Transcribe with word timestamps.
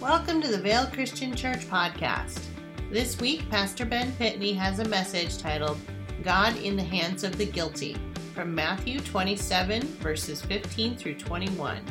Welcome 0.00 0.40
to 0.40 0.48
the 0.48 0.56
Vale 0.56 0.86
Christian 0.86 1.36
Church 1.36 1.68
podcast. 1.68 2.42
This 2.90 3.20
week, 3.20 3.50
Pastor 3.50 3.84
Ben 3.84 4.10
Pitney 4.12 4.56
has 4.56 4.78
a 4.78 4.88
message 4.88 5.36
titled 5.36 5.76
God 6.22 6.56
in 6.56 6.74
the 6.74 6.82
Hands 6.82 7.22
of 7.22 7.36
the 7.36 7.44
Guilty 7.44 7.98
from 8.34 8.54
Matthew 8.54 9.00
27, 9.00 9.82
verses 9.98 10.40
15 10.40 10.96
through 10.96 11.16
21. 11.16 11.84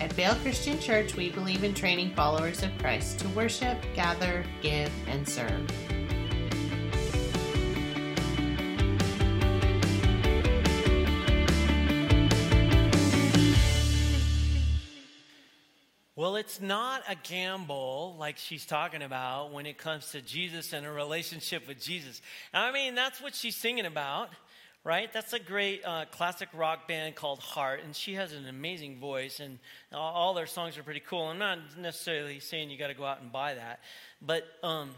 At 0.00 0.10
Vale 0.14 0.36
Christian 0.36 0.80
Church, 0.80 1.16
we 1.16 1.32
believe 1.32 1.62
in 1.62 1.74
training 1.74 2.14
followers 2.14 2.62
of 2.62 2.70
Christ 2.78 3.18
to 3.18 3.28
worship, 3.28 3.76
gather, 3.94 4.42
give, 4.62 4.90
and 5.06 5.28
serve. 5.28 5.70
It's 16.50 16.60
not 16.60 17.04
a 17.08 17.14
gamble 17.14 18.16
like 18.18 18.36
she's 18.36 18.66
talking 18.66 19.02
about 19.02 19.52
when 19.52 19.66
it 19.66 19.78
comes 19.78 20.10
to 20.10 20.20
Jesus 20.20 20.72
and 20.72 20.84
a 20.84 20.90
relationship 20.90 21.68
with 21.68 21.80
Jesus. 21.80 22.20
I 22.52 22.72
mean, 22.72 22.96
that's 22.96 23.22
what 23.22 23.36
she's 23.36 23.54
singing 23.54 23.86
about, 23.86 24.30
right? 24.82 25.12
That's 25.12 25.32
a 25.32 25.38
great 25.38 25.84
uh, 25.84 26.06
classic 26.10 26.48
rock 26.52 26.88
band 26.88 27.14
called 27.14 27.38
Heart, 27.38 27.82
and 27.84 27.94
she 27.94 28.14
has 28.14 28.32
an 28.32 28.48
amazing 28.48 28.98
voice, 28.98 29.38
and 29.38 29.60
all, 29.92 30.34
their 30.34 30.48
songs 30.48 30.76
are 30.76 30.82
pretty 30.82 30.98
cool. 30.98 31.26
I'm 31.26 31.38
not 31.38 31.58
necessarily 31.78 32.40
saying 32.40 32.68
you 32.68 32.76
got 32.76 32.88
to 32.88 32.94
go 32.94 33.04
out 33.04 33.20
and 33.20 33.30
buy 33.30 33.54
that, 33.54 33.78
but 34.20 34.42
um, 34.64 34.90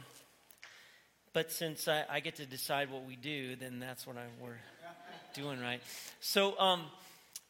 but 1.34 1.53
since 1.53 1.87
I, 1.87 2.05
I, 2.09 2.20
get 2.20 2.37
to 2.37 2.47
decide 2.47 2.91
what 2.91 3.05
we 3.05 3.14
do, 3.14 3.56
then 3.56 3.78
that's 3.78 4.06
what 4.06 4.16
I, 4.16 4.23
we're 4.41 4.56
doing, 5.34 5.61
right? 5.61 5.83
So. 6.20 6.59
Um, 6.59 6.84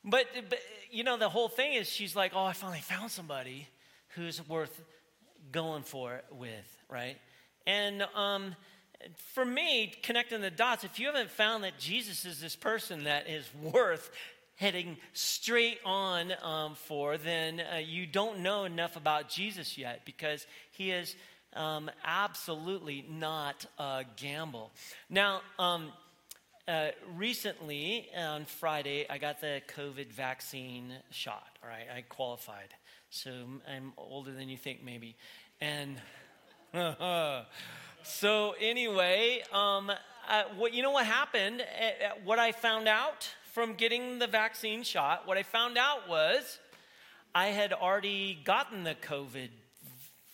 but, 0.04 0.26
but, 0.48 0.58
you 0.90 1.04
know, 1.04 1.16
the 1.16 1.28
whole 1.28 1.48
thing 1.48 1.74
is 1.74 1.88
she's 1.88 2.16
like, 2.16 2.32
oh, 2.34 2.42
I 2.42 2.54
finally 2.54 2.80
found 2.80 3.12
somebody 3.12 3.68
who's 4.14 4.46
worth 4.48 4.82
going 5.50 5.82
for 5.82 6.14
it 6.14 6.24
with, 6.30 6.78
right? 6.88 7.16
And 7.66 8.02
um, 8.14 8.54
for 9.34 9.44
me, 9.44 9.92
connecting 10.02 10.40
the 10.40 10.50
dots, 10.50 10.84
if 10.84 10.98
you 10.98 11.06
haven't 11.06 11.30
found 11.30 11.64
that 11.64 11.78
Jesus 11.78 12.24
is 12.24 12.40
this 12.40 12.56
person 12.56 13.04
that 13.04 13.28
is 13.28 13.48
worth 13.60 14.10
heading 14.56 14.96
straight 15.12 15.78
on 15.84 16.32
um, 16.42 16.74
for, 16.74 17.16
then 17.18 17.60
uh, 17.60 17.78
you 17.78 18.06
don't 18.06 18.40
know 18.40 18.64
enough 18.64 18.96
about 18.96 19.28
Jesus 19.28 19.76
yet 19.76 20.02
because 20.04 20.46
he 20.70 20.90
is 20.90 21.16
um, 21.54 21.90
absolutely 22.04 23.04
not 23.10 23.66
a 23.78 24.04
gamble. 24.16 24.70
Now, 25.10 25.40
um, 25.58 25.92
uh, 26.68 26.90
recently, 27.16 28.08
on 28.16 28.44
Friday, 28.44 29.04
I 29.10 29.18
got 29.18 29.40
the 29.40 29.60
COVID 29.76 30.12
vaccine 30.12 30.92
shot. 31.10 31.58
All 31.62 31.68
right, 31.68 31.86
I 31.94 32.02
qualified. 32.02 32.68
So 33.14 33.30
I'm 33.70 33.92
older 33.98 34.32
than 34.32 34.48
you 34.48 34.56
think, 34.56 34.82
maybe. 34.82 35.16
And 35.60 36.00
so, 38.02 38.54
anyway, 38.58 39.42
um, 39.52 39.92
what, 40.56 40.72
you 40.72 40.82
know 40.82 40.92
what 40.92 41.04
happened? 41.04 41.62
What 42.24 42.38
I 42.38 42.52
found 42.52 42.88
out 42.88 43.28
from 43.52 43.74
getting 43.74 44.18
the 44.18 44.26
vaccine 44.26 44.82
shot, 44.82 45.28
what 45.28 45.36
I 45.36 45.42
found 45.42 45.76
out 45.76 46.08
was 46.08 46.58
I 47.34 47.48
had 47.48 47.74
already 47.74 48.38
gotten 48.42 48.82
the 48.82 48.94
COVID 48.94 49.50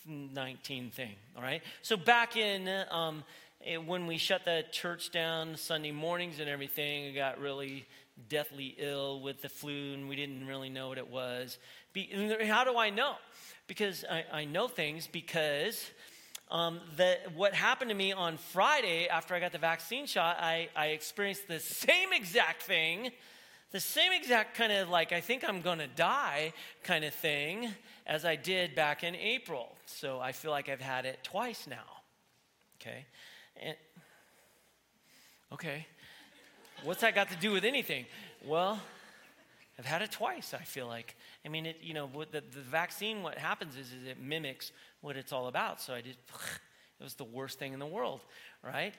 19 0.07 0.91
thing. 0.91 1.15
All 1.35 1.43
right. 1.43 1.61
So, 1.81 1.97
back 1.97 2.37
in. 2.37 2.69
Um, 2.89 3.25
it, 3.61 3.85
when 3.85 4.07
we 4.07 4.17
shut 4.17 4.45
the 4.45 4.63
church 4.71 5.11
down 5.11 5.57
Sunday 5.57 5.91
mornings 5.91 6.39
and 6.39 6.49
everything, 6.49 7.09
I 7.09 7.11
got 7.13 7.41
really 7.41 7.85
deathly 8.27 8.75
ill 8.77 9.21
with 9.21 9.41
the 9.41 9.49
flu 9.49 9.93
and 9.93 10.09
we 10.09 10.15
didn't 10.15 10.45
really 10.47 10.69
know 10.69 10.89
what 10.89 10.97
it 10.97 11.09
was. 11.09 11.57
Be, 12.07 12.45
how 12.45 12.63
do 12.63 12.77
I 12.77 12.89
know? 12.89 13.15
Because 13.67 14.05
I, 14.09 14.23
I 14.31 14.45
know 14.45 14.67
things 14.67 15.07
because 15.07 15.89
um, 16.49 16.79
that 16.97 17.35
what 17.35 17.53
happened 17.53 17.89
to 17.89 17.95
me 17.95 18.11
on 18.11 18.37
Friday 18.37 19.07
after 19.07 19.35
I 19.35 19.39
got 19.39 19.51
the 19.51 19.57
vaccine 19.57 20.05
shot, 20.05 20.37
I, 20.39 20.69
I 20.75 20.87
experienced 20.87 21.47
the 21.47 21.59
same 21.59 22.13
exact 22.13 22.63
thing, 22.63 23.11
the 23.71 23.79
same 23.79 24.11
exact 24.11 24.55
kind 24.55 24.71
of 24.71 24.89
like, 24.89 25.11
I 25.11 25.21
think 25.21 25.43
I'm 25.47 25.61
to 25.79 25.87
die 25.87 26.53
kind 26.83 27.03
of 27.03 27.13
thing 27.13 27.69
as 28.07 28.25
I 28.25 28.35
did 28.35 28.75
back 28.75 29.03
in 29.03 29.15
April. 29.15 29.75
So 29.85 30.19
I 30.19 30.31
feel 30.31 30.51
like 30.51 30.69
I've 30.69 30.81
had 30.81 31.05
it 31.05 31.19
twice 31.23 31.67
now. 31.67 32.01
Okay. 32.81 33.05
And, 33.61 33.75
okay, 35.53 35.85
what's 36.83 37.01
that 37.01 37.13
got 37.13 37.29
to 37.29 37.35
do 37.35 37.51
with 37.51 37.65
anything? 37.65 38.05
Well, 38.45 38.79
I've 39.79 39.85
had 39.85 40.01
it 40.01 40.11
twice, 40.11 40.53
I 40.53 40.63
feel 40.63 40.87
like. 40.87 41.15
I 41.45 41.47
mean, 41.47 41.65
it, 41.65 41.77
you 41.81 41.93
know, 41.93 42.09
the, 42.31 42.41
the 42.41 42.59
vaccine, 42.59 43.23
what 43.23 43.37
happens 43.37 43.77
is, 43.77 43.93
is 43.93 44.05
it 44.05 44.19
mimics 44.21 44.73
what 44.99 45.15
it's 45.15 45.31
all 45.31 45.47
about. 45.47 45.79
So 45.79 45.93
I 45.93 46.01
did, 46.01 46.17
it 46.99 47.03
was 47.03 47.13
the 47.13 47.23
worst 47.23 47.59
thing 47.59 47.71
in 47.71 47.79
the 47.79 47.85
world, 47.85 48.25
right? 48.61 48.93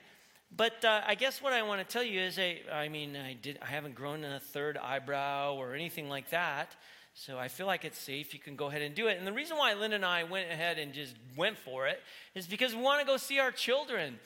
But 0.57 0.83
uh, 0.83 1.01
I 1.05 1.13
guess 1.13 1.39
what 1.39 1.53
I 1.53 1.61
want 1.61 1.87
to 1.87 1.93
tell 1.93 2.03
you 2.03 2.19
is, 2.19 2.39
I, 2.39 2.61
I 2.73 2.89
mean, 2.89 3.15
I, 3.15 3.33
did, 3.39 3.59
I 3.61 3.67
haven't 3.67 3.93
grown 3.93 4.23
a 4.25 4.39
third 4.39 4.75
eyebrow 4.75 5.53
or 5.53 5.75
anything 5.75 6.09
like 6.09 6.31
that. 6.31 6.75
So 7.13 7.37
I 7.37 7.47
feel 7.47 7.67
like 7.67 7.85
it's 7.85 7.99
safe. 7.99 8.33
You 8.33 8.39
can 8.39 8.55
go 8.55 8.67
ahead 8.67 8.81
and 8.81 8.95
do 8.95 9.07
it. 9.07 9.19
And 9.19 9.27
the 9.27 9.33
reason 9.33 9.57
why 9.57 9.73
Lynn 9.73 9.93
and 9.93 10.03
I 10.03 10.23
went 10.23 10.49
ahead 10.49 10.79
and 10.79 10.93
just 10.93 11.13
went 11.37 11.57
for 11.57 11.85
it 11.85 12.01
is 12.33 12.47
because 12.47 12.73
we 12.73 12.81
want 12.81 13.01
to 13.01 13.05
go 13.05 13.17
see 13.17 13.37
our 13.37 13.51
children. 13.51 14.17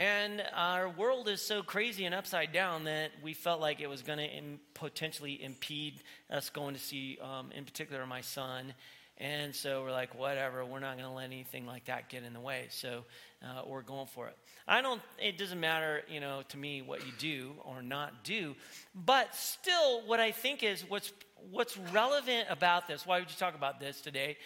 And 0.00 0.42
our 0.54 0.88
world 0.88 1.28
is 1.28 1.42
so 1.42 1.62
crazy 1.62 2.06
and 2.06 2.14
upside 2.14 2.54
down 2.54 2.84
that 2.84 3.10
we 3.22 3.34
felt 3.34 3.60
like 3.60 3.82
it 3.82 3.86
was 3.86 4.00
going 4.00 4.18
to 4.18 4.30
potentially 4.72 5.44
impede 5.44 6.00
us 6.30 6.48
going 6.48 6.72
to 6.72 6.80
see, 6.80 7.18
um, 7.20 7.52
in 7.54 7.66
particular, 7.66 8.06
my 8.06 8.22
son. 8.22 8.72
And 9.18 9.54
so 9.54 9.82
we're 9.82 9.92
like, 9.92 10.18
whatever, 10.18 10.64
we're 10.64 10.80
not 10.80 10.96
going 10.96 11.06
to 11.06 11.14
let 11.14 11.26
anything 11.26 11.66
like 11.66 11.84
that 11.84 12.08
get 12.08 12.22
in 12.22 12.32
the 12.32 12.40
way. 12.40 12.68
So 12.70 13.04
uh, 13.44 13.64
we're 13.66 13.82
going 13.82 14.06
for 14.06 14.26
it. 14.28 14.38
I 14.66 14.80
don't, 14.80 15.02
it 15.18 15.36
doesn't 15.36 15.60
matter, 15.60 16.00
you 16.08 16.20
know, 16.20 16.44
to 16.48 16.56
me 16.56 16.80
what 16.80 17.04
you 17.04 17.12
do 17.18 17.52
or 17.66 17.82
not 17.82 18.24
do. 18.24 18.56
But 18.94 19.34
still, 19.34 20.00
what 20.06 20.18
I 20.18 20.30
think 20.30 20.62
is 20.62 20.82
what's, 20.88 21.12
what's 21.50 21.76
relevant 21.76 22.46
about 22.48 22.88
this, 22.88 23.06
why 23.06 23.18
would 23.18 23.28
you 23.28 23.36
talk 23.36 23.54
about 23.54 23.80
this 23.80 24.00
today, 24.00 24.38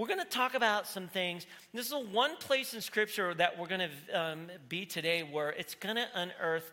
we're 0.00 0.06
going 0.06 0.18
to 0.18 0.24
talk 0.24 0.54
about 0.54 0.86
some 0.86 1.08
things. 1.08 1.46
This 1.74 1.84
is 1.84 1.90
the 1.90 1.98
one 2.00 2.34
place 2.38 2.72
in 2.72 2.80
Scripture 2.80 3.34
that 3.34 3.58
we're 3.58 3.66
going 3.66 3.86
to 3.86 4.18
um, 4.18 4.46
be 4.66 4.86
today 4.86 5.22
where 5.22 5.50
it's 5.50 5.74
going 5.74 5.96
to 5.96 6.06
unearth 6.14 6.72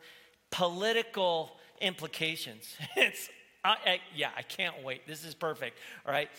political 0.49 1.57
implications. 1.81 2.77
it's, 2.95 3.27
I, 3.65 3.75
I, 3.85 3.99
yeah, 4.15 4.29
I 4.37 4.43
can't 4.43 4.81
wait. 4.81 5.05
This 5.05 5.25
is 5.25 5.33
perfect. 5.35 5.77
All 6.05 6.13
right. 6.13 6.29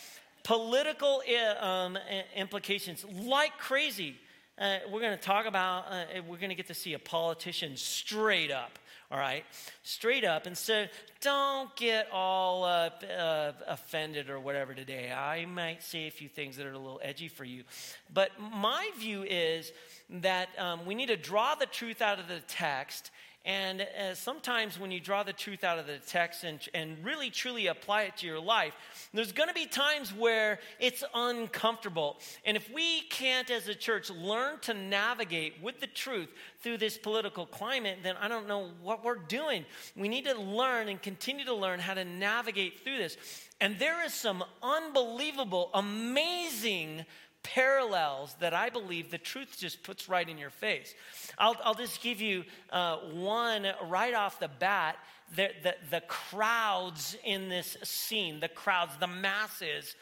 Political 0.44 1.20
um, 1.60 1.98
implications 2.34 3.04
like 3.04 3.58
crazy. 3.58 4.16
Uh, 4.58 4.78
we're 4.90 5.02
going 5.02 5.16
to 5.16 5.22
talk 5.22 5.44
about, 5.44 5.84
uh, 5.90 6.04
we're 6.26 6.38
going 6.38 6.48
to 6.48 6.54
get 6.54 6.68
to 6.68 6.74
see 6.74 6.94
a 6.94 6.98
politician 6.98 7.76
straight 7.76 8.50
up 8.50 8.78
all 9.10 9.18
right? 9.18 9.44
Straight 9.82 10.24
up. 10.24 10.46
And 10.46 10.56
so 10.56 10.86
don't 11.20 11.74
get 11.76 12.08
all 12.12 12.64
uh, 12.64 12.90
uh, 13.04 13.52
offended 13.66 14.28
or 14.28 14.38
whatever 14.38 14.74
today. 14.74 15.10
I 15.10 15.46
might 15.46 15.82
say 15.82 16.06
a 16.06 16.10
few 16.10 16.28
things 16.28 16.56
that 16.56 16.66
are 16.66 16.72
a 16.72 16.78
little 16.78 17.00
edgy 17.02 17.28
for 17.28 17.44
you. 17.44 17.64
But 18.12 18.30
my 18.38 18.90
view 18.98 19.24
is 19.24 19.72
that 20.10 20.48
um, 20.58 20.84
we 20.84 20.94
need 20.94 21.08
to 21.08 21.16
draw 21.16 21.54
the 21.54 21.66
truth 21.66 22.02
out 22.02 22.18
of 22.18 22.28
the 22.28 22.40
text 22.48 23.10
and 23.48 23.80
uh, 23.80 24.14
sometimes 24.14 24.78
when 24.78 24.90
you 24.90 25.00
draw 25.00 25.22
the 25.22 25.32
truth 25.32 25.64
out 25.64 25.78
of 25.78 25.86
the 25.86 25.96
text 26.06 26.44
and, 26.44 26.60
and 26.74 27.02
really 27.02 27.30
truly 27.30 27.68
apply 27.68 28.02
it 28.02 28.18
to 28.18 28.26
your 28.26 28.38
life, 28.38 28.74
there's 29.14 29.32
going 29.32 29.48
to 29.48 29.54
be 29.54 29.64
times 29.64 30.12
where 30.12 30.58
it's 30.78 31.02
uncomfortable. 31.14 32.18
And 32.44 32.58
if 32.58 32.70
we 32.70 33.00
can't, 33.08 33.50
as 33.50 33.66
a 33.66 33.74
church, 33.74 34.10
learn 34.10 34.58
to 34.60 34.74
navigate 34.74 35.62
with 35.62 35.80
the 35.80 35.86
truth 35.86 36.28
through 36.62 36.76
this 36.76 36.98
political 36.98 37.46
climate, 37.46 38.00
then 38.02 38.16
I 38.20 38.28
don't 38.28 38.48
know 38.48 38.68
what 38.82 39.02
we're 39.02 39.14
doing. 39.14 39.64
We 39.96 40.08
need 40.08 40.26
to 40.26 40.38
learn 40.38 40.90
and 40.90 41.00
continue 41.00 41.46
to 41.46 41.54
learn 41.54 41.80
how 41.80 41.94
to 41.94 42.04
navigate 42.04 42.84
through 42.84 42.98
this. 42.98 43.16
And 43.62 43.78
there 43.78 44.04
is 44.04 44.12
some 44.12 44.44
unbelievable, 44.62 45.70
amazing 45.72 47.06
parallels 47.54 48.34
that 48.40 48.54
I 48.54 48.70
believe 48.70 49.10
the 49.10 49.18
truth 49.18 49.56
just 49.58 49.82
puts 49.82 50.08
right 50.08 50.28
in 50.28 50.38
your 50.38 50.50
face. 50.50 50.94
I'll, 51.38 51.56
I'll 51.64 51.74
just 51.74 52.02
give 52.02 52.20
you 52.20 52.44
uh, 52.70 52.96
one 53.12 53.66
right 53.88 54.14
off 54.14 54.38
the 54.38 54.48
bat. 54.48 54.96
The, 55.36 55.50
the, 55.62 55.74
the 55.90 56.00
crowds 56.02 57.16
in 57.24 57.48
this 57.48 57.76
scene, 57.82 58.40
the 58.40 58.48
crowds, 58.48 58.92
the 58.98 59.06
masses 59.06 59.94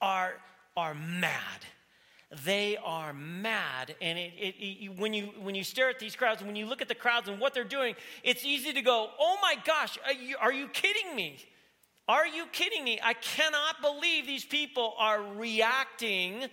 are, 0.00 0.34
are 0.76 0.94
mad 0.94 1.64
they 2.44 2.76
are 2.84 3.14
mad 3.14 3.94
and 4.02 4.18
it, 4.18 4.32
it, 4.38 4.54
it, 4.58 4.98
when, 4.98 5.14
you, 5.14 5.30
when 5.40 5.54
you 5.54 5.64
stare 5.64 5.88
at 5.88 5.98
these 5.98 6.14
crowds 6.14 6.42
when 6.42 6.56
you 6.56 6.66
look 6.66 6.82
at 6.82 6.88
the 6.88 6.94
crowds 6.94 7.26
and 7.26 7.40
what 7.40 7.54
they're 7.54 7.64
doing 7.64 7.94
it's 8.22 8.44
easy 8.44 8.70
to 8.72 8.82
go 8.82 9.08
oh 9.18 9.38
my 9.40 9.54
gosh 9.64 9.98
are 10.04 10.12
you, 10.12 10.36
are 10.38 10.52
you 10.52 10.68
kidding 10.68 11.16
me 11.16 11.38
are 12.06 12.26
you 12.26 12.44
kidding 12.52 12.84
me 12.84 13.00
i 13.02 13.14
cannot 13.14 13.80
believe 13.80 14.26
these 14.26 14.44
people 14.44 14.92
are 14.98 15.22
reacting 15.36 16.44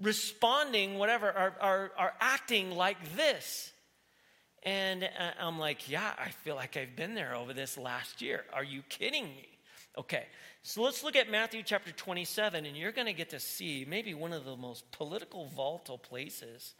responding, 0.00 0.98
whatever, 0.98 1.30
are, 1.30 1.54
are, 1.60 1.92
are 1.96 2.14
acting 2.20 2.70
like 2.70 3.16
this. 3.16 3.72
And 4.62 5.04
uh, 5.04 5.30
I'm 5.38 5.58
like, 5.58 5.88
yeah, 5.90 6.12
I 6.18 6.30
feel 6.30 6.56
like 6.56 6.76
I've 6.76 6.96
been 6.96 7.14
there 7.14 7.34
over 7.34 7.52
this 7.52 7.76
last 7.76 8.22
year. 8.22 8.44
Are 8.52 8.64
you 8.64 8.82
kidding 8.88 9.24
me? 9.24 9.48
Okay, 9.96 10.26
so 10.62 10.82
let's 10.82 11.04
look 11.04 11.14
at 11.14 11.30
Matthew 11.30 11.62
chapter 11.62 11.92
27, 11.92 12.64
and 12.64 12.76
you're 12.76 12.90
going 12.90 13.06
to 13.06 13.12
get 13.12 13.30
to 13.30 13.38
see 13.38 13.86
maybe 13.88 14.12
one 14.12 14.32
of 14.32 14.44
the 14.44 14.56
most 14.56 14.90
political 14.90 15.46
volatile 15.54 15.98
places 15.98 16.74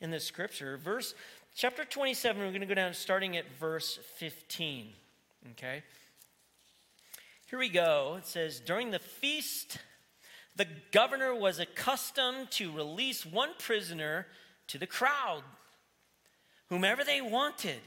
in 0.00 0.10
the 0.10 0.20
scripture. 0.20 0.76
Verse 0.76 1.14
chapter 1.56 1.84
27, 1.84 2.40
we're 2.40 2.50
going 2.50 2.60
to 2.60 2.66
go 2.66 2.74
down 2.74 2.94
starting 2.94 3.36
at 3.36 3.50
verse 3.58 3.98
15. 4.16 4.90
Okay? 5.52 5.82
Here 7.48 7.58
we 7.58 7.68
go. 7.68 8.16
It 8.18 8.26
says, 8.26 8.60
During 8.60 8.92
the 8.92 9.00
feast, 9.00 9.78
the 10.56 10.66
governor 10.90 11.34
was 11.34 11.58
accustomed 11.58 12.50
to 12.52 12.72
release 12.72 13.24
one 13.24 13.50
prisoner 13.58 14.26
to 14.68 14.78
the 14.78 14.86
crowd, 14.86 15.42
whomever 16.68 17.04
they 17.04 17.20
wanted. 17.20 17.80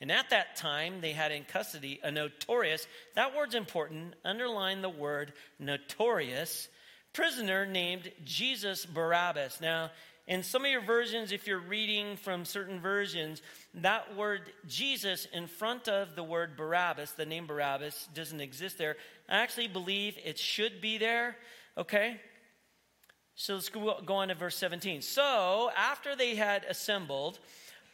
And 0.00 0.10
at 0.10 0.30
that 0.30 0.56
time, 0.56 1.00
they 1.00 1.12
had 1.12 1.30
in 1.30 1.44
custody 1.44 2.00
a 2.02 2.10
notorious, 2.10 2.86
that 3.16 3.34
word's 3.36 3.54
important, 3.54 4.14
underline 4.24 4.80
the 4.80 4.88
word 4.88 5.32
notorious, 5.58 6.68
prisoner 7.12 7.66
named 7.66 8.10
Jesus 8.24 8.86
Barabbas. 8.86 9.60
Now, 9.60 9.90
in 10.26 10.44
some 10.44 10.64
of 10.64 10.70
your 10.70 10.80
versions, 10.80 11.32
if 11.32 11.46
you're 11.46 11.58
reading 11.58 12.16
from 12.16 12.44
certain 12.44 12.80
versions, 12.80 13.42
that 13.74 14.16
word 14.16 14.52
Jesus 14.66 15.26
in 15.32 15.48
front 15.48 15.88
of 15.88 16.14
the 16.14 16.22
word 16.22 16.56
Barabbas, 16.56 17.12
the 17.12 17.26
name 17.26 17.46
Barabbas, 17.46 18.08
doesn't 18.14 18.40
exist 18.40 18.78
there. 18.78 18.96
I 19.28 19.38
actually 19.38 19.68
believe 19.68 20.16
it 20.24 20.38
should 20.38 20.80
be 20.80 20.98
there, 20.98 21.36
okay? 21.80 22.20
So 23.34 23.54
let's 23.54 23.70
go 23.70 24.14
on 24.14 24.28
to 24.28 24.34
verse 24.34 24.56
17. 24.56 25.02
So, 25.02 25.70
after 25.76 26.14
they 26.14 26.34
had 26.34 26.64
assembled, 26.64 27.38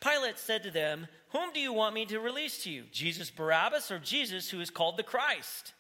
Pilate 0.01 0.39
said 0.39 0.63
to 0.65 0.71
them, 0.71 1.07
Whom 1.31 1.53
do 1.53 1.61
you 1.61 1.73
want 1.73 1.95
me 1.95 2.05
to 2.07 2.19
release 2.19 2.65
to 2.65 2.71
you? 2.71 2.85
Jesus 2.91 3.31
Barabbas 3.31 3.91
or 3.91 3.99
Jesus 3.99 4.51
who 4.51 4.61
is 4.61 4.71
called 4.71 4.97
the 4.97 5.03
Christ? 5.03 5.73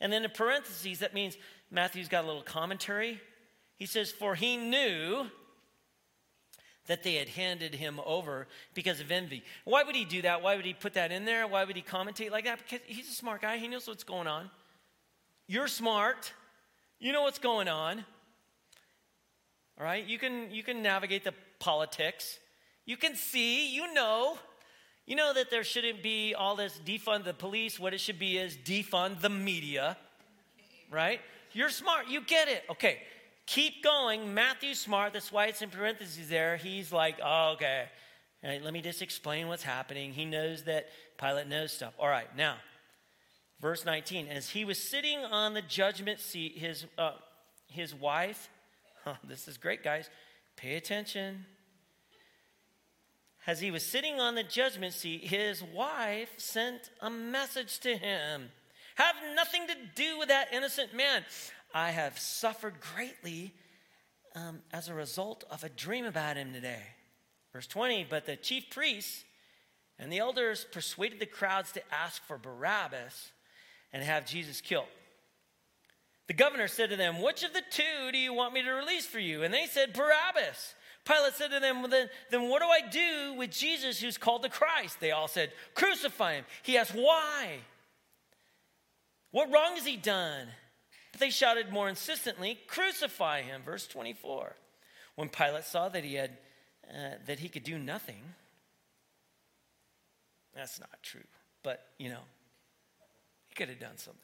And 0.00 0.12
then 0.12 0.24
in 0.24 0.30
parentheses, 0.30 1.00
that 1.00 1.14
means 1.14 1.36
Matthew's 1.70 2.08
got 2.08 2.24
a 2.24 2.26
little 2.26 2.42
commentary. 2.42 3.20
He 3.76 3.86
says, 3.86 4.12
For 4.12 4.34
he 4.34 4.56
knew 4.56 5.26
that 6.86 7.02
they 7.02 7.14
had 7.14 7.28
handed 7.28 7.74
him 7.74 8.00
over 8.06 8.46
because 8.74 9.00
of 9.00 9.10
envy. 9.10 9.42
Why 9.64 9.82
would 9.82 9.96
he 9.96 10.04
do 10.04 10.22
that? 10.22 10.42
Why 10.42 10.56
would 10.56 10.64
he 10.64 10.74
put 10.74 10.94
that 10.94 11.12
in 11.12 11.24
there? 11.24 11.46
Why 11.46 11.64
would 11.64 11.76
he 11.76 11.82
commentate 11.82 12.30
like 12.30 12.44
that? 12.44 12.58
Because 12.58 12.86
he's 12.86 13.08
a 13.08 13.14
smart 13.14 13.42
guy. 13.42 13.58
He 13.58 13.68
knows 13.68 13.86
what's 13.86 14.04
going 14.04 14.26
on. 14.26 14.50
You're 15.46 15.68
smart. 15.68 16.32
You 17.00 17.12
know 17.12 17.22
what's 17.22 17.38
going 17.38 17.68
on. 17.68 18.04
All 19.78 19.84
right? 19.84 20.04
You 20.04 20.18
can, 20.18 20.50
you 20.50 20.62
can 20.62 20.82
navigate 20.82 21.24
the 21.24 21.34
politics. 21.58 22.38
You 22.84 22.96
can 22.96 23.14
see, 23.14 23.74
you 23.74 23.92
know. 23.94 24.38
You 25.06 25.16
know 25.16 25.32
that 25.32 25.50
there 25.50 25.64
shouldn't 25.64 26.02
be 26.02 26.34
all 26.34 26.54
this 26.54 26.78
defund 26.84 27.24
the 27.24 27.32
police. 27.32 27.78
What 27.78 27.94
it 27.94 28.00
should 28.00 28.18
be 28.18 28.36
is 28.36 28.56
defund 28.56 29.22
the 29.22 29.30
media, 29.30 29.96
right? 30.90 31.20
You're 31.52 31.70
smart. 31.70 32.08
You 32.08 32.20
get 32.20 32.48
it. 32.48 32.64
Okay, 32.70 32.98
keep 33.46 33.82
going. 33.82 34.34
Matthew's 34.34 34.78
smart. 34.78 35.14
That's 35.14 35.32
why 35.32 35.46
it's 35.46 35.62
in 35.62 35.70
parentheses 35.70 36.28
there. 36.28 36.58
He's 36.58 36.92
like, 36.92 37.20
oh, 37.24 37.52
okay. 37.54 37.86
Right, 38.44 38.62
let 38.62 38.74
me 38.74 38.82
just 38.82 39.00
explain 39.00 39.48
what's 39.48 39.62
happening. 39.62 40.12
He 40.12 40.26
knows 40.26 40.64
that 40.64 40.88
Pilate 41.16 41.48
knows 41.48 41.72
stuff. 41.72 41.94
All 41.98 42.08
right, 42.08 42.28
now, 42.36 42.56
verse 43.60 43.84
19. 43.84 44.28
As 44.28 44.50
he 44.50 44.64
was 44.64 44.78
sitting 44.78 45.18
on 45.18 45.54
the 45.54 45.62
judgment 45.62 46.20
seat, 46.20 46.58
his, 46.58 46.86
uh, 46.96 47.12
his 47.68 47.94
wife, 47.94 48.48
oh, 49.06 49.16
this 49.24 49.48
is 49.48 49.56
great, 49.56 49.82
guys. 49.82 50.10
Pay 50.56 50.76
attention. 50.76 51.46
As 53.46 53.60
he 53.60 53.70
was 53.70 53.84
sitting 53.84 54.20
on 54.20 54.34
the 54.34 54.42
judgment 54.42 54.92
seat, 54.92 55.24
his 55.24 55.62
wife 55.62 56.30
sent 56.36 56.90
a 57.00 57.08
message 57.08 57.78
to 57.80 57.96
him 57.96 58.50
Have 58.96 59.14
nothing 59.34 59.66
to 59.68 59.74
do 59.94 60.18
with 60.18 60.28
that 60.28 60.52
innocent 60.52 60.92
man. 60.92 61.24
I 61.72 61.90
have 61.90 62.18
suffered 62.18 62.74
greatly 62.80 63.54
um, 64.34 64.60
as 64.72 64.88
a 64.88 64.94
result 64.94 65.44
of 65.50 65.64
a 65.64 65.68
dream 65.68 66.04
about 66.04 66.36
him 66.36 66.52
today. 66.52 66.82
Verse 67.52 67.66
20 67.66 68.06
But 68.10 68.26
the 68.26 68.36
chief 68.36 68.70
priests 68.70 69.24
and 69.98 70.12
the 70.12 70.18
elders 70.18 70.66
persuaded 70.70 71.20
the 71.20 71.26
crowds 71.26 71.72
to 71.72 71.82
ask 71.92 72.22
for 72.24 72.38
Barabbas 72.38 73.32
and 73.92 74.02
have 74.02 74.26
Jesus 74.26 74.60
killed. 74.60 74.86
The 76.26 76.34
governor 76.34 76.68
said 76.68 76.90
to 76.90 76.96
them, 76.96 77.22
Which 77.22 77.42
of 77.42 77.54
the 77.54 77.62
two 77.70 78.12
do 78.12 78.18
you 78.18 78.34
want 78.34 78.52
me 78.52 78.62
to 78.62 78.70
release 78.70 79.06
for 79.06 79.18
you? 79.18 79.42
And 79.42 79.52
they 79.52 79.66
said, 79.66 79.94
Barabbas. 79.94 80.74
Pilate 81.04 81.34
said 81.34 81.50
to 81.52 81.60
them, 81.60 81.80
well, 81.80 81.88
then, 81.88 82.10
then 82.30 82.50
what 82.50 82.60
do 82.60 82.68
I 82.68 82.86
do 82.86 83.32
with 83.38 83.50
Jesus 83.50 83.98
who's 83.98 84.18
called 84.18 84.42
the 84.42 84.50
Christ? 84.50 85.00
They 85.00 85.10
all 85.10 85.26
said, 85.26 85.52
Crucify 85.74 86.34
him. 86.34 86.44
He 86.62 86.76
asked, 86.76 86.94
Why? 86.94 87.60
What 89.30 89.50
wrong 89.50 89.76
has 89.76 89.86
he 89.86 89.96
done? 89.96 90.48
But 91.12 91.20
they 91.20 91.30
shouted 91.30 91.70
more 91.70 91.88
insistently, 91.88 92.58
Crucify 92.66 93.42
him. 93.42 93.62
Verse 93.62 93.86
24. 93.86 94.54
When 95.16 95.30
Pilate 95.30 95.64
saw 95.64 95.88
that 95.88 96.04
he 96.04 96.14
had 96.14 96.36
uh, 96.88 97.16
that 97.26 97.38
he 97.38 97.48
could 97.48 97.64
do 97.64 97.78
nothing, 97.78 98.22
that's 100.54 100.78
not 100.78 101.02
true, 101.02 101.24
but 101.62 101.86
you 101.98 102.08
know, 102.08 102.20
could 103.58 103.68
have 103.68 103.80
done 103.80 103.98
something. 103.98 104.22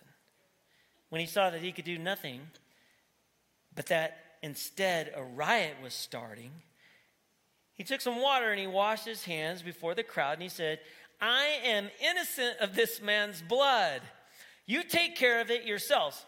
When 1.09 1.21
he 1.21 1.27
saw 1.27 1.51
that 1.51 1.61
he 1.61 1.73
could 1.73 1.85
do 1.85 1.99
nothing, 1.99 2.41
but 3.75 3.87
that 3.87 4.17
instead 4.43 5.13
a 5.15 5.25
riot 5.25 5.75
was 5.83 5.93
starting, 5.93 6.53
he 7.75 7.83
took 7.83 8.01
some 8.01 8.23
water 8.23 8.51
and 8.51 8.61
he 8.61 8.69
washed 8.69 9.05
his 9.05 9.25
hands 9.25 9.61
before 9.61 9.97
the 9.97 10.05
crowd 10.05 10.35
and 10.35 10.43
he 10.43 10.49
said, 10.49 10.79
I 11.21 11.59
am 11.65 11.91
innocent 12.01 12.59
of 12.61 12.77
this 12.77 13.03
man's 13.03 13.43
blood. 13.43 14.03
You 14.67 14.85
take 14.85 15.17
care 15.17 15.41
of 15.41 15.51
it 15.51 15.65
yourselves. 15.65 16.25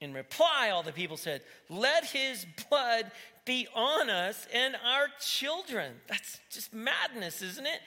In 0.00 0.12
reply, 0.12 0.70
all 0.70 0.84
the 0.84 0.92
people 0.92 1.16
said, 1.16 1.42
Let 1.68 2.04
his 2.04 2.46
blood 2.68 3.10
be 3.44 3.66
on 3.74 4.10
us 4.10 4.46
and 4.54 4.76
our 4.84 5.06
children. 5.20 5.94
That's 6.08 6.40
just 6.50 6.72
madness, 6.72 7.42
isn't 7.42 7.66
it? 7.66 7.80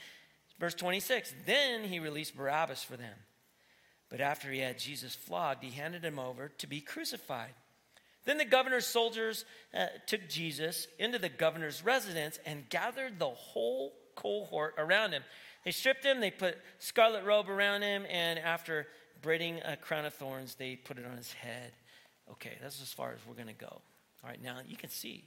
Verse 0.59 0.73
26 0.73 1.33
Then 1.45 1.83
he 1.83 1.99
released 1.99 2.35
Barabbas 2.35 2.83
for 2.83 2.97
them. 2.97 3.13
But 4.09 4.21
after 4.21 4.51
he 4.51 4.59
had 4.59 4.79
Jesus 4.79 5.15
flogged, 5.15 5.63
he 5.63 5.71
handed 5.71 6.03
him 6.03 6.19
over 6.19 6.49
to 6.59 6.67
be 6.67 6.79
crucified. 6.79 7.53
Then 8.25 8.37
the 8.37 8.45
governor's 8.45 8.85
soldiers 8.85 9.45
uh, 9.73 9.87
took 10.05 10.27
Jesus 10.27 10.87
into 10.99 11.17
the 11.19 11.29
governor's 11.29 11.83
residence 11.83 12.39
and 12.45 12.69
gathered 12.69 13.19
the 13.19 13.29
whole 13.29 13.93
cohort 14.15 14.75
around 14.77 15.11
him. 15.11 15.23
They 15.63 15.71
stripped 15.71 16.03
him, 16.03 16.19
they 16.19 16.31
put 16.31 16.57
scarlet 16.79 17.23
robe 17.23 17.49
around 17.49 17.81
him, 17.81 18.05
and 18.09 18.39
after 18.39 18.87
braiding 19.21 19.61
a 19.65 19.77
crown 19.77 20.05
of 20.05 20.13
thorns, 20.13 20.55
they 20.55 20.75
put 20.75 20.97
it 20.97 21.05
on 21.05 21.17
his 21.17 21.33
head. 21.33 21.71
Okay, 22.31 22.57
that's 22.61 22.81
as 22.81 22.91
far 22.91 23.11
as 23.11 23.19
we're 23.27 23.35
going 23.35 23.47
to 23.47 23.53
go. 23.53 23.67
All 23.67 24.29
right, 24.29 24.41
now 24.41 24.57
you 24.67 24.75
can 24.75 24.89
see 24.89 25.25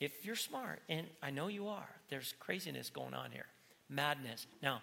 if 0.00 0.26
you're 0.26 0.36
smart, 0.36 0.82
and 0.88 1.06
I 1.22 1.30
know 1.30 1.48
you 1.48 1.68
are, 1.68 1.88
there's 2.10 2.34
craziness 2.38 2.90
going 2.90 3.14
on 3.14 3.30
here, 3.30 3.46
madness. 3.88 4.46
Now, 4.62 4.82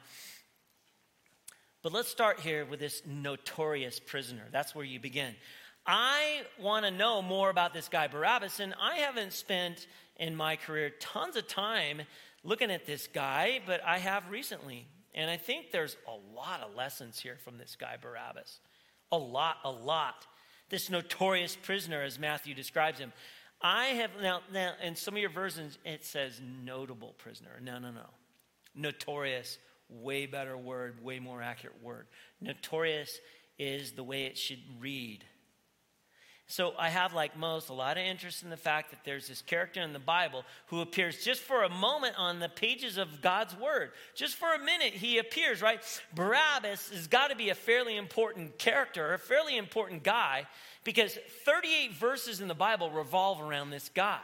but 1.83 1.91
let's 1.91 2.07
start 2.07 2.39
here 2.39 2.65
with 2.65 2.79
this 2.79 3.01
notorious 3.05 3.99
prisoner. 3.99 4.43
That's 4.51 4.73
where 4.73 4.85
you 4.85 5.01
begin. 5.01 5.35
I 5.85 6.43
want 6.57 6.85
to 6.85 6.91
know 6.91 7.21
more 7.21 7.49
about 7.49 7.73
this 7.73 7.89
guy, 7.89 8.07
Barabbas, 8.07 8.61
and 8.61 8.73
I 8.81 8.95
haven't 8.99 9.33
spent 9.33 9.85
in 10.15 10.33
my 10.33 10.55
career 10.55 10.91
tons 11.01 11.35
of 11.35 11.45
time 11.47 12.03
looking 12.41 12.71
at 12.71 12.85
this 12.85 13.07
guy, 13.07 13.59
but 13.65 13.83
I 13.85 13.97
have 13.97 14.29
recently. 14.29 14.87
And 15.13 15.29
I 15.29 15.35
think 15.35 15.71
there's 15.71 15.97
a 16.07 16.35
lot 16.35 16.61
of 16.61 16.73
lessons 16.73 17.19
here 17.19 17.37
from 17.43 17.57
this 17.57 17.75
guy, 17.77 17.97
Barabbas. 18.01 18.59
A 19.11 19.17
lot, 19.17 19.57
a 19.65 19.69
lot. 19.69 20.25
This 20.69 20.89
notorious 20.89 21.57
prisoner, 21.57 22.01
as 22.01 22.17
Matthew 22.17 22.55
describes 22.55 22.97
him. 22.97 23.11
I 23.61 23.87
have, 23.87 24.11
now, 24.21 24.39
now 24.53 24.73
in 24.81 24.95
some 24.95 25.15
of 25.15 25.19
your 25.19 25.29
versions, 25.29 25.77
it 25.83 26.05
says 26.05 26.41
notable 26.63 27.13
prisoner. 27.17 27.59
No, 27.61 27.77
no, 27.77 27.91
no. 27.91 28.07
Notorious, 28.73 29.57
way 29.89 30.25
better 30.25 30.57
word, 30.57 31.03
way 31.03 31.19
more 31.19 31.41
accurate 31.41 31.81
word. 31.81 32.07
Notorious 32.41 33.19
is 33.57 33.91
the 33.91 34.03
way 34.03 34.25
it 34.25 34.37
should 34.37 34.61
read. 34.79 35.23
So 36.45 36.73
I 36.77 36.89
have, 36.89 37.13
like 37.13 37.37
most, 37.37 37.69
a 37.69 37.73
lot 37.73 37.97
of 37.97 38.03
interest 38.03 38.43
in 38.43 38.49
the 38.49 38.57
fact 38.57 38.91
that 38.91 39.05
there's 39.05 39.27
this 39.27 39.41
character 39.41 39.81
in 39.81 39.93
the 39.93 39.99
Bible 39.99 40.43
who 40.67 40.81
appears 40.81 41.23
just 41.23 41.41
for 41.41 41.63
a 41.63 41.69
moment 41.69 42.15
on 42.17 42.39
the 42.39 42.49
pages 42.49 42.97
of 42.97 43.21
God's 43.21 43.57
Word. 43.57 43.91
Just 44.13 44.35
for 44.35 44.53
a 44.53 44.59
minute, 44.59 44.93
he 44.93 45.19
appears, 45.19 45.61
right? 45.61 45.81
Barabbas 46.13 46.89
has 46.89 47.07
got 47.07 47.29
to 47.29 47.35
be 47.35 47.49
a 47.49 47.55
fairly 47.55 47.95
important 47.95 48.59
character, 48.59 49.13
a 49.13 49.19
fairly 49.19 49.57
important 49.57 50.03
guy, 50.03 50.45
because 50.83 51.17
38 51.45 51.93
verses 51.93 52.41
in 52.41 52.47
the 52.47 52.55
Bible 52.55 52.89
revolve 52.91 53.41
around 53.41 53.69
this 53.69 53.89
guy. 53.93 54.19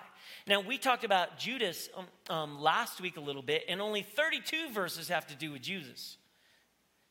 Now, 0.47 0.61
we 0.61 0.77
talked 0.77 1.03
about 1.03 1.37
Judas 1.37 1.89
um, 1.95 2.07
um, 2.29 2.59
last 2.59 3.01
week 3.01 3.17
a 3.17 3.21
little 3.21 3.41
bit, 3.41 3.63
and 3.67 3.81
only 3.81 4.01
32 4.01 4.71
verses 4.71 5.07
have 5.09 5.27
to 5.27 5.35
do 5.35 5.51
with 5.51 5.61
Jesus. 5.61 6.17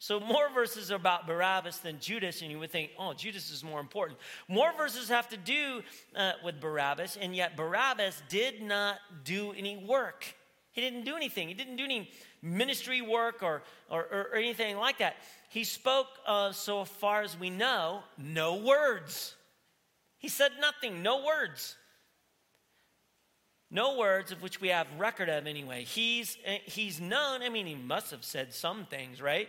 So, 0.00 0.20
more 0.20 0.48
verses 0.50 0.92
are 0.92 0.96
about 0.96 1.26
Barabbas 1.26 1.78
than 1.78 1.98
Judas, 1.98 2.42
and 2.42 2.50
you 2.50 2.58
would 2.60 2.70
think, 2.70 2.90
oh, 2.98 3.14
Judas 3.14 3.50
is 3.50 3.64
more 3.64 3.80
important. 3.80 4.18
More 4.46 4.72
verses 4.76 5.08
have 5.08 5.28
to 5.30 5.36
do 5.36 5.82
uh, 6.14 6.32
with 6.44 6.60
Barabbas, 6.60 7.16
and 7.20 7.34
yet 7.34 7.56
Barabbas 7.56 8.22
did 8.28 8.62
not 8.62 8.98
do 9.24 9.52
any 9.56 9.76
work. 9.76 10.24
He 10.70 10.80
didn't 10.80 11.04
do 11.04 11.16
anything. 11.16 11.48
He 11.48 11.54
didn't 11.54 11.76
do 11.76 11.84
any 11.84 12.10
ministry 12.40 13.00
work 13.00 13.42
or, 13.42 13.62
or, 13.90 14.02
or 14.02 14.34
anything 14.36 14.76
like 14.76 14.98
that. 14.98 15.16
He 15.48 15.64
spoke, 15.64 16.06
uh, 16.24 16.52
so 16.52 16.84
far 16.84 17.22
as 17.22 17.36
we 17.36 17.50
know, 17.50 18.02
no 18.16 18.56
words. 18.56 19.34
He 20.18 20.28
said 20.28 20.52
nothing, 20.60 21.02
no 21.02 21.25
words. 21.25 21.76
No 23.70 23.98
words 23.98 24.32
of 24.32 24.42
which 24.42 24.62
we 24.62 24.68
have 24.68 24.87
record 24.98 25.28
of 25.28 25.46
anyway. 25.46 25.84
He's, 25.84 26.38
eh, 26.44 26.58
he's 26.64 27.00
known, 27.00 27.42
I 27.42 27.50
mean, 27.50 27.66
he 27.66 27.75
must 27.75 28.10
have 28.12 28.25
said 28.25 28.54
some 28.54 28.87
things, 28.87 29.20
right? 29.20 29.48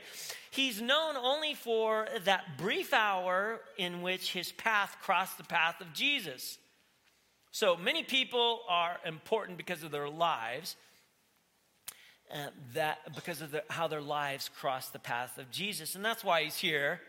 He's 0.51 0.81
known 0.81 1.15
only 1.15 1.53
for 1.53 2.07
that 2.25 2.57
brief 2.57 2.93
hour 2.93 3.61
in 3.77 4.01
which 4.01 4.33
his 4.33 4.51
path 4.51 4.97
crossed 5.01 5.37
the 5.37 5.45
path 5.45 5.79
of 5.79 5.93
Jesus. 5.93 6.57
So 7.51 7.77
many 7.77 8.03
people 8.03 8.61
are 8.67 8.99
important 9.05 9.57
because 9.57 9.83
of 9.83 9.91
their 9.91 10.09
lives, 10.09 10.75
uh, 12.33 12.47
that 12.73 13.15
because 13.15 13.41
of 13.41 13.51
the, 13.51 13.63
how 13.69 13.87
their 13.87 14.01
lives 14.01 14.49
cross 14.49 14.89
the 14.89 14.99
path 14.99 15.37
of 15.37 15.49
Jesus, 15.49 15.95
and 15.95 16.03
that's 16.03 16.25
why 16.25 16.43
he's 16.43 16.57
here. 16.57 16.99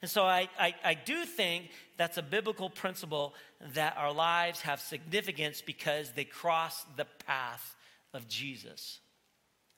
And 0.00 0.10
so 0.10 0.24
I, 0.24 0.48
I, 0.58 0.74
I 0.84 0.94
do 0.94 1.24
think 1.24 1.70
that's 1.96 2.18
a 2.18 2.22
biblical 2.22 2.70
principle 2.70 3.34
that 3.74 3.96
our 3.96 4.12
lives 4.12 4.60
have 4.60 4.80
significance 4.80 5.60
because 5.60 6.12
they 6.12 6.24
cross 6.24 6.84
the 6.96 7.06
path 7.26 7.74
of 8.14 8.28
Jesus. 8.28 9.00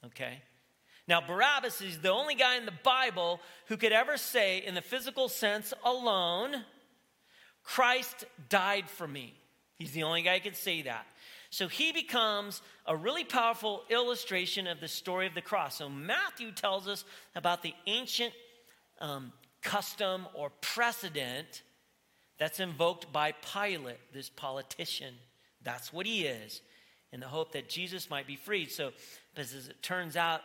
Okay? 0.05 0.43
Now, 1.09 1.21
Barabbas 1.21 1.81
is 1.81 1.99
the 1.99 2.13
only 2.13 2.35
guy 2.35 2.57
in 2.57 2.67
the 2.67 2.73
Bible 2.85 3.41
who 3.67 3.77
could 3.77 3.93
ever 3.93 4.17
say, 4.17 4.59
in 4.59 4.75
the 4.75 4.83
physical 4.83 5.29
sense 5.29 5.73
alone, 5.85 6.55
Christ 7.65 8.25
died 8.49 8.89
for 8.89 9.09
me. 9.09 9.35
He's 9.77 9.93
the 9.93 10.03
only 10.03 10.23
guy 10.23 10.35
who 10.35 10.41
can 10.43 10.55
say 10.55 10.83
that. 10.83 11.07
So 11.49 11.67
he 11.67 11.91
becomes 11.91 12.63
a 12.87 12.97
really 12.97 13.25
powerful 13.25 13.83
illustration 13.91 14.67
of 14.67 14.79
the 14.79 14.87
story 14.87 15.27
of 15.27 15.35
the 15.35 15.41
cross. 15.41 15.79
So 15.79 15.89
Matthew 15.89 16.53
tells 16.53 16.87
us 16.87 17.05
about 17.35 17.63
the 17.63 17.75
ancient 17.87 18.33
um, 19.01 19.33
custom 19.63 20.27
or 20.35 20.51
precedent 20.61 21.63
that's 22.39 22.61
invoked 22.61 23.13
by 23.13 23.33
Pilate, 23.33 23.99
this 24.13 24.31
politician. 24.31 25.15
That's 25.63 25.93
what 25.93 26.07
he 26.07 26.23
is, 26.25 26.63
in 27.13 27.21
the 27.21 27.27
hope 27.27 27.53
that 27.53 27.69
Jesus 27.69 28.09
might 28.09 28.27
be 28.27 28.37
freed. 28.37 28.71
So, 28.71 28.93
as 29.37 29.53
it 29.53 29.83
turns 29.83 30.17
out, 30.17 30.41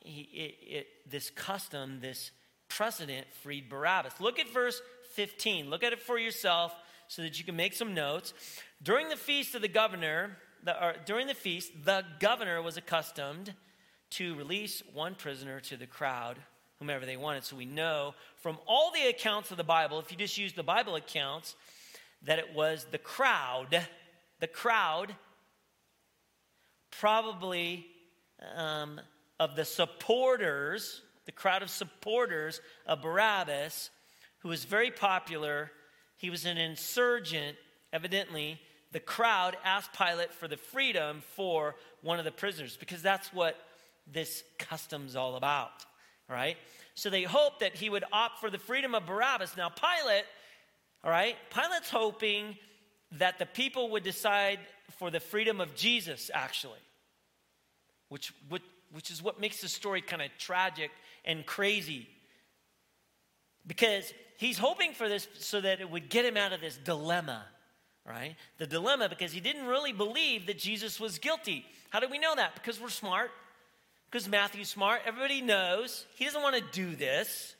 he, 0.00 0.22
it, 0.22 0.54
it, 0.62 0.86
this 1.10 1.30
custom, 1.30 2.00
this 2.00 2.30
precedent, 2.68 3.26
freed 3.42 3.68
Barabbas. 3.68 4.20
Look 4.20 4.38
at 4.38 4.48
verse 4.52 4.80
15. 5.14 5.70
Look 5.70 5.82
at 5.82 5.92
it 5.92 6.00
for 6.00 6.18
yourself 6.18 6.74
so 7.08 7.22
that 7.22 7.38
you 7.38 7.44
can 7.44 7.56
make 7.56 7.72
some 7.72 7.94
notes. 7.94 8.34
During 8.82 9.08
the 9.08 9.16
feast 9.16 9.54
of 9.54 9.62
the 9.62 9.68
governor, 9.68 10.36
the, 10.62 10.84
or 10.84 10.94
during 11.06 11.26
the 11.26 11.34
feast, 11.34 11.72
the 11.84 12.04
governor 12.20 12.60
was 12.60 12.76
accustomed 12.76 13.54
to 14.10 14.34
release 14.34 14.82
one 14.92 15.14
prisoner 15.14 15.60
to 15.60 15.76
the 15.76 15.86
crowd 15.86 16.38
whomever 16.78 17.04
they 17.04 17.16
wanted. 17.16 17.44
So 17.44 17.56
we 17.56 17.66
know 17.66 18.14
from 18.36 18.58
all 18.66 18.92
the 18.92 19.08
accounts 19.08 19.50
of 19.50 19.56
the 19.56 19.64
Bible, 19.64 19.98
if 19.98 20.10
you 20.10 20.16
just 20.16 20.38
use 20.38 20.52
the 20.52 20.62
Bible 20.62 20.94
accounts, 20.94 21.56
that 22.22 22.38
it 22.38 22.54
was 22.54 22.86
the 22.90 22.98
crowd, 22.98 23.86
the 24.40 24.46
crowd, 24.46 25.14
probably 26.90 27.86
um, 28.56 29.00
of 29.38 29.56
the 29.56 29.64
supporters, 29.64 31.02
the 31.26 31.32
crowd 31.32 31.62
of 31.62 31.70
supporters 31.70 32.60
of 32.86 33.02
Barabbas, 33.02 33.90
who 34.40 34.48
was 34.48 34.64
very 34.64 34.90
popular. 34.90 35.70
He 36.16 36.30
was 36.30 36.44
an 36.44 36.58
insurgent, 36.58 37.56
evidently. 37.92 38.60
The 38.92 39.00
crowd 39.00 39.56
asked 39.64 39.92
Pilate 39.92 40.32
for 40.32 40.48
the 40.48 40.56
freedom 40.56 41.22
for 41.36 41.74
one 42.02 42.18
of 42.18 42.24
the 42.24 42.32
prisoners 42.32 42.76
because 42.76 43.02
that's 43.02 43.32
what 43.32 43.56
this 44.10 44.42
custom's 44.58 45.14
all 45.14 45.36
about 45.36 45.84
right? 46.28 46.56
So 46.94 47.10
they 47.10 47.22
hoped 47.22 47.60
that 47.60 47.76
he 47.76 47.88
would 47.88 48.04
opt 48.12 48.40
for 48.40 48.50
the 48.50 48.58
freedom 48.58 48.94
of 48.94 49.06
Barabbas. 49.06 49.56
Now, 49.56 49.68
Pilate, 49.68 50.24
all 51.04 51.10
right, 51.10 51.36
Pilate's 51.50 51.90
hoping 51.90 52.56
that 53.12 53.38
the 53.38 53.46
people 53.46 53.90
would 53.90 54.02
decide 54.02 54.58
for 54.98 55.10
the 55.10 55.20
freedom 55.20 55.60
of 55.60 55.74
Jesus, 55.74 56.30
actually, 56.34 56.80
which, 58.08 58.32
which, 58.48 58.62
which 58.92 59.10
is 59.10 59.22
what 59.22 59.40
makes 59.40 59.60
the 59.60 59.68
story 59.68 60.00
kind 60.00 60.22
of 60.22 60.28
tragic 60.38 60.90
and 61.24 61.46
crazy. 61.46 62.08
Because 63.66 64.12
he's 64.36 64.58
hoping 64.58 64.92
for 64.92 65.08
this 65.08 65.28
so 65.38 65.60
that 65.60 65.80
it 65.80 65.90
would 65.90 66.08
get 66.08 66.24
him 66.24 66.36
out 66.36 66.52
of 66.52 66.60
this 66.60 66.76
dilemma, 66.76 67.44
right? 68.06 68.34
The 68.58 68.66
dilemma 68.66 69.08
because 69.08 69.32
he 69.32 69.40
didn't 69.40 69.66
really 69.66 69.92
believe 69.92 70.46
that 70.46 70.58
Jesus 70.58 70.98
was 70.98 71.18
guilty. 71.18 71.64
How 71.90 72.00
do 72.00 72.08
we 72.08 72.18
know 72.18 72.34
that? 72.34 72.54
Because 72.54 72.80
we're 72.80 72.88
smart 72.88 73.30
because 74.10 74.28
Matthew's 74.28 74.68
smart. 74.68 75.02
Everybody 75.06 75.40
knows 75.40 76.06
he 76.14 76.24
doesn't 76.24 76.42
want 76.42 76.56
to 76.56 76.62
do 76.72 76.96
this. 76.96 77.54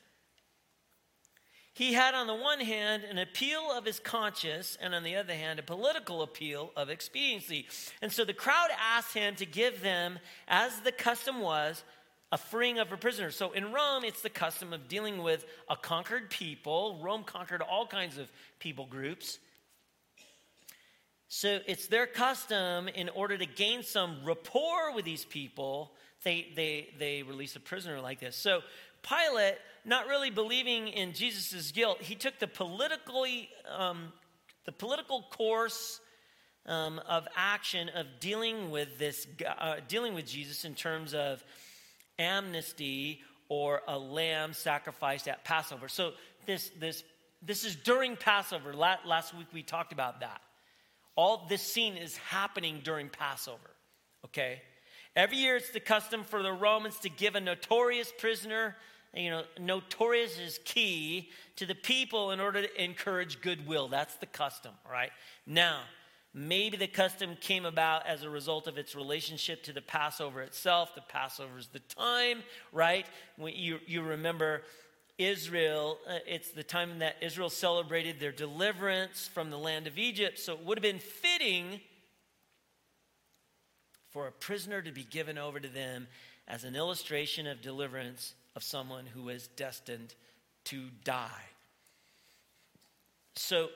He 1.74 1.92
had, 1.92 2.14
on 2.14 2.26
the 2.26 2.34
one 2.34 2.58
hand, 2.58 3.04
an 3.04 3.18
appeal 3.18 3.70
of 3.70 3.84
his 3.84 4.00
conscience, 4.00 4.76
and 4.82 4.96
on 4.96 5.04
the 5.04 5.14
other 5.14 5.34
hand, 5.34 5.60
a 5.60 5.62
political 5.62 6.22
appeal 6.22 6.72
of 6.76 6.90
expediency. 6.90 7.68
And 8.02 8.12
so 8.12 8.24
the 8.24 8.32
crowd 8.32 8.70
asked 8.80 9.14
him 9.14 9.36
to 9.36 9.46
give 9.46 9.80
them, 9.80 10.18
as 10.48 10.80
the 10.80 10.90
custom 10.90 11.40
was, 11.40 11.84
a 12.32 12.36
freeing 12.36 12.80
of 12.80 12.90
a 12.90 12.96
prisoner. 12.96 13.30
So 13.30 13.52
in 13.52 13.72
Rome, 13.72 14.02
it's 14.04 14.22
the 14.22 14.28
custom 14.28 14.72
of 14.72 14.88
dealing 14.88 15.22
with 15.22 15.46
a 15.70 15.76
conquered 15.76 16.30
people. 16.30 16.98
Rome 17.00 17.22
conquered 17.22 17.62
all 17.62 17.86
kinds 17.86 18.18
of 18.18 18.28
people 18.58 18.84
groups. 18.84 19.38
So 21.28 21.60
it's 21.66 21.86
their 21.86 22.06
custom, 22.06 22.88
in 22.88 23.08
order 23.10 23.38
to 23.38 23.46
gain 23.46 23.84
some 23.84 24.18
rapport 24.24 24.94
with 24.94 25.04
these 25.04 25.24
people, 25.24 25.92
they, 26.28 26.46
they, 26.54 26.88
they 26.98 27.22
release 27.22 27.56
a 27.56 27.60
prisoner 27.60 28.02
like 28.02 28.20
this. 28.20 28.36
So 28.36 28.60
Pilate, 29.02 29.54
not 29.86 30.08
really 30.08 30.28
believing 30.28 30.88
in 30.88 31.14
Jesus' 31.14 31.72
guilt, 31.72 32.02
he 32.02 32.14
took 32.14 32.38
the 32.38 32.46
politically, 32.46 33.48
um, 33.74 34.12
the 34.66 34.72
political 34.72 35.22
course 35.30 36.00
um, 36.66 37.00
of 37.08 37.26
action 37.34 37.88
of 37.88 38.04
dealing 38.20 38.70
with 38.70 38.98
this, 38.98 39.26
uh, 39.58 39.76
dealing 39.88 40.12
with 40.12 40.26
Jesus 40.26 40.66
in 40.66 40.74
terms 40.74 41.14
of 41.14 41.42
amnesty 42.18 43.22
or 43.48 43.80
a 43.88 43.98
lamb 43.98 44.52
sacrificed 44.52 45.28
at 45.28 45.44
Passover. 45.44 45.88
So 45.88 46.12
this, 46.44 46.70
this, 46.78 47.02
this 47.40 47.64
is 47.64 47.74
during 47.74 48.16
Passover. 48.16 48.74
Last 48.74 49.34
week 49.34 49.46
we 49.54 49.62
talked 49.62 49.94
about 49.94 50.20
that. 50.20 50.42
All 51.16 51.46
this 51.48 51.62
scene 51.62 51.96
is 51.96 52.18
happening 52.18 52.82
during 52.84 53.08
Passover, 53.08 53.70
okay? 54.26 54.60
Every 55.16 55.38
year 55.38 55.56
it's 55.56 55.70
the 55.70 55.80
custom 55.80 56.24
for 56.24 56.42
the 56.42 56.52
Romans 56.52 56.98
to 57.00 57.08
give 57.08 57.34
a 57.34 57.40
notorious 57.40 58.12
prisoner, 58.16 58.76
you 59.14 59.30
know, 59.30 59.42
notorious 59.58 60.38
is 60.38 60.60
key 60.64 61.30
to 61.56 61.66
the 61.66 61.74
people 61.74 62.30
in 62.30 62.40
order 62.40 62.62
to 62.62 62.84
encourage 62.84 63.40
goodwill. 63.40 63.88
That's 63.88 64.14
the 64.16 64.26
custom, 64.26 64.72
right? 64.88 65.10
Now, 65.46 65.80
maybe 66.34 66.76
the 66.76 66.86
custom 66.86 67.36
came 67.40 67.64
about 67.64 68.06
as 68.06 68.22
a 68.22 68.30
result 68.30 68.66
of 68.66 68.78
its 68.78 68.94
relationship 68.94 69.62
to 69.64 69.72
the 69.72 69.80
Passover 69.80 70.42
itself. 70.42 70.94
The 70.94 71.00
Passover 71.00 71.58
is 71.58 71.68
the 71.68 71.80
time, 71.80 72.42
right? 72.72 73.06
When 73.36 73.54
you, 73.56 73.80
you 73.86 74.02
remember 74.02 74.62
Israel, 75.16 75.98
uh, 76.08 76.18
it's 76.26 76.50
the 76.50 76.62
time 76.62 77.00
that 77.00 77.16
Israel 77.20 77.50
celebrated 77.50 78.20
their 78.20 78.30
deliverance 78.30 79.26
from 79.26 79.50
the 79.50 79.58
land 79.58 79.86
of 79.88 79.98
Egypt. 79.98 80.38
So 80.38 80.52
it 80.52 80.64
would 80.64 80.78
have 80.78 80.82
been 80.82 81.00
fitting 81.00 81.80
for 84.10 84.26
a 84.26 84.32
prisoner 84.32 84.82
to 84.82 84.92
be 84.92 85.04
given 85.04 85.38
over 85.38 85.60
to 85.60 85.68
them 85.68 86.06
as 86.46 86.64
an 86.64 86.74
illustration 86.74 87.46
of 87.46 87.60
deliverance 87.60 88.34
of 88.56 88.62
someone 88.62 89.06
who 89.06 89.28
is 89.28 89.48
destined 89.48 90.14
to 90.64 90.86
die. 91.04 91.44
So, 93.34 93.68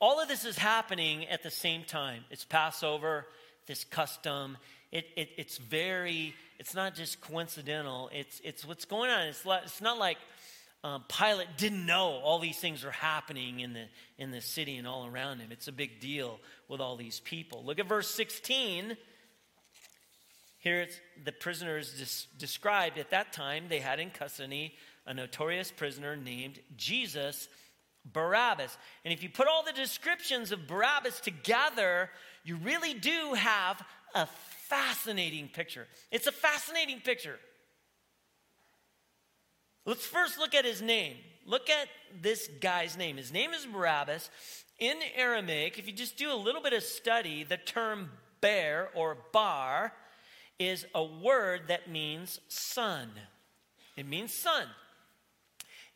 all 0.00 0.20
of 0.20 0.28
this 0.28 0.44
is 0.44 0.58
happening 0.58 1.26
at 1.28 1.42
the 1.42 1.50
same 1.50 1.84
time. 1.84 2.24
It's 2.30 2.44
Passover, 2.44 3.26
this 3.66 3.84
custom. 3.84 4.58
It, 4.92 5.06
it, 5.16 5.30
it's 5.38 5.56
very, 5.56 6.34
it's 6.58 6.74
not 6.74 6.94
just 6.94 7.20
coincidental. 7.20 8.10
It's, 8.12 8.40
it's 8.44 8.66
what's 8.66 8.84
going 8.84 9.10
on. 9.10 9.28
It's, 9.28 9.42
it's 9.64 9.80
not 9.80 9.98
like 9.98 10.18
um, 10.84 11.04
Pilate 11.08 11.48
didn't 11.56 11.86
know 11.86 12.20
all 12.22 12.38
these 12.38 12.58
things 12.58 12.84
are 12.84 12.90
happening 12.90 13.60
in 13.60 13.72
the, 13.72 13.86
in 14.18 14.30
the 14.30 14.42
city 14.42 14.76
and 14.76 14.86
all 14.86 15.06
around 15.06 15.38
him. 15.38 15.48
It's 15.50 15.68
a 15.68 15.72
big 15.72 15.98
deal 15.98 16.38
with 16.68 16.80
all 16.80 16.96
these 16.96 17.20
people. 17.20 17.64
Look 17.64 17.78
at 17.78 17.88
verse 17.88 18.10
16. 18.10 18.96
Here 20.64 20.80
it's 20.80 20.98
the 21.22 21.30
prisoners 21.30 22.26
described 22.38 22.96
at 22.96 23.10
that 23.10 23.34
time, 23.34 23.66
they 23.68 23.80
had 23.80 24.00
in 24.00 24.08
custody 24.08 24.72
a 25.04 25.12
notorious 25.12 25.70
prisoner 25.70 26.16
named 26.16 26.58
Jesus 26.74 27.50
Barabbas. 28.10 28.78
And 29.04 29.12
if 29.12 29.22
you 29.22 29.28
put 29.28 29.46
all 29.46 29.62
the 29.62 29.74
descriptions 29.74 30.52
of 30.52 30.66
Barabbas 30.66 31.20
together, 31.20 32.08
you 32.44 32.56
really 32.56 32.94
do 32.94 33.34
have 33.34 33.82
a 34.14 34.26
fascinating 34.68 35.48
picture. 35.48 35.86
It's 36.10 36.26
a 36.26 36.32
fascinating 36.32 37.00
picture. 37.00 37.38
Let's 39.84 40.06
first 40.06 40.38
look 40.38 40.54
at 40.54 40.64
his 40.64 40.80
name. 40.80 41.16
Look 41.44 41.68
at 41.68 41.88
this 42.22 42.48
guy's 42.62 42.96
name. 42.96 43.18
His 43.18 43.30
name 43.30 43.52
is 43.52 43.66
Barabbas. 43.66 44.30
In 44.78 44.96
Aramaic, 45.14 45.78
if 45.78 45.86
you 45.86 45.92
just 45.92 46.16
do 46.16 46.32
a 46.32 46.34
little 46.34 46.62
bit 46.62 46.72
of 46.72 46.82
study, 46.82 47.44
the 47.44 47.58
term 47.58 48.12
bear 48.40 48.88
or 48.94 49.18
bar 49.30 49.92
is 50.58 50.86
a 50.94 51.02
word 51.02 51.62
that 51.68 51.90
means 51.90 52.40
son. 52.48 53.10
It 53.96 54.06
means 54.06 54.32
son. 54.32 54.66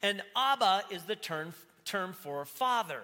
And 0.03 0.23
Abba 0.37 0.85
is 0.91 1.05
the 1.05 1.17
term, 1.17 1.55
term 1.85 2.13
for 2.13 2.45
father, 2.45 3.03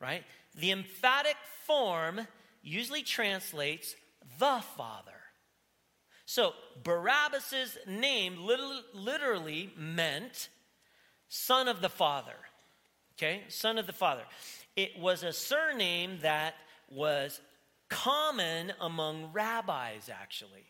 right? 0.00 0.24
The 0.54 0.70
emphatic 0.70 1.36
form 1.66 2.26
usually 2.62 3.02
translates 3.02 3.96
the 4.38 4.62
father. 4.76 5.12
So 6.26 6.54
Barabbas's 6.82 7.76
name 7.86 8.38
literally 8.94 9.72
meant 9.76 10.48
son 11.28 11.68
of 11.68 11.80
the 11.80 11.88
father. 11.88 12.36
Okay, 13.18 13.42
son 13.48 13.78
of 13.78 13.86
the 13.86 13.92
father. 13.92 14.22
It 14.74 14.98
was 14.98 15.22
a 15.22 15.32
surname 15.32 16.18
that 16.22 16.54
was 16.90 17.40
common 17.92 18.72
among 18.80 19.32
rabbis, 19.32 20.08
actually. 20.08 20.64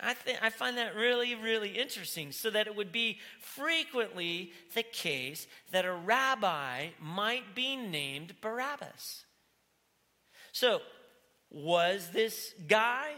I, 0.00 0.14
think, 0.14 0.38
I 0.42 0.50
find 0.50 0.76
that 0.76 0.94
really, 0.94 1.34
really 1.34 1.70
interesting, 1.70 2.30
so 2.30 2.50
that 2.50 2.66
it 2.66 2.76
would 2.76 2.92
be 2.92 3.18
frequently 3.40 4.52
the 4.74 4.82
case 4.82 5.46
that 5.72 5.84
a 5.84 5.92
rabbi 5.92 6.88
might 7.00 7.54
be 7.54 7.76
named 7.76 8.34
Barabbas. 8.40 9.24
So, 10.52 10.80
was 11.50 12.10
this 12.12 12.54
guy 12.68 13.12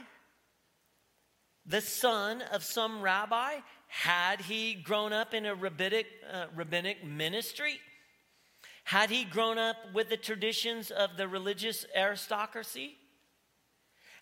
the 1.66 1.80
son 1.80 2.42
of 2.52 2.64
some 2.64 3.02
rabbi? 3.02 3.56
Had 3.88 4.40
he 4.40 4.74
grown 4.74 5.12
up 5.12 5.34
in 5.34 5.46
a 5.46 5.54
rabbinic, 5.54 6.06
uh, 6.32 6.46
rabbinic 6.54 7.04
ministry? 7.04 7.80
Had 8.84 9.10
he 9.10 9.24
grown 9.24 9.58
up 9.58 9.76
with 9.94 10.08
the 10.08 10.16
traditions 10.16 10.90
of 10.90 11.16
the 11.16 11.28
religious 11.28 11.86
aristocracy? 11.94 12.96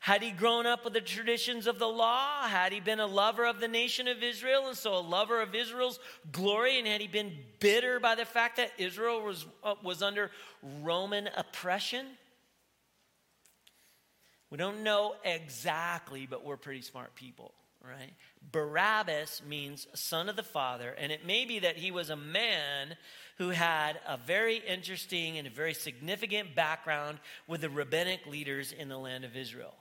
Had 0.00 0.22
he 0.22 0.30
grown 0.30 0.64
up 0.64 0.84
with 0.84 0.92
the 0.92 1.00
traditions 1.00 1.66
of 1.66 1.78
the 1.78 1.88
law? 1.88 2.46
Had 2.46 2.72
he 2.72 2.80
been 2.80 3.00
a 3.00 3.06
lover 3.06 3.44
of 3.44 3.60
the 3.60 3.68
nation 3.68 4.06
of 4.06 4.22
Israel 4.22 4.68
and 4.68 4.76
so 4.76 4.96
a 4.96 5.00
lover 5.00 5.40
of 5.40 5.54
Israel's 5.54 5.98
glory? 6.30 6.78
And 6.78 6.86
had 6.86 7.00
he 7.00 7.08
been 7.08 7.32
bitter 7.58 7.98
by 7.98 8.14
the 8.14 8.24
fact 8.24 8.56
that 8.58 8.70
Israel 8.78 9.22
was, 9.22 9.44
uh, 9.64 9.74
was 9.82 10.02
under 10.02 10.30
Roman 10.82 11.28
oppression? 11.36 12.06
We 14.50 14.56
don't 14.56 14.82
know 14.82 15.14
exactly, 15.24 16.26
but 16.26 16.44
we're 16.44 16.56
pretty 16.56 16.82
smart 16.82 17.14
people, 17.14 17.52
right? 17.82 18.12
Barabbas 18.52 19.42
means 19.46 19.88
son 19.94 20.28
of 20.28 20.36
the 20.36 20.42
father, 20.42 20.94
and 20.96 21.12
it 21.12 21.26
may 21.26 21.44
be 21.44 21.58
that 21.58 21.76
he 21.76 21.90
was 21.90 22.08
a 22.08 22.16
man 22.16 22.96
who 23.38 23.50
had 23.50 23.98
a 24.06 24.16
very 24.16 24.56
interesting 24.56 25.38
and 25.38 25.46
a 25.46 25.50
very 25.50 25.74
significant 25.74 26.54
background 26.54 27.18
with 27.46 27.60
the 27.62 27.70
rabbinic 27.70 28.26
leaders 28.26 28.72
in 28.72 28.88
the 28.88 28.98
land 28.98 29.24
of 29.24 29.36
Israel. 29.36 29.74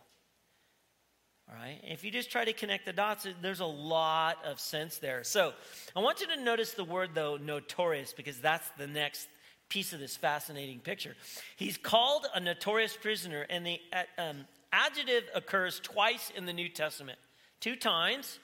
All 1.50 1.56
right? 1.56 1.80
If 1.84 2.04
you 2.04 2.12
just 2.12 2.30
try 2.30 2.46
to 2.46 2.54
connect 2.54 2.86
the 2.86 2.94
dots, 2.94 3.28
there's 3.42 3.60
a 3.60 3.66
lot 3.66 4.38
of 4.46 4.60
sense 4.60 4.98
there. 4.98 5.24
So 5.24 5.54
I 5.96 6.02
want 6.02 6.22
you 6.22 6.28
to 6.28 6.42
notice 6.42 6.74
the 6.74 6.84
word, 6.84 7.12
though, 7.14 7.38
notorious, 7.38 8.14
because 8.14 8.40
that's 8.40 8.70
the 8.78 8.88
next 8.88 9.28
piece 9.70 9.92
of 9.92 10.00
this 10.00 10.16
fascinating 10.16 10.80
picture. 10.80 11.16
He's 11.56 11.78
called 11.78 12.28
a 12.34 12.40
notorious 12.40 12.96
prisoner, 12.96 13.46
and 13.50 13.66
the 13.66 13.80
um, 14.18 14.46
adjective 14.72 15.24
occurs 15.34 15.80
twice 15.80 16.32
in 16.36 16.46
the 16.46 16.54
New 16.54 16.70
Testament. 16.70 17.18
Two 17.60 17.76
times 17.76 18.40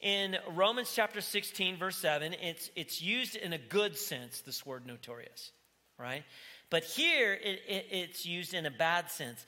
in 0.00 0.36
Romans 0.54 0.92
chapter 0.94 1.20
16, 1.20 1.76
verse 1.76 1.96
7, 1.96 2.34
it's, 2.40 2.70
it's 2.76 3.02
used 3.02 3.36
in 3.36 3.52
a 3.52 3.58
good 3.58 3.96
sense, 3.96 4.40
this 4.40 4.64
word 4.64 4.86
notorious, 4.86 5.52
right? 5.98 6.24
But 6.70 6.84
here 6.84 7.32
it, 7.32 7.60
it, 7.66 7.86
it's 7.90 8.26
used 8.26 8.54
in 8.54 8.66
a 8.66 8.70
bad 8.70 9.10
sense. 9.10 9.44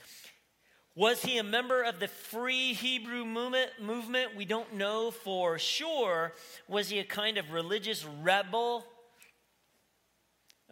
Was 0.97 1.23
he 1.23 1.39
a 1.39 1.45
member 1.45 1.83
of 1.83 2.01
the 2.01 2.09
free 2.09 2.73
Hebrew 2.73 3.25
movement, 3.25 3.71
movement? 3.81 4.35
We 4.37 4.45
don't 4.45 4.75
know 4.75 5.13
for 5.13 5.59
sure. 5.59 6.33
Was 6.67 6.89
he 6.89 6.99
a 6.99 7.05
kind 7.05 7.39
of 7.39 7.53
religious 7.53 8.05
rebel? 8.05 8.85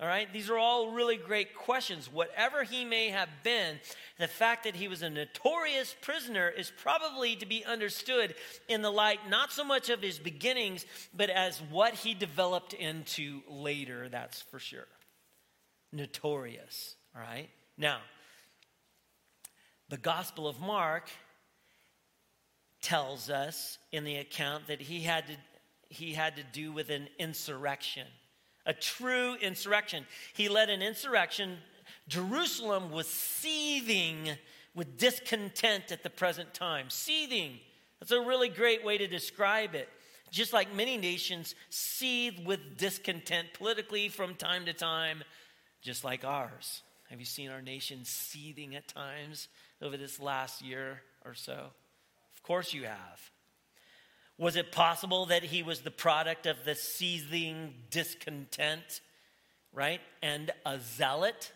All 0.01 0.07
right, 0.07 0.33
these 0.33 0.49
are 0.49 0.59
all 0.59 0.93
really 0.93 1.17
great 1.17 1.57
questions. 1.57 2.13
Whatever 2.13 2.63
he 2.63 2.85
may 2.85 3.09
have 3.09 3.29
been, 3.43 3.81
the 4.17 4.29
fact 4.29 4.63
that 4.63 4.77
he 4.77 4.87
was 4.87 5.03
a 5.03 5.11
notorious 5.11 5.97
prisoner 6.01 6.49
is 6.49 6.71
probably 6.81 7.35
to 7.35 7.47
be 7.47 7.65
understood 7.65 8.37
in 8.69 8.83
the 8.83 8.93
light 8.93 9.29
not 9.29 9.51
so 9.51 9.65
much 9.65 9.91
of 9.91 10.01
his 10.01 10.21
beginnings, 10.21 10.87
but 11.13 11.31
as 11.31 11.61
what 11.71 11.95
he 11.95 12.15
developed 12.15 12.75
into 12.75 13.41
later, 13.49 14.09
that's 14.09 14.41
for 14.41 14.61
sure. 14.61 14.87
Notorious, 15.93 16.95
all 17.17 17.23
right? 17.23 17.49
Now, 17.77 17.99
the 19.89 19.97
Gospel 19.97 20.47
of 20.47 20.61
Mark 20.61 21.11
tells 22.83 23.31
us 23.31 23.79
in 23.91 24.05
the 24.05 24.17
account 24.17 24.69
that 24.69 24.81
he 24.81 25.01
had 25.01 25.27
to, 25.27 25.33
he 25.89 26.13
had 26.13 26.37
to 26.37 26.45
do 26.45 26.71
with 26.71 26.89
an 26.91 27.09
insurrection 27.19 28.07
a 28.69 28.75
true 28.75 29.35
insurrection. 29.41 30.07
He 30.35 30.49
led 30.49 30.69
an 30.69 30.83
insurrection. 30.83 31.57
Jerusalem 32.07 32.93
was 32.93 33.09
seething 33.09 34.29
with 34.75 34.99
discontent 34.99 35.91
at 35.91 36.03
the 36.03 36.11
present 36.11 36.53
time. 36.55 36.91
Seething. 36.91 37.59
That's 37.99 38.13
a 38.13 38.21
really 38.21 38.51
great 38.51 38.85
way 38.85 38.99
to 38.99 39.09
describe 39.09 39.75
it. 39.75 39.89
Just 40.31 40.53
like 40.53 40.73
many 40.75 40.99
nations 40.99 41.55
seethe 41.71 42.47
with 42.47 42.77
discontent 42.77 43.49
politically 43.55 44.11
from 44.11 44.35
time 44.35 44.67
to 44.67 44.75
time, 44.75 45.25
just 45.81 46.05
like 46.05 46.23
ours. 46.23 46.83
Have 47.09 47.19
you 47.19 47.25
seen 47.25 47.51
our 47.51 47.63
nation 47.63 48.01
seething 48.05 48.77
at 48.77 48.87
times 48.87 49.49
over 49.81 49.97
this 49.97 50.21
last 50.21 50.61
year 50.61 51.01
or 51.25 51.35
so? 51.35 51.71
Of 52.35 52.43
course 52.43 52.75
you 52.75 52.85
have. 52.85 53.31
Was 54.39 54.55
it 54.55 54.71
possible 54.71 55.27
that 55.27 55.43
he 55.43 55.63
was 55.63 55.81
the 55.81 55.91
product 55.91 56.47
of 56.47 56.65
the 56.65 56.77
seething 56.77 57.75
discontent, 57.91 59.01
right? 59.73 60.01
And 60.23 60.53
a 60.65 60.79
zealot? 60.79 61.53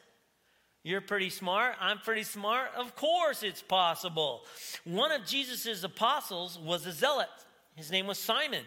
You're 0.83 1.01
pretty 1.01 1.31
smart. 1.31 1.77
I'm 1.81 1.99
pretty 1.99 2.25
smart. 2.25 2.71
Of 2.77 2.97
course, 2.97 3.45
it's 3.45 3.63
possible. 3.63 4.43
One 4.85 5.13
of 5.13 5.25
Jesus' 5.25 5.85
apostles 5.85 6.59
was 6.59 6.85
a 6.85 6.93
zealot. 6.93 7.29
His 7.77 7.93
name 7.93 8.09
was 8.09 8.19
Simon. 8.19 8.65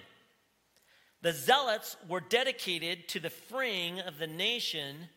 The 1.22 1.34
zealots 1.34 1.98
were 2.08 2.22
dedicated 2.22 3.10
to 3.10 3.20
the 3.20 3.30
freeing 3.30 4.00
of 4.00 4.18
the 4.18 4.28
nation 4.28 5.10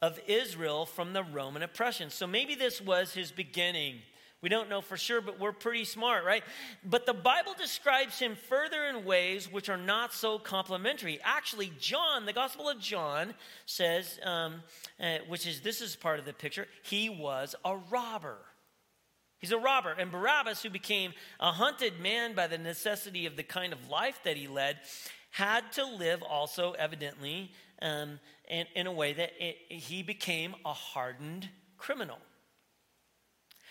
of 0.00 0.18
Israel 0.26 0.86
from 0.86 1.12
the 1.12 1.22
Roman 1.22 1.62
oppression. 1.62 2.08
So 2.08 2.26
maybe 2.26 2.54
this 2.54 2.80
was 2.80 3.12
his 3.12 3.30
beginning. 3.30 3.96
We 4.42 4.48
don't 4.48 4.70
know 4.70 4.80
for 4.80 4.96
sure, 4.96 5.20
but 5.20 5.38
we're 5.38 5.52
pretty 5.52 5.84
smart, 5.84 6.24
right? 6.24 6.42
But 6.82 7.04
the 7.04 7.12
Bible 7.12 7.52
describes 7.58 8.18
him 8.18 8.36
further 8.48 8.86
in 8.86 9.04
ways 9.04 9.52
which 9.52 9.68
are 9.68 9.76
not 9.76 10.14
so 10.14 10.38
complimentary. 10.38 11.20
Actually, 11.22 11.72
John, 11.78 12.24
the 12.24 12.32
Gospel 12.32 12.68
of 12.68 12.80
John, 12.80 13.34
says, 13.66 14.18
um, 14.22 14.62
uh, 14.98 15.18
which 15.28 15.46
is 15.46 15.60
this 15.60 15.82
is 15.82 15.94
part 15.94 16.18
of 16.18 16.24
the 16.24 16.32
picture, 16.32 16.66
he 16.82 17.10
was 17.10 17.54
a 17.66 17.76
robber. 17.90 18.38
He's 19.40 19.52
a 19.52 19.58
robber. 19.58 19.94
And 19.98 20.10
Barabbas, 20.10 20.62
who 20.62 20.70
became 20.70 21.12
a 21.38 21.52
hunted 21.52 22.00
man 22.00 22.34
by 22.34 22.46
the 22.46 22.58
necessity 22.58 23.26
of 23.26 23.36
the 23.36 23.42
kind 23.42 23.74
of 23.74 23.90
life 23.90 24.20
that 24.24 24.38
he 24.38 24.48
led, 24.48 24.78
had 25.32 25.70
to 25.72 25.84
live 25.84 26.22
also, 26.22 26.72
evidently, 26.72 27.52
um, 27.82 28.18
in, 28.48 28.66
in 28.74 28.86
a 28.86 28.92
way 28.92 29.12
that 29.12 29.32
it, 29.38 29.56
he 29.68 30.02
became 30.02 30.54
a 30.64 30.72
hardened 30.72 31.48
criminal. 31.76 32.18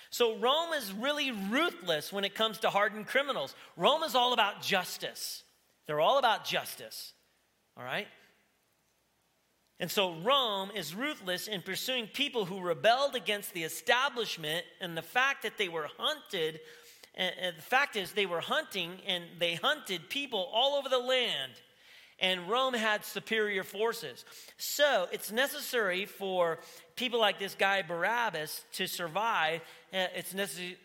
So 0.10 0.38
Rome 0.38 0.74
is 0.74 0.92
really 0.92 1.32
ruthless 1.32 2.12
when 2.12 2.24
it 2.24 2.34
comes 2.34 2.60
to 2.60 2.70
hardened 2.70 3.08
criminals. 3.08 3.56
Rome 3.78 4.04
is 4.04 4.16
all 4.16 4.34
about 4.34 4.62
justice. 4.62 5.44
They're 5.86 6.00
all 6.00 6.18
about 6.18 6.46
justice. 6.46 7.14
All 7.78 7.84
right? 7.84 8.08
And 9.80 9.90
so 9.90 10.16
Rome 10.16 10.72
is 10.76 10.94
ruthless 10.94 11.48
in 11.48 11.62
pursuing 11.62 12.08
people 12.08 12.46
who 12.46 12.60
rebelled 12.60 13.16
against 13.16 13.54
the 13.54 13.64
establishment 13.64 14.66
and 14.82 14.98
the 14.98 15.02
fact 15.02 15.44
that 15.44 15.58
they 15.58 15.70
were 15.70 15.88
hunted. 15.98 16.60
And 17.16 17.56
the 17.56 17.62
fact 17.62 17.96
is, 17.96 18.12
they 18.12 18.26
were 18.26 18.42
hunting 18.42 19.00
and 19.08 19.24
they 19.40 19.56
hunted 19.56 20.10
people 20.10 20.50
all 20.54 20.78
over 20.78 20.90
the 20.90 21.00
land 21.00 21.54
and 22.22 22.50
Rome 22.50 22.74
had 22.74 23.06
superior 23.06 23.64
forces. 23.64 24.26
So 24.58 25.08
it's 25.12 25.32
necessary 25.32 26.06
for 26.06 26.60
people 26.96 27.20
like 27.20 27.40
this 27.40 27.56
guy 27.56 27.82
Barabbas 27.82 28.64
to 28.74 28.88
survive. 28.88 29.62
It's 29.92 30.34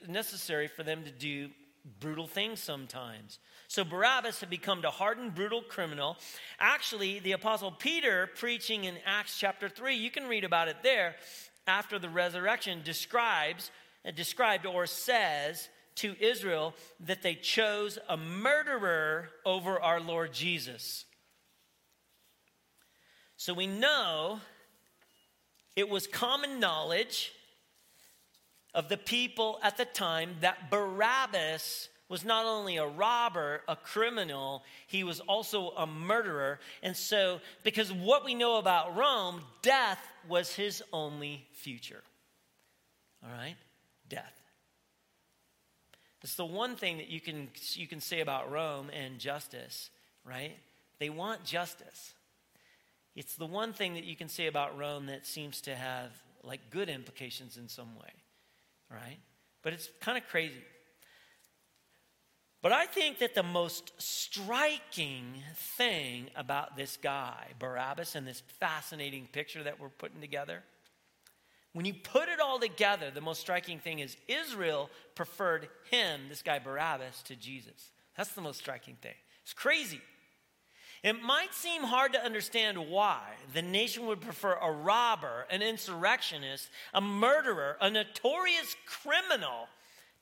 necessary 0.09 0.69
for 0.69 0.83
them 0.83 1.05
to 1.05 1.11
do 1.11 1.51
brutal 2.01 2.27
things 2.27 2.61
sometimes. 2.61 3.39
So 3.69 3.85
Barabbas 3.85 4.41
had 4.41 4.51
become 4.51 4.85
a 4.85 4.91
hardened, 4.91 5.35
brutal 5.35 5.63
criminal. 5.63 6.17
Actually, 6.59 7.19
the 7.19 7.33
Apostle 7.33 7.73
Peter, 7.73 8.31
preaching 8.37 8.85
in 8.85 8.97
Acts 9.05 9.39
chapter 9.39 9.69
3, 9.69 9.97
you 9.97 10.11
can 10.11 10.29
read 10.29 10.45
about 10.45 10.69
it 10.69 10.77
there, 10.83 11.17
after 11.67 11.99
the 11.99 12.09
resurrection, 12.09 12.83
describes, 12.85 13.71
uh, 14.07 14.11
described 14.11 14.67
or 14.67 14.87
says 14.87 15.69
to 15.97 16.15
Israel 16.21 16.75
that 17.01 17.23
they 17.23 17.35
chose 17.35 17.99
a 18.09 18.17
murderer 18.17 19.31
over 19.45 19.81
our 19.81 20.01
Lord 20.01 20.33
Jesus. 20.33 21.05
So 23.45 23.53
we 23.53 23.67
know 23.67 24.41
it 25.77 25.87
was 25.87 26.07
common 26.07 26.61
knowledge 26.61 27.31
of 28.73 28.89
the 28.89 28.97
people 28.97 29.59
at 29.63 29.77
the 29.77 29.85
time 29.85 30.37
that 30.41 30.71
Barabbas 30.71 31.91
was 32.09 32.25
not 32.25 32.47
only 32.47 32.79
a 32.79 32.87
robber, 32.87 33.61
a 33.69 33.77
criminal, 33.77 34.63
he 34.87 35.05
was 35.05 35.21
also 35.21 35.75
a 35.77 35.87
murderer. 35.87 36.59
And 36.83 36.97
so, 36.97 37.43
because 37.65 37.93
what 37.93 38.25
we 38.25 38.35
know 38.35 38.57
about 38.57 38.97
Rome, 38.97 39.43
death 39.61 40.01
was 40.27 40.55
his 40.55 40.83
only 40.91 41.47
future. 41.53 42.03
All 43.23 43.31
right? 43.31 43.57
Death. 44.09 44.41
It's 46.23 46.37
the 46.37 46.47
one 46.47 46.77
thing 46.77 46.97
that 46.97 47.11
you 47.11 47.21
can, 47.21 47.51
you 47.75 47.89
can 47.89 48.01
say 48.01 48.21
about 48.21 48.51
Rome 48.51 48.89
and 48.89 49.19
justice, 49.19 49.91
right? 50.25 50.57
They 50.99 51.11
want 51.11 51.45
justice. 51.45 52.15
It's 53.15 53.37
the 53.37 53.47
one 53.47 53.73
thing 53.73 53.95
that 53.95 54.05
you 54.05 54.17
can 54.17 54.29
say 54.29 54.47
about 54.47 54.77
Rome 54.77 55.07
that 55.07 55.27
seems 55.27 55.61
to 55.63 55.75
have 55.75 56.11
like 56.43 56.71
good 56.71 56.89
implications 56.89 57.57
in 57.57 57.69
some 57.69 57.95
way, 57.97 58.13
right? 58.91 59.19
But 59.63 59.73
it's 59.73 59.89
kind 60.01 60.19
of 60.19 60.27
crazy. 60.29 60.63
But 62.61 62.73
I 62.73 62.87
think 62.87 63.19
that 63.19 63.35
the 63.35 63.43
most 63.43 63.93
striking 63.99 65.35
thing 65.77 66.31
about 66.35 66.77
this 66.77 66.97
guy, 66.97 67.49
Barabbas, 67.59 68.15
and 68.15 68.27
this 68.27 68.43
fascinating 68.59 69.29
picture 69.31 69.63
that 69.63 69.79
we're 69.79 69.91
putting 69.91 70.23
together, 70.23 70.63
when 71.75 71.85
you 71.85 71.93
put 71.93 72.29
it 72.29 72.41
all 72.41 72.59
together, 72.59 73.11
the 73.11 73.21
most 73.21 73.41
striking 73.41 73.81
thing 73.81 73.99
is 73.99 74.17
Israel 74.29 74.89
preferred 75.15 75.69
him, 75.91 76.23
this 76.31 76.41
guy 76.41 76.59
Barabbas, 76.59 77.23
to 77.25 77.37
Jesus. 77.37 77.91
That's 78.17 78.33
the 78.33 78.41
most 78.41 78.61
striking 78.61 78.97
thing. 79.03 79.15
It's 79.43 79.53
crazy. 79.53 80.01
It 81.05 81.23
might 81.23 81.53
seem 81.53 81.83
hard 81.83 82.15
to 82.15 82.25
understand 82.25 82.79
why 82.79 83.21
the 83.53 83.61
nation 83.61 84.07
would 84.07 84.23
prefer 84.23 84.55
a 84.55 84.73
robber, 84.73 85.47
an 85.51 85.61
insurrectionist, 85.61 86.71
a 86.95 87.01
murderer, 87.03 87.77
a 87.79 87.91
notorious 87.91 88.75
criminal 88.87 89.69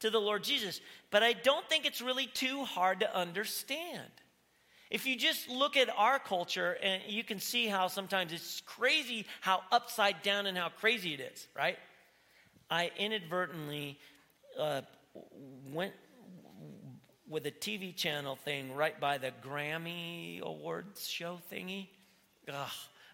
to 0.01 0.11
the 0.11 0.21
Lord 0.21 0.43
Jesus, 0.43 0.81
but 1.13 1.23
I 1.23 1.35
don't 1.35 1.69
think 1.69 1.87
it's 1.87 2.03
really 2.03 2.27
too 2.27 2.65
hard 2.65 2.99
to 2.99 3.17
understand. 3.17 4.11
If 4.91 5.07
you 5.07 5.15
just 5.15 5.49
look 5.49 5.77
at 5.77 5.89
our 5.97 6.19
culture, 6.19 6.77
and 6.83 7.01
you 7.07 7.23
can 7.23 7.39
see 7.39 7.69
how 7.69 7.87
sometimes 7.87 8.33
it's 8.33 8.61
crazy 8.63 9.25
how 9.41 9.63
upside 9.71 10.21
down 10.23 10.47
and 10.47 10.59
how 10.59 10.69
crazy 10.69 11.15
it 11.15 11.21
is, 11.21 11.47
right? 11.57 11.79
I 12.69 12.91
inadvertently 12.99 14.01
uh, 14.59 14.81
went 15.73 15.93
with 17.29 17.47
a 17.47 17.51
TV 17.51 17.95
channel 17.95 18.37
thing 18.37 18.75
right 18.75 18.99
by 18.99 19.19
the 19.19 19.33
Grammy 19.45 20.41
Awards 20.41 21.09
show 21.09 21.39
thingy. 21.51 21.89
Ugh, 22.49 22.55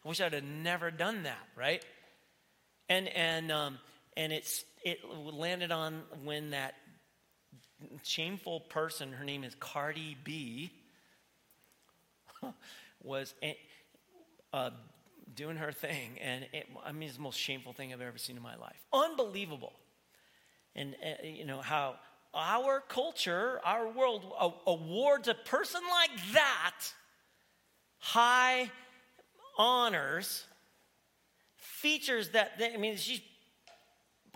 I 0.04 0.08
wish 0.08 0.20
I'd 0.20 0.32
have 0.32 0.44
never 0.44 0.90
done 0.90 1.24
that, 1.24 1.46
right? 1.56 1.84
And 2.88 3.08
and 3.08 3.52
um, 3.52 3.78
and 4.16 4.32
it's 4.32 4.64
it 4.82 5.00
landed 5.04 5.70
on 5.70 6.02
when 6.24 6.50
that 6.50 6.74
shameful 8.02 8.60
person, 8.60 9.12
her 9.12 9.24
name 9.24 9.44
is 9.44 9.54
Cardi 9.54 10.16
B, 10.24 10.70
was 13.02 13.34
eh, 13.42 13.54
uh, 14.52 14.70
doing 15.34 15.56
her 15.56 15.72
thing, 15.72 16.18
and 16.20 16.46
it, 16.52 16.66
I 16.84 16.92
mean, 16.92 17.08
it's 17.08 17.18
the 17.18 17.22
most 17.22 17.38
shameful 17.38 17.72
thing 17.72 17.92
I've 17.92 18.00
ever 18.00 18.18
seen 18.18 18.36
in 18.36 18.42
my 18.42 18.56
life. 18.56 18.76
Unbelievable, 18.92 19.72
and 20.74 20.96
uh, 21.04 21.26
you 21.26 21.44
know 21.44 21.60
how 21.60 21.96
our 22.34 22.82
culture, 22.88 23.60
our 23.64 23.88
world 23.88 24.32
awards 24.66 25.28
a 25.28 25.34
person 25.34 25.80
like 25.90 26.32
that 26.32 26.74
high 27.98 28.70
honors, 29.58 30.44
features 31.56 32.30
that, 32.30 32.60
I 32.62 32.76
mean, 32.76 32.96
she's 32.96 33.20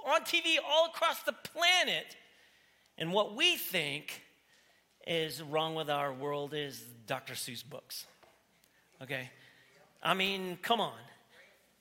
on 0.05 0.22
TV 0.22 0.57
all 0.68 0.87
across 0.87 1.22
the 1.22 1.33
planet. 1.33 2.16
And 2.98 3.12
what 3.12 3.35
we 3.35 3.57
think 3.57 4.22
is 5.07 5.42
wrong 5.42 5.74
with 5.74 5.88
our 5.88 6.12
world 6.12 6.55
is 6.55 6.85
Dr. 7.07 7.35
Seuss 7.35 7.64
books. 7.68 8.07
Okay? 9.00 9.31
I 10.02 10.14
mean, 10.14 10.59
come 10.61 10.81
on. 10.81 10.98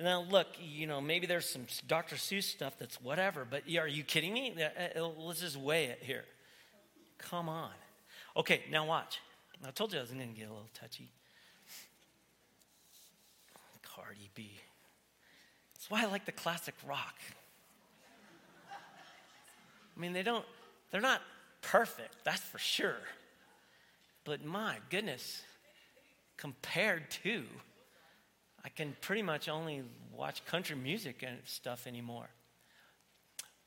Now, 0.02 0.22
look, 0.22 0.48
you 0.60 0.88
know, 0.88 1.00
maybe 1.00 1.28
there's 1.28 1.48
some 1.48 1.68
Dr. 1.88 2.16
Seuss 2.16 2.44
stuff 2.44 2.74
that's 2.80 3.02
whatever, 3.02 3.46
but 3.50 3.64
are 3.78 3.88
you 3.88 4.04
kidding 4.04 4.34
me? 4.34 4.56
Uh, 4.58 5.00
uh, 5.00 5.08
let's 5.20 5.42
just 5.42 5.58
weigh 5.58 5.86
it 5.86 6.00
here. 6.02 6.24
Come 7.18 7.50
on. 7.50 7.72
Okay, 8.36 8.64
now 8.72 8.86
watch. 8.86 9.20
I 9.66 9.72
told 9.72 9.94
you 9.94 10.00
I 10.00 10.02
was 10.02 10.12
going 10.12 10.28
to 10.28 10.40
get 10.40 10.48
a 10.48 10.52
little 10.52 10.70
touchy. 10.74 11.12
Cardi 13.84 14.30
B. 14.34 14.52
That's 15.74 15.90
why 15.90 16.04
I 16.04 16.06
like 16.06 16.26
the 16.26 16.32
classic 16.32 16.76
rock. 16.88 17.16
I 18.72 20.00
mean, 20.00 20.14
they 20.14 20.24
don't, 20.24 20.46
they're 20.90 21.02
not 21.02 21.22
perfect, 21.62 22.16
that's 22.24 22.42
for 22.42 22.58
sure. 22.58 23.02
But 24.24 24.44
my 24.44 24.78
goodness, 24.90 25.42
compared 26.38 27.12
to 27.24 27.44
I 28.64 28.70
can 28.70 28.96
pretty 29.02 29.22
much 29.22 29.50
only 29.50 29.84
watch 30.16 30.46
country 30.46 30.76
music 30.76 31.24
and 31.28 31.38
stuff 31.46 31.88
anymore. 31.88 32.30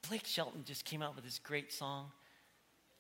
Blake 0.09 0.27
Shelton 0.27 0.65
just 0.65 0.85
came 0.85 1.03
out 1.03 1.17
with 1.17 1.25
this 1.25 1.39
great 1.39 1.73
song 1.73 2.11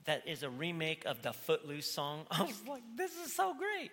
that 0.06 0.26
is 0.26 0.42
a 0.42 0.50
remake 0.50 1.04
of 1.06 1.22
the 1.22 1.32
Footloose 1.32 1.90
song. 1.90 2.26
I 2.30 2.42
was 2.42 2.62
like, 2.68 2.82
this 2.96 3.12
is 3.24 3.34
so 3.34 3.54
great. 3.54 3.90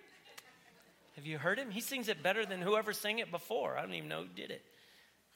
Have 1.16 1.26
you 1.26 1.38
heard 1.38 1.58
him? 1.58 1.70
He 1.70 1.80
sings 1.80 2.08
it 2.08 2.22
better 2.22 2.46
than 2.46 2.60
whoever 2.60 2.92
sang 2.92 3.18
it 3.18 3.30
before. 3.30 3.76
I 3.76 3.82
don't 3.82 3.94
even 3.94 4.08
know 4.08 4.22
who 4.22 4.28
did 4.34 4.50
it. 4.50 4.62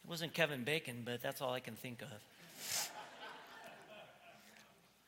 It 0.04 0.08
wasn't 0.08 0.32
Kevin 0.32 0.64
Bacon, 0.64 1.02
but 1.04 1.22
that's 1.22 1.42
all 1.42 1.52
I 1.52 1.60
can 1.60 1.74
think 1.74 2.02
of. 2.02 2.90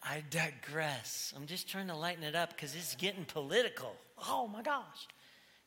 I 0.02 0.22
digress. 0.30 1.32
I'm 1.36 1.46
just 1.46 1.68
trying 1.68 1.88
to 1.88 1.96
lighten 1.96 2.22
it 2.22 2.34
up 2.34 2.50
because 2.50 2.74
it's 2.74 2.94
getting 2.94 3.24
political. 3.24 3.94
Oh 4.28 4.46
my 4.46 4.62
gosh. 4.62 5.08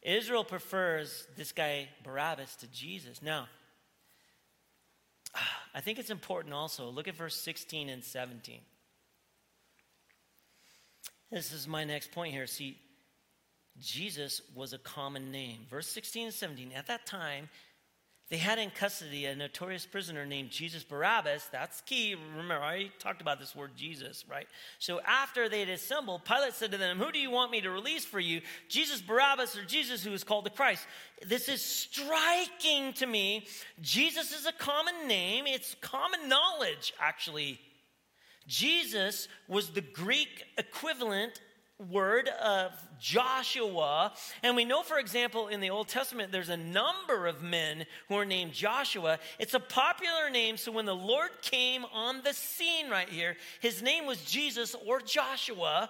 Israel 0.01 0.43
prefers 0.43 1.27
this 1.37 1.51
guy 1.51 1.89
Barabbas 2.03 2.55
to 2.57 2.67
Jesus. 2.67 3.21
Now, 3.21 3.47
I 5.73 5.81
think 5.81 5.99
it's 5.99 6.09
important 6.09 6.53
also. 6.53 6.89
Look 6.89 7.07
at 7.07 7.15
verse 7.15 7.35
16 7.35 7.89
and 7.89 8.03
17. 8.03 8.59
This 11.31 11.53
is 11.53 11.67
my 11.67 11.83
next 11.85 12.11
point 12.11 12.33
here. 12.33 12.45
See, 12.45 12.77
Jesus 13.79 14.41
was 14.53 14.73
a 14.73 14.77
common 14.77 15.31
name. 15.31 15.65
Verse 15.69 15.87
16 15.87 16.25
and 16.25 16.33
17. 16.33 16.73
At 16.73 16.87
that 16.87 17.05
time, 17.05 17.49
they 18.31 18.37
had 18.37 18.59
in 18.59 18.69
custody 18.69 19.25
a 19.25 19.35
notorious 19.35 19.85
prisoner 19.85 20.25
named 20.25 20.51
Jesus 20.51 20.85
Barabbas. 20.85 21.49
That's 21.51 21.81
key. 21.81 22.15
Remember, 22.37 22.63
I 22.63 22.89
talked 22.97 23.19
about 23.19 23.41
this 23.41 23.53
word 23.53 23.71
Jesus, 23.75 24.23
right? 24.31 24.47
So 24.79 25.01
after 25.05 25.49
they 25.49 25.59
had 25.59 25.67
assembled, 25.67 26.23
Pilate 26.23 26.53
said 26.53 26.71
to 26.71 26.77
them, 26.77 26.97
Who 26.97 27.11
do 27.11 27.19
you 27.19 27.29
want 27.29 27.51
me 27.51 27.59
to 27.59 27.69
release 27.69 28.05
for 28.05 28.21
you? 28.21 28.39
Jesus 28.69 29.01
Barabbas 29.01 29.57
or 29.57 29.65
Jesus 29.65 30.01
who 30.01 30.13
is 30.13 30.23
called 30.23 30.45
the 30.45 30.49
Christ? 30.49 30.87
This 31.27 31.49
is 31.49 31.61
striking 31.61 32.93
to 32.93 33.05
me. 33.05 33.47
Jesus 33.81 34.31
is 34.31 34.45
a 34.45 34.53
common 34.53 35.09
name, 35.09 35.43
it's 35.45 35.75
common 35.81 36.29
knowledge, 36.29 36.93
actually. 37.01 37.59
Jesus 38.47 39.27
was 39.49 39.71
the 39.71 39.81
Greek 39.81 40.45
equivalent 40.57 41.41
word 41.89 42.29
of 42.43 42.71
Joshua. 42.99 44.13
And 44.43 44.55
we 44.55 44.65
know, 44.65 44.83
for 44.83 44.99
example, 44.99 45.47
in 45.47 45.59
the 45.59 45.69
Old 45.69 45.87
Testament, 45.87 46.31
there's 46.31 46.49
a 46.49 46.57
number 46.57 47.27
of 47.27 47.41
men 47.41 47.85
who 48.07 48.15
are 48.15 48.25
named 48.25 48.53
Joshua. 48.53 49.19
It's 49.39 49.53
a 49.53 49.59
popular 49.59 50.29
name, 50.29 50.57
so 50.57 50.71
when 50.71 50.85
the 50.85 50.95
Lord 50.95 51.29
came 51.41 51.85
on 51.93 52.21
the 52.23 52.33
scene 52.33 52.89
right 52.89 53.09
here, 53.09 53.35
his 53.59 53.81
name 53.81 54.05
was 54.05 54.23
Jesus 54.23 54.75
or 54.85 55.01
Joshua. 55.01 55.89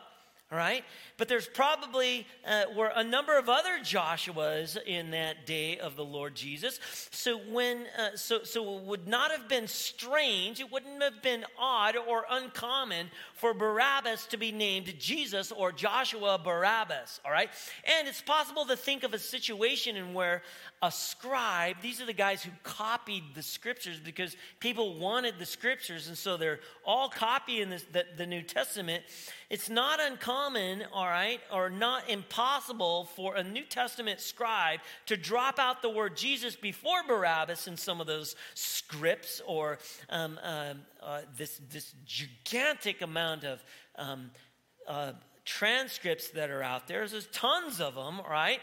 All 0.51 0.57
right? 0.57 0.83
But 1.21 1.27
there's 1.27 1.47
probably 1.47 2.25
uh, 2.47 2.63
were 2.75 2.91
a 2.95 3.03
number 3.03 3.37
of 3.37 3.47
other 3.47 3.77
Joshuas 3.83 4.75
in 4.87 5.11
that 5.11 5.45
day 5.45 5.77
of 5.77 5.95
the 5.95 6.03
Lord 6.03 6.33
Jesus. 6.33 6.79
So 7.11 7.37
when 7.37 7.85
uh, 7.95 8.15
so 8.15 8.43
so 8.43 8.77
it 8.77 8.85
would 8.85 9.07
not 9.07 9.29
have 9.29 9.47
been 9.47 9.67
strange, 9.67 10.59
it 10.59 10.71
wouldn't 10.71 10.99
have 11.03 11.21
been 11.21 11.45
odd 11.59 11.95
or 11.95 12.25
uncommon 12.27 13.11
for 13.35 13.53
Barabbas 13.53 14.25
to 14.31 14.37
be 14.37 14.51
named 14.51 14.95
Jesus 14.97 15.51
or 15.51 15.71
Joshua 15.71 16.39
Barabbas, 16.43 17.19
all 17.23 17.31
right? 17.31 17.51
And 17.85 18.07
it's 18.07 18.23
possible 18.23 18.65
to 18.65 18.75
think 18.75 19.03
of 19.03 19.13
a 19.13 19.19
situation 19.19 19.97
in 19.97 20.15
where 20.15 20.41
a 20.81 20.91
scribe, 20.91 21.75
these 21.83 22.01
are 22.01 22.07
the 22.07 22.13
guys 22.13 22.41
who 22.41 22.49
copied 22.63 23.23
the 23.35 23.43
scriptures 23.43 23.99
because 24.03 24.35
people 24.59 24.97
wanted 24.97 25.35
the 25.37 25.45
scriptures, 25.45 26.07
and 26.07 26.17
so 26.17 26.37
they're 26.37 26.59
all 26.83 27.09
copying 27.09 27.69
the, 27.69 28.05
the 28.17 28.25
New 28.25 28.41
Testament. 28.41 29.03
It's 29.51 29.69
not 29.69 29.99
uncommon, 29.99 30.83
all 30.91 31.05
right, 31.11 31.41
or 31.51 31.69
not 31.69 32.09
impossible 32.09 33.03
for 33.15 33.35
a 33.35 33.43
New 33.43 33.65
Testament 33.65 34.21
scribe 34.21 34.79
to 35.07 35.17
drop 35.17 35.59
out 35.59 35.81
the 35.81 35.89
word 35.89 36.15
Jesus 36.15 36.55
before 36.55 37.03
Barabbas 37.05 37.67
in 37.67 37.75
some 37.75 37.99
of 37.99 38.07
those 38.07 38.37
scripts 38.53 39.41
or 39.45 39.77
um, 40.09 40.39
uh, 40.41 40.73
uh, 41.03 41.21
this, 41.37 41.59
this 41.69 41.93
gigantic 42.05 43.01
amount 43.01 43.43
of 43.43 43.61
um, 43.97 44.31
uh, 44.87 45.11
transcripts 45.43 46.29
that 46.29 46.49
are 46.49 46.63
out 46.63 46.87
there. 46.87 47.05
There's 47.05 47.27
tons 47.27 47.81
of 47.81 47.95
them, 47.95 48.21
right? 48.29 48.61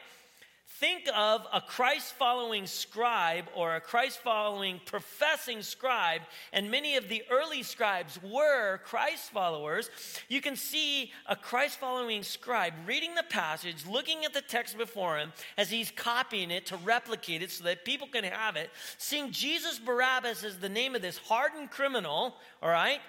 Think 0.70 1.08
of 1.16 1.46
a 1.52 1.62
Christ 1.62 2.12
following 2.12 2.66
scribe 2.66 3.46
or 3.56 3.74
a 3.74 3.80
Christ 3.80 4.20
following 4.22 4.80
professing 4.84 5.62
scribe, 5.62 6.20
and 6.52 6.70
many 6.70 6.96
of 6.96 7.08
the 7.08 7.24
early 7.30 7.62
scribes 7.62 8.20
were 8.22 8.78
Christ 8.84 9.30
followers. 9.30 9.90
You 10.28 10.40
can 10.40 10.54
see 10.56 11.10
a 11.26 11.34
Christ 11.34 11.80
following 11.80 12.22
scribe 12.22 12.74
reading 12.86 13.14
the 13.14 13.24
passage, 13.24 13.86
looking 13.86 14.24
at 14.24 14.34
the 14.34 14.42
text 14.42 14.76
before 14.76 15.18
him 15.18 15.32
as 15.56 15.70
he's 15.70 15.90
copying 15.90 16.50
it 16.50 16.66
to 16.66 16.76
replicate 16.76 17.42
it 17.42 17.50
so 17.50 17.64
that 17.64 17.84
people 17.86 18.06
can 18.06 18.24
have 18.24 18.54
it, 18.54 18.70
seeing 18.98 19.32
Jesus 19.32 19.78
Barabbas 19.78 20.44
as 20.44 20.58
the 20.58 20.68
name 20.68 20.94
of 20.94 21.02
this 21.02 21.18
hardened 21.18 21.70
criminal, 21.70 22.36
all 22.62 22.70
right? 22.70 23.00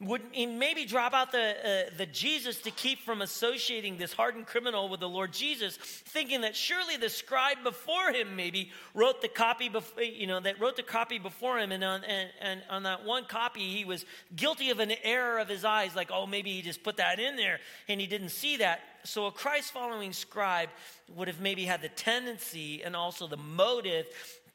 Would 0.00 0.22
maybe 0.34 0.84
drop 0.84 1.14
out 1.14 1.30
the, 1.30 1.38
uh, 1.38 1.90
the 1.96 2.06
Jesus 2.06 2.60
to 2.62 2.70
keep 2.72 3.00
from 3.02 3.22
associating 3.22 3.96
this 3.96 4.12
hardened 4.12 4.46
criminal 4.46 4.88
with 4.88 4.98
the 4.98 5.08
Lord 5.08 5.32
Jesus, 5.32 5.76
thinking 5.76 6.40
that 6.40 6.56
surely 6.56 6.96
the 6.96 7.08
scribe 7.08 7.62
before 7.62 8.10
him 8.10 8.34
maybe 8.34 8.72
wrote 8.92 9.22
the 9.22 9.28
copy, 9.28 9.68
before, 9.68 10.02
you 10.02 10.26
know, 10.26 10.40
that 10.40 10.60
wrote 10.60 10.74
the 10.74 10.82
copy 10.82 11.18
before 11.18 11.58
him, 11.58 11.70
and 11.70 11.84
on, 11.84 12.02
and, 12.04 12.28
and 12.40 12.62
on 12.68 12.82
that 12.82 13.04
one 13.04 13.24
copy 13.24 13.60
he 13.60 13.84
was 13.84 14.04
guilty 14.34 14.70
of 14.70 14.80
an 14.80 14.92
error 15.04 15.38
of 15.38 15.48
his 15.48 15.64
eyes, 15.64 15.94
like, 15.94 16.10
oh, 16.12 16.26
maybe 16.26 16.50
he 16.50 16.60
just 16.60 16.82
put 16.82 16.96
that 16.96 17.20
in 17.20 17.36
there 17.36 17.60
and 17.88 18.00
he 18.00 18.08
didn't 18.08 18.30
see 18.30 18.56
that. 18.56 18.80
So 19.04 19.26
a 19.26 19.32
Christ 19.32 19.72
following 19.72 20.12
scribe 20.12 20.70
would 21.14 21.28
have 21.28 21.40
maybe 21.40 21.64
had 21.64 21.82
the 21.82 21.88
tendency 21.88 22.82
and 22.82 22.96
also 22.96 23.28
the 23.28 23.36
motive 23.36 24.06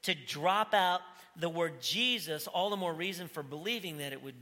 to 0.04 0.13
drop 0.13 0.73
out 0.73 0.99
the 1.38 1.49
word 1.49 1.82
Jesus, 1.82 2.47
all 2.47 2.69
the 2.69 2.78
more 2.78 2.93
reason 2.93 3.30
for 3.30 3.41
believing 3.41 3.99
that 3.99 4.12
it 4.12 4.21
would 4.21 4.36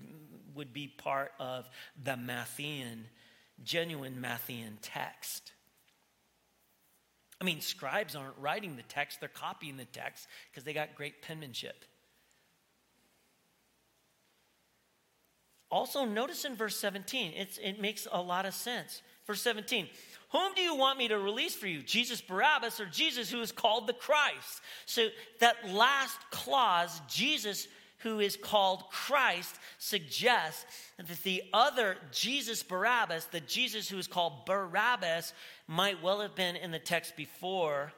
would 0.57 0.73
be 0.73 0.87
part 0.87 1.31
of 1.39 1.69
the 2.03 2.11
Matthean, 2.11 3.05
genuine 3.63 4.17
Matthean 4.21 4.77
text. 4.81 5.53
I 7.39 7.45
mean, 7.45 7.61
scribes 7.61 8.15
aren't 8.15 8.37
writing 8.39 8.75
the 8.75 8.83
text, 8.83 9.19
they're 9.19 9.29
copying 9.29 9.77
the 9.77 9.85
text 9.85 10.27
because 10.51 10.63
they 10.63 10.73
got 10.73 10.95
great 10.95 11.21
penmanship. 11.21 11.85
Also, 15.69 16.05
notice 16.05 16.45
in 16.45 16.55
verse 16.55 16.77
17, 16.77 17.33
it 17.35 17.79
makes 17.79 18.07
a 18.11 18.21
lot 18.21 18.45
of 18.45 18.53
sense. 18.53 19.01
Verse 19.25 19.41
17, 19.41 19.87
whom 20.31 20.53
do 20.55 20.61
you 20.61 20.75
want 20.75 20.97
me 20.97 21.09
to 21.09 21.19
release 21.19 21.53
for 21.53 21.67
you? 21.67 21.81
Jesus 21.81 22.21
Barabbas 22.21 22.79
or 22.79 22.85
Jesus 22.85 23.29
who 23.29 23.41
is 23.41 23.51
called 23.51 23.85
the 23.85 23.93
Christ? 23.93 24.61
So, 24.85 25.09
that 25.41 25.69
last 25.69 26.17
clause, 26.31 27.01
Jesus 27.09 27.67
who 27.99 28.19
is 28.19 28.37
called 28.37 28.89
Christ, 28.91 29.55
suggests 29.77 30.65
that 30.97 31.23
the 31.23 31.43
other 31.53 31.97
Jesus 32.11 32.63
Barabbas, 32.63 33.25
the 33.25 33.39
Jesus 33.41 33.89
who 33.89 33.97
is 33.97 34.07
called 34.07 34.45
Barabbas, 34.45 35.33
might 35.67 36.01
well 36.01 36.21
have 36.21 36.35
been 36.35 36.55
in 36.55 36.71
the 36.71 36.79
text 36.79 37.15
before, 37.15 37.91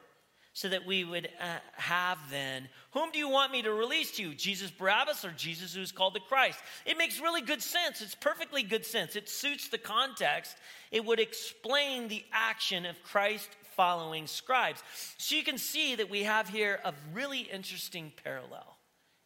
so 0.52 0.68
that 0.68 0.84
we 0.84 1.04
would 1.04 1.28
uh, 1.40 1.58
have 1.72 2.18
then, 2.30 2.68
whom 2.90 3.10
do 3.12 3.18
you 3.18 3.28
want 3.28 3.52
me 3.52 3.62
to 3.62 3.72
release 3.72 4.10
to 4.12 4.22
you? 4.22 4.34
Jesus 4.34 4.70
Barabbas 4.70 5.24
or 5.24 5.30
Jesus 5.30 5.74
who 5.74 5.80
is 5.80 5.92
called 5.92 6.14
the 6.14 6.20
Christ? 6.20 6.58
It 6.84 6.98
makes 6.98 7.20
really 7.20 7.40
good 7.40 7.62
sense. 7.62 8.00
It's 8.00 8.16
perfectly 8.16 8.62
good 8.62 8.84
sense. 8.84 9.14
It 9.14 9.28
suits 9.28 9.68
the 9.68 9.78
context. 9.78 10.56
It 10.90 11.04
would 11.04 11.20
explain 11.20 12.08
the 12.08 12.24
action 12.32 12.84
of 12.84 13.02
Christ 13.04 13.48
following 13.76 14.26
scribes. 14.26 14.82
So 15.18 15.36
you 15.36 15.44
can 15.44 15.56
see 15.56 15.94
that 15.94 16.10
we 16.10 16.24
have 16.24 16.48
here 16.48 16.80
a 16.84 16.92
really 17.14 17.40
interesting 17.40 18.12
parallel 18.24 18.76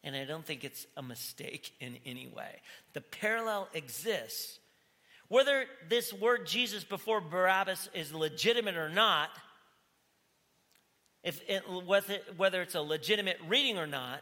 and 0.04 0.14
I 0.14 0.24
don't 0.24 0.44
think 0.44 0.64
it's 0.64 0.86
a 0.96 1.02
mistake 1.02 1.72
in 1.80 1.96
any 2.04 2.28
way. 2.28 2.60
The 2.92 3.00
parallel 3.00 3.68
exists. 3.72 4.58
Whether 5.28 5.64
this 5.88 6.12
word 6.12 6.46
Jesus 6.46 6.84
before 6.84 7.22
Barabbas 7.22 7.88
is 7.94 8.12
legitimate 8.12 8.76
or 8.76 8.90
not, 8.90 9.30
if 11.22 11.40
it, 11.48 11.62
whether 12.36 12.60
it's 12.60 12.74
a 12.74 12.82
legitimate 12.82 13.38
reading 13.48 13.78
or 13.78 13.86
not, 13.86 14.20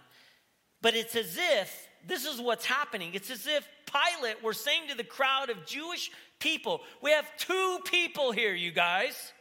but 0.81 0.95
it's 0.95 1.17
as 1.17 1.37
if 1.37 1.89
this 2.07 2.25
is 2.25 2.41
what's 2.41 2.65
happening. 2.65 3.11
It's 3.15 3.31
as 3.31 3.49
if 3.49 3.69
Pilate 3.87 4.43
were 4.43 4.53
saying 4.53 4.89
to 4.89 4.97
the 4.97 5.05
crowd 5.05 5.51
of 5.51 5.67
Jewish 5.67 6.13
people, 6.39 6.81
We 7.03 7.11
have 7.11 7.27
two 7.37 7.81
people 7.85 8.31
here, 8.31 8.55
you 8.55 8.71
guys. 8.71 9.33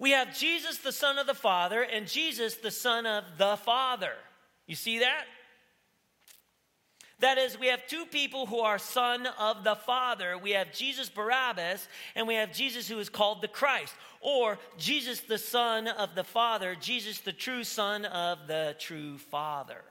We 0.00 0.12
have 0.12 0.36
Jesus, 0.36 0.78
the 0.78 0.92
Son 0.92 1.18
of 1.18 1.26
the 1.26 1.34
Father, 1.34 1.82
and 1.82 2.08
Jesus, 2.08 2.56
the 2.56 2.70
Son 2.70 3.06
of 3.06 3.24
the 3.38 3.56
Father. 3.56 4.14
You 4.66 4.74
see 4.74 5.00
that? 5.00 5.24
That 7.20 7.36
is, 7.36 7.58
we 7.58 7.66
have 7.66 7.86
two 7.86 8.06
people 8.06 8.46
who 8.46 8.60
are 8.60 8.78
son 8.78 9.26
of 9.38 9.62
the 9.62 9.76
Father. 9.76 10.38
We 10.38 10.52
have 10.52 10.72
Jesus 10.72 11.10
Barabbas, 11.10 11.86
and 12.14 12.26
we 12.26 12.34
have 12.34 12.52
Jesus 12.52 12.88
who 12.88 12.98
is 12.98 13.10
called 13.10 13.42
the 13.42 13.48
Christ, 13.48 13.94
or 14.20 14.58
Jesus 14.78 15.20
the 15.20 15.38
Son 15.38 15.86
of 15.86 16.14
the 16.14 16.24
Father, 16.24 16.74
Jesus 16.74 17.20
the 17.20 17.32
true 17.32 17.62
Son 17.62 18.06
of 18.06 18.46
the 18.46 18.74
true 18.78 19.18
Father. 19.18 19.82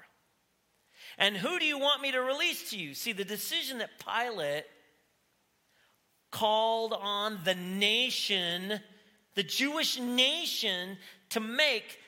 And 1.19 1.37
who 1.37 1.59
do 1.59 1.65
you 1.65 1.77
want 1.77 2.01
me 2.01 2.11
to 2.11 2.21
release 2.21 2.71
to 2.71 2.77
you? 2.77 2.95
See, 2.95 3.11
the 3.11 3.25
decision 3.25 3.77
that 3.77 3.89
Pilate 3.99 4.65
called 6.31 6.93
on 6.93 7.39
the 7.43 7.55
nation, 7.55 8.79
the 9.35 9.43
Jewish 9.43 9.99
nation, 9.99 10.97
to 11.29 11.39
make 11.39 11.99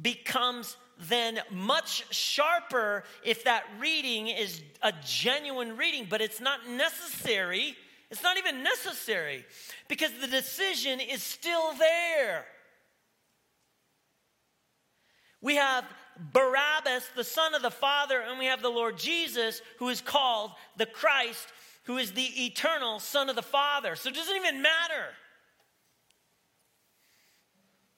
becomes 0.00 0.76
then 0.98 1.40
much 1.50 2.12
sharper 2.12 3.04
if 3.24 3.44
that 3.44 3.64
reading 3.78 4.28
is 4.28 4.60
a 4.82 4.92
genuine 5.04 5.76
reading, 5.76 6.06
but 6.08 6.20
it's 6.20 6.40
not 6.40 6.68
necessary. 6.68 7.76
It's 8.10 8.22
not 8.22 8.36
even 8.36 8.62
necessary 8.62 9.44
because 9.88 10.12
the 10.20 10.26
decision 10.26 10.98
is 11.00 11.22
still 11.22 11.72
there. 11.74 12.46
We 15.40 15.56
have 15.56 15.84
Barabbas, 16.32 17.08
the 17.14 17.22
son 17.22 17.54
of 17.54 17.62
the 17.62 17.70
Father, 17.70 18.20
and 18.20 18.38
we 18.38 18.46
have 18.46 18.60
the 18.60 18.68
Lord 18.68 18.98
Jesus, 18.98 19.62
who 19.78 19.88
is 19.88 20.00
called 20.00 20.50
the 20.76 20.86
Christ, 20.86 21.46
who 21.84 21.96
is 21.96 22.12
the 22.12 22.44
eternal 22.44 22.98
Son 22.98 23.28
of 23.28 23.36
the 23.36 23.42
Father. 23.42 23.94
So 23.94 24.08
it 24.08 24.16
doesn't 24.16 24.34
even 24.34 24.62
matter. 24.62 25.14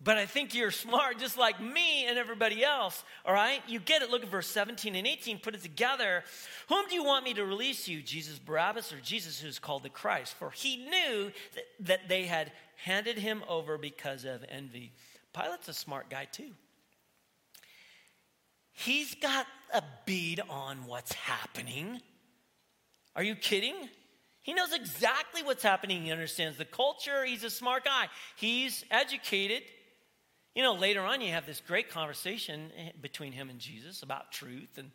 But 0.03 0.17
I 0.17 0.25
think 0.25 0.55
you're 0.55 0.71
smart, 0.71 1.19
just 1.19 1.37
like 1.37 1.61
me 1.61 2.07
and 2.07 2.19
everybody 2.19 2.65
else. 2.65 3.05
All 3.27 3.35
right? 3.35 3.61
You 3.69 3.79
get 3.81 4.01
it. 4.01 4.11
Look 4.11 4.23
at 4.23 4.31
verse 4.31 4.47
17 4.47 4.95
and 4.95 5.07
18. 5.07 5.41
Put 5.41 5.55
it 5.55 5.63
together. 5.63 6.25
Whom 6.71 6.89
do 6.89 6.95
you 6.95 7.05
want 7.05 7.25
me 7.25 7.35
to 7.35 7.45
release 7.45 7.87
you, 7.87 8.01
Jesus 8.01 8.39
Barabbas 8.39 8.95
or 8.95 9.01
Jesus 9.01 9.39
who's 9.39 9.59
called 9.59 9.83
the 9.83 9.91
Christ? 9.91 10.35
For 10.35 10.51
he 10.51 10.89
knew 10.89 11.33
that, 11.81 12.09
they 12.09 12.25
had 12.25 12.51
handed 12.77 13.19
him 13.19 13.45
over 13.47 13.77
because 13.77 14.25
of 14.25 14.43
envy. 14.49 14.93
Pilate's 15.35 15.69
a 15.69 15.75
smart 15.75 16.09
guy, 16.09 16.25
too. 16.25 16.51
He's 18.73 19.15
got 19.17 19.47
a 19.75 19.83
bead 20.07 20.41
on 20.49 20.87
what's 20.87 21.13
happening. 21.13 22.01
Are 23.15 23.23
you 23.23 23.35
kidding? 23.35 23.75
He 24.41 24.55
knows 24.55 24.73
exactly 24.73 25.43
what's 25.43 25.63
happening. 25.63 26.05
He 26.05 26.11
understands 26.11 26.57
the 26.57 26.65
culture. 26.65 27.23
He's 27.27 27.45
a 27.45 27.51
smart 27.51 27.85
guy. 27.85 28.07
He's 28.37 28.83
educated. 28.91 29.63
You 30.55 30.63
know, 30.63 30.75
later 30.75 31.03
on, 31.03 31.21
you 31.21 31.33
have 31.33 31.47
this 31.47 31.63
great 31.65 31.91
conversation 31.91 32.73
eh, 32.77 32.91
between 33.01 33.33
him 33.33 33.51
and 33.51 33.59
Jesus 33.59 34.03
about 34.03 34.33
truth 34.33 34.79
and 34.79 34.91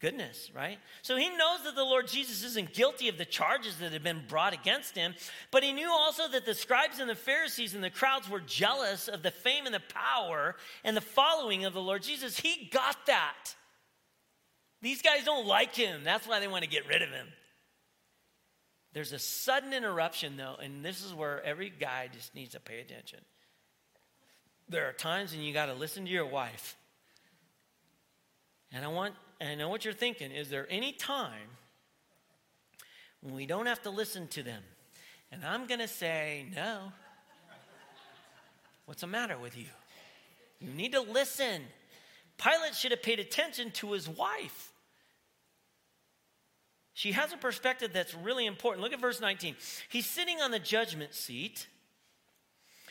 goodness, 0.00 0.50
right? 0.54 0.78
So 1.02 1.16
he 1.16 1.30
knows 1.30 1.64
that 1.64 1.74
the 1.74 1.84
Lord 1.84 2.06
Jesus 2.08 2.44
isn't 2.44 2.72
guilty 2.72 3.08
of 3.08 3.18
the 3.18 3.24
charges 3.24 3.78
that 3.78 3.92
have 3.92 4.02
been 4.02 4.24
brought 4.28 4.52
against 4.52 4.96
him, 4.96 5.14
but 5.50 5.62
he 5.62 5.72
knew 5.72 5.90
also 5.90 6.28
that 6.28 6.44
the 6.44 6.54
scribes 6.54 7.00
and 7.00 7.10
the 7.10 7.14
Pharisees 7.14 7.74
and 7.74 7.82
the 7.82 7.90
crowds 7.90 8.28
were 8.28 8.40
jealous 8.40 9.08
of 9.08 9.22
the 9.22 9.30
fame 9.30 9.66
and 9.66 9.74
the 9.74 9.82
power 9.94 10.56
and 10.84 10.96
the 10.96 11.00
following 11.00 11.64
of 11.64 11.72
the 11.72 11.80
Lord 11.80 12.02
Jesus. 12.02 12.38
He 12.38 12.68
got 12.72 12.96
that. 13.06 13.54
These 14.80 15.02
guys 15.02 15.24
don't 15.24 15.46
like 15.46 15.74
him. 15.74 16.02
That's 16.04 16.26
why 16.26 16.40
they 16.40 16.48
want 16.48 16.64
to 16.64 16.70
get 16.70 16.88
rid 16.88 17.02
of 17.02 17.10
him. 17.10 17.28
There's 18.92 19.12
a 19.12 19.18
sudden 19.18 19.72
interruption, 19.72 20.36
though, 20.36 20.56
and 20.60 20.84
this 20.84 21.04
is 21.04 21.14
where 21.14 21.42
every 21.44 21.70
guy 21.70 22.08
just 22.12 22.34
needs 22.34 22.52
to 22.52 22.60
pay 22.60 22.80
attention 22.80 23.20
there 24.72 24.88
are 24.88 24.92
times 24.92 25.32
when 25.32 25.42
you 25.42 25.52
got 25.52 25.66
to 25.66 25.74
listen 25.74 26.04
to 26.04 26.10
your 26.10 26.26
wife. 26.26 26.76
And 28.72 28.84
I 28.84 28.88
want, 28.88 29.14
and 29.40 29.50
I 29.50 29.54
know 29.54 29.68
what 29.68 29.84
you're 29.84 29.94
thinking. 29.94 30.32
Is 30.32 30.48
there 30.48 30.66
any 30.70 30.92
time 30.92 31.50
when 33.20 33.34
we 33.34 33.46
don't 33.46 33.66
have 33.66 33.82
to 33.82 33.90
listen 33.90 34.26
to 34.28 34.42
them? 34.42 34.62
And 35.30 35.44
I'm 35.44 35.66
going 35.66 35.80
to 35.80 35.88
say, 35.88 36.46
no. 36.54 36.92
What's 38.86 39.02
the 39.02 39.06
matter 39.06 39.38
with 39.38 39.56
you? 39.56 39.66
You 40.60 40.72
need 40.72 40.92
to 40.92 41.00
listen. 41.00 41.62
Pilate 42.38 42.74
should 42.74 42.90
have 42.90 43.02
paid 43.02 43.20
attention 43.20 43.70
to 43.72 43.92
his 43.92 44.08
wife. 44.08 44.72
She 46.94 47.12
has 47.12 47.32
a 47.32 47.36
perspective 47.36 47.92
that's 47.92 48.14
really 48.14 48.46
important. 48.46 48.82
Look 48.82 48.92
at 48.92 49.00
verse 49.00 49.20
19. 49.20 49.56
He's 49.88 50.06
sitting 50.06 50.40
on 50.40 50.50
the 50.50 50.58
judgment 50.58 51.14
seat. 51.14 51.66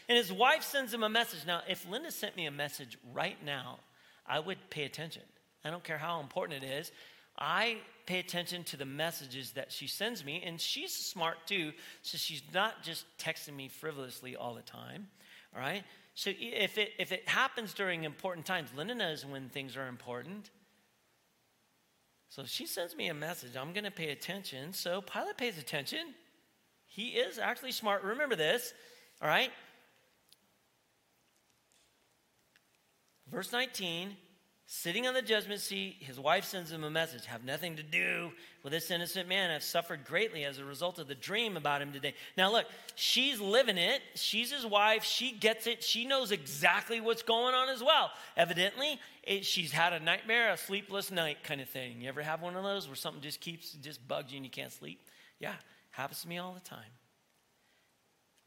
And 0.10 0.18
his 0.18 0.32
wife 0.32 0.64
sends 0.64 0.94
him 0.94 1.04
a 1.04 1.10
message. 1.10 1.46
Now, 1.46 1.62
if 1.68 1.88
Linda 1.90 2.12
sent 2.12 2.36
me 2.36 2.46
a 2.46 2.52
message 2.52 2.98
right 3.14 3.38
now, 3.46 3.80
I 4.26 4.40
would 4.40 4.58
pay 4.70 4.84
attention. 4.84 5.24
I 5.64 5.70
don't 5.70 5.84
care 5.84 5.98
how 5.98 6.20
important 6.20 6.64
it 6.64 6.68
is. 6.68 6.92
I 7.38 7.78
pay 8.06 8.20
attention 8.20 8.64
to 8.66 8.78
the 8.78 8.86
messages 8.86 9.52
that 9.52 9.72
she 9.72 9.88
sends 9.88 10.26
me, 10.26 10.44
and 10.46 10.60
she's 10.60 10.94
smart 10.94 11.38
too, 11.46 11.72
so 12.02 12.18
she's 12.18 12.42
not 12.54 12.84
just 12.84 13.06
texting 13.18 13.56
me 13.56 13.68
frivolously 13.68 14.36
all 14.36 14.54
the 14.54 14.62
time. 14.62 15.08
All 15.56 15.62
right? 15.62 15.84
So 16.14 16.32
if 16.38 16.78
it, 16.78 16.92
if 17.00 17.12
it 17.12 17.28
happens 17.28 17.74
during 17.74 18.04
important 18.04 18.46
times, 18.46 18.70
Linda 18.76 18.96
knows 18.96 19.26
when 19.26 19.50
things 19.50 19.78
are 19.78 19.88
important. 19.88 20.50
So 22.30 22.44
she 22.46 22.66
sends 22.66 22.96
me 22.96 23.08
a 23.08 23.14
message. 23.14 23.58
I'm 23.58 23.74
going 23.74 23.84
to 23.84 23.92
pay 23.92 24.12
attention. 24.12 24.74
So 24.74 25.02
Pilate 25.02 25.38
pays 25.38 25.58
attention. 25.58 26.14
He 26.88 27.10
is 27.10 27.38
actually 27.38 27.72
smart. 27.72 28.04
Remember 28.04 28.36
this, 28.36 28.74
all 29.22 29.28
right? 29.28 29.52
Verse 33.32 33.52
19 33.52 34.16
sitting 34.74 35.06
on 35.06 35.14
the 35.14 35.22
judgment 35.22 35.60
seat, 35.60 35.98
his 36.00 36.18
wife 36.18 36.46
sends 36.46 36.72
him 36.72 36.86
a 36.86 36.90
message 36.90 37.26
have 37.26 37.44
nothing 37.44 37.76
to 37.76 37.84
do 37.84 38.32
with 38.64 38.72
this 38.72 38.90
innocent 38.90 39.28
man. 39.28 39.52
I've 39.52 39.64
suffered 39.64 40.06
greatly 40.06 40.46
as 40.46 40.60
a 40.60 40.64
result 40.64 40.98
of 40.98 41.10
the 41.10 41.14
dream 41.14 41.58
about 41.58 41.82
him 41.82 41.92
today. 41.92 42.14
Now, 42.38 42.54
look, 42.54 42.68
she's 42.96 43.42
living 43.42 43.78
it. 43.78 44.02
She's 44.16 44.50
his 44.50 44.66
wife. 44.66 45.04
She 45.04 45.34
gets 45.34 45.68
it. 45.68 45.84
She 45.84 46.06
knows 46.06 46.32
exactly 46.32 47.02
what's 47.02 47.22
going 47.22 47.54
on 47.54 47.68
as 47.68 47.84
well. 47.84 48.12
Evidently, 48.38 48.98
it, 49.24 49.46
she's 49.46 49.74
had 49.74 49.92
a 49.92 50.00
nightmare, 50.00 50.54
a 50.54 50.58
sleepless 50.58 51.12
night 51.12 51.44
kind 51.44 51.60
of 51.60 51.68
thing. 51.68 52.00
You 52.00 52.08
ever 52.08 52.22
have 52.22 52.42
one 52.42 52.56
of 52.56 52.64
those 52.64 52.88
where 52.88 52.96
something 52.96 53.22
just 53.22 53.42
keeps, 53.42 53.74
just 53.74 54.08
bugs 54.08 54.32
you 54.32 54.38
and 54.38 54.46
you 54.46 54.52
can't 54.52 54.72
sleep? 54.72 55.02
Yeah, 55.38 55.56
happens 55.90 56.22
to 56.22 56.30
me 56.30 56.38
all 56.38 56.54
the 56.54 56.62
time. 56.62 56.80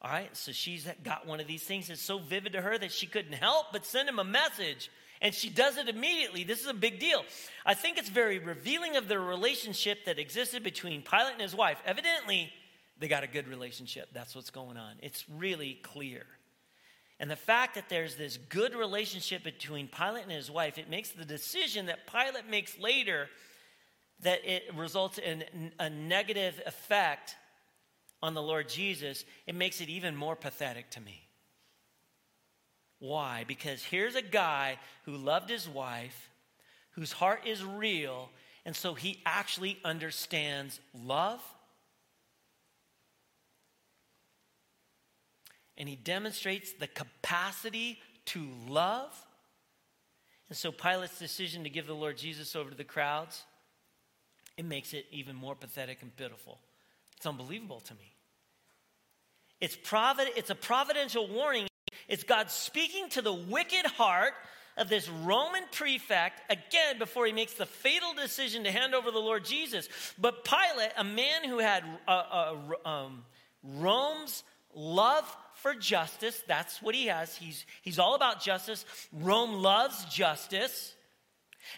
All 0.03 0.11
right, 0.11 0.37
so 0.37 0.53
she's 0.53 0.87
got 1.03 1.27
one 1.27 1.41
of 1.41 1.47
these 1.47 1.63
things 1.63 1.89
that's 1.89 2.03
so 2.03 2.19
vivid 2.19 2.53
to 2.53 2.61
her 2.61 2.77
that 2.77 2.93
she 2.93 3.07
couldn't 3.07 3.33
help 3.33 3.67
but 3.73 3.87
send 3.87 4.09
him 4.09 4.19
a 4.19 4.25
message 4.25 4.91
and 5.23 5.35
she 5.35 5.49
does 5.49 5.79
it 5.79 5.89
immediately. 5.89 6.45
This 6.45 6.61
is 6.61 6.67
a 6.67 6.75
big 6.75 6.99
deal. 6.99 7.25
I 7.65 7.73
think 7.73 7.97
it's 7.97 8.11
very 8.11 8.39
revealing 8.39 8.97
of 8.97 9.09
the 9.09 9.19
relationship 9.19 10.05
that 10.05 10.19
existed 10.19 10.63
between 10.63 11.01
Pilate 11.01 11.33
and 11.33 11.41
his 11.41 11.55
wife. 11.55 11.79
Evidently, 11.87 12.53
they 12.99 13.09
got 13.09 13.25
a 13.25 13.27
good 13.27 13.49
relationship. 13.49 14.09
That's 14.13 14.35
what's 14.35 14.51
going 14.51 14.77
on. 14.77 14.97
It's 15.01 15.25
really 15.31 15.79
clear. 15.83 16.27
And 17.19 17.31
the 17.31 17.37
fact 17.37 17.77
that 17.77 17.89
there's 17.89 18.17
this 18.17 18.37
good 18.37 18.75
relationship 18.75 19.45
between 19.45 19.89
Pilate 19.89 20.25
and 20.25 20.33
his 20.33 20.51
wife, 20.51 20.77
it 20.77 20.91
makes 20.91 21.11
the 21.11 21.25
decision 21.25 21.87
that 21.87 22.07
Pilate 22.07 22.51
makes 22.51 22.79
later 22.79 23.29
that 24.21 24.45
it 24.45 24.65
results 24.75 25.19
in 25.19 25.73
a 25.79 25.89
negative 25.89 26.61
effect 26.67 27.37
on 28.25 28.33
the 28.33 28.41
Lord 28.41 28.71
Jesus, 28.71 29.23
it 29.47 29.55
makes 29.55 29.83
it 29.83 29.91
even 29.91 30.17
more 30.17 30.35
pathetic 30.35 30.89
to 30.93 31.01
me. 31.01 31.29
Why? 32.99 33.45
Because 33.47 33.83
here's 33.83 34.15
a 34.15 34.23
guy 34.23 34.79
who 35.05 35.19
loved 35.19 35.51
his 35.51 35.69
wife, 35.69 36.31
whose 36.93 37.13
heart 37.13 37.41
is 37.45 37.63
real, 37.63 38.31
and 38.65 38.75
so 38.75 38.95
he 38.95 39.21
actually 39.27 39.79
understands 39.85 40.81
love. 40.95 41.43
And 45.77 45.87
he 45.87 45.97
demonstrates 45.97 46.73
the 46.73 46.87
capacity 46.87 47.99
to 48.27 48.49
love. 48.67 49.13
And 50.49 50.57
so 50.57 50.73
Pilate's 50.73 51.19
decision 51.19 51.65
to 51.65 51.69
give 51.69 51.87
the 51.87 51.93
Lord 51.93 52.17
Jesus 52.17 52.57
over 52.57 52.71
to 52.71 52.77
the 52.77 52.85
crowds, 52.85 53.43
it 54.57 54.65
makes 54.65 54.95
it 54.95 55.05
even 55.11 55.37
more 55.37 55.55
pathetic 55.55 56.01
and 56.01 56.17
pitiful. 56.17 56.59
It's 57.19 57.27
unbelievable 57.27 57.81
to 57.81 57.93
me. 57.97 58.14
It's, 59.65 59.77
provid- 59.77 60.37
it's 60.37 60.51
a 60.51 60.55
providential 60.55 61.27
warning 61.27 61.67
it's 62.07 62.23
God 62.23 62.51
speaking 62.51 63.09
to 63.11 63.23
the 63.23 63.33
wicked 63.33 63.87
heart 63.87 64.35
of 64.77 64.89
this 64.89 65.09
Roman 65.09 65.63
prefect, 65.73 66.43
again, 66.51 66.99
before 66.99 67.27
he 67.27 67.33
makes 67.33 67.55
the 67.55 67.67
fatal 67.67 68.13
decision 68.13 68.65
to 68.65 68.71
hand 68.71 68.95
over 68.95 69.11
the 69.11 69.19
Lord 69.19 69.45
Jesus. 69.45 69.89
But 70.19 70.45
Pilate, 70.45 70.91
a 70.97 71.05
man 71.05 71.45
who 71.45 71.59
had 71.59 71.83
uh, 72.09 72.11
uh, 72.11 72.89
um, 72.89 73.25
Rome's 73.63 74.43
love 74.75 75.25
for 75.55 75.75
justice, 75.75 76.43
that's 76.47 76.83
what 76.83 76.95
he 76.95 77.07
has. 77.07 77.37
He's, 77.37 77.65
he's 77.83 77.99
all 77.99 78.17
about 78.17 78.43
justice. 78.43 78.85
Rome 79.13 79.63
loves 79.63 80.05
justice. 80.07 80.95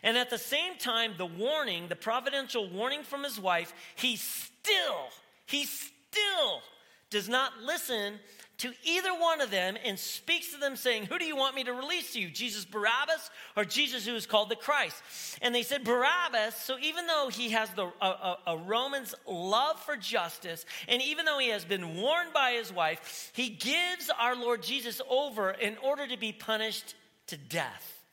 And 0.02 0.16
at 0.16 0.30
the 0.30 0.38
same 0.38 0.76
time, 0.78 1.12
the 1.18 1.26
warning, 1.26 1.86
the 1.88 1.96
providential 1.96 2.68
warning 2.68 3.04
from 3.04 3.22
his 3.22 3.38
wife, 3.38 3.72
he 3.94 4.16
still, 4.16 5.10
he 5.46 5.66
still 5.66 6.62
does 7.10 7.28
not 7.28 7.52
listen 7.62 8.14
to 8.58 8.72
either 8.84 9.10
one 9.10 9.42
of 9.42 9.50
them 9.50 9.76
and 9.84 9.98
speaks 9.98 10.52
to 10.52 10.58
them, 10.58 10.76
saying, 10.76 11.06
Who 11.06 11.18
do 11.18 11.26
you 11.26 11.36
want 11.36 11.54
me 11.54 11.64
to 11.64 11.72
release 11.72 12.14
to 12.14 12.20
you, 12.20 12.30
Jesus 12.30 12.64
Barabbas 12.64 13.30
or 13.54 13.64
Jesus 13.64 14.06
who 14.06 14.14
is 14.14 14.26
called 14.26 14.48
the 14.48 14.56
Christ? 14.56 14.96
And 15.42 15.54
they 15.54 15.62
said, 15.62 15.84
Barabbas. 15.84 16.56
So 16.56 16.78
even 16.80 17.06
though 17.06 17.28
he 17.30 17.50
has 17.50 17.68
the, 17.70 17.90
a, 18.00 18.06
a, 18.06 18.38
a 18.46 18.56
Roman's 18.56 19.14
love 19.26 19.78
for 19.80 19.96
justice, 19.96 20.64
and 20.88 21.02
even 21.02 21.26
though 21.26 21.38
he 21.38 21.50
has 21.50 21.66
been 21.66 21.96
warned 21.96 22.32
by 22.32 22.52
his 22.52 22.72
wife, 22.72 23.30
he 23.34 23.50
gives 23.50 24.10
our 24.18 24.34
Lord 24.34 24.62
Jesus 24.62 25.02
over 25.08 25.50
in 25.50 25.76
order 25.78 26.06
to 26.06 26.16
be 26.16 26.32
punished 26.32 26.94
to 27.26 27.36
death. 27.36 28.04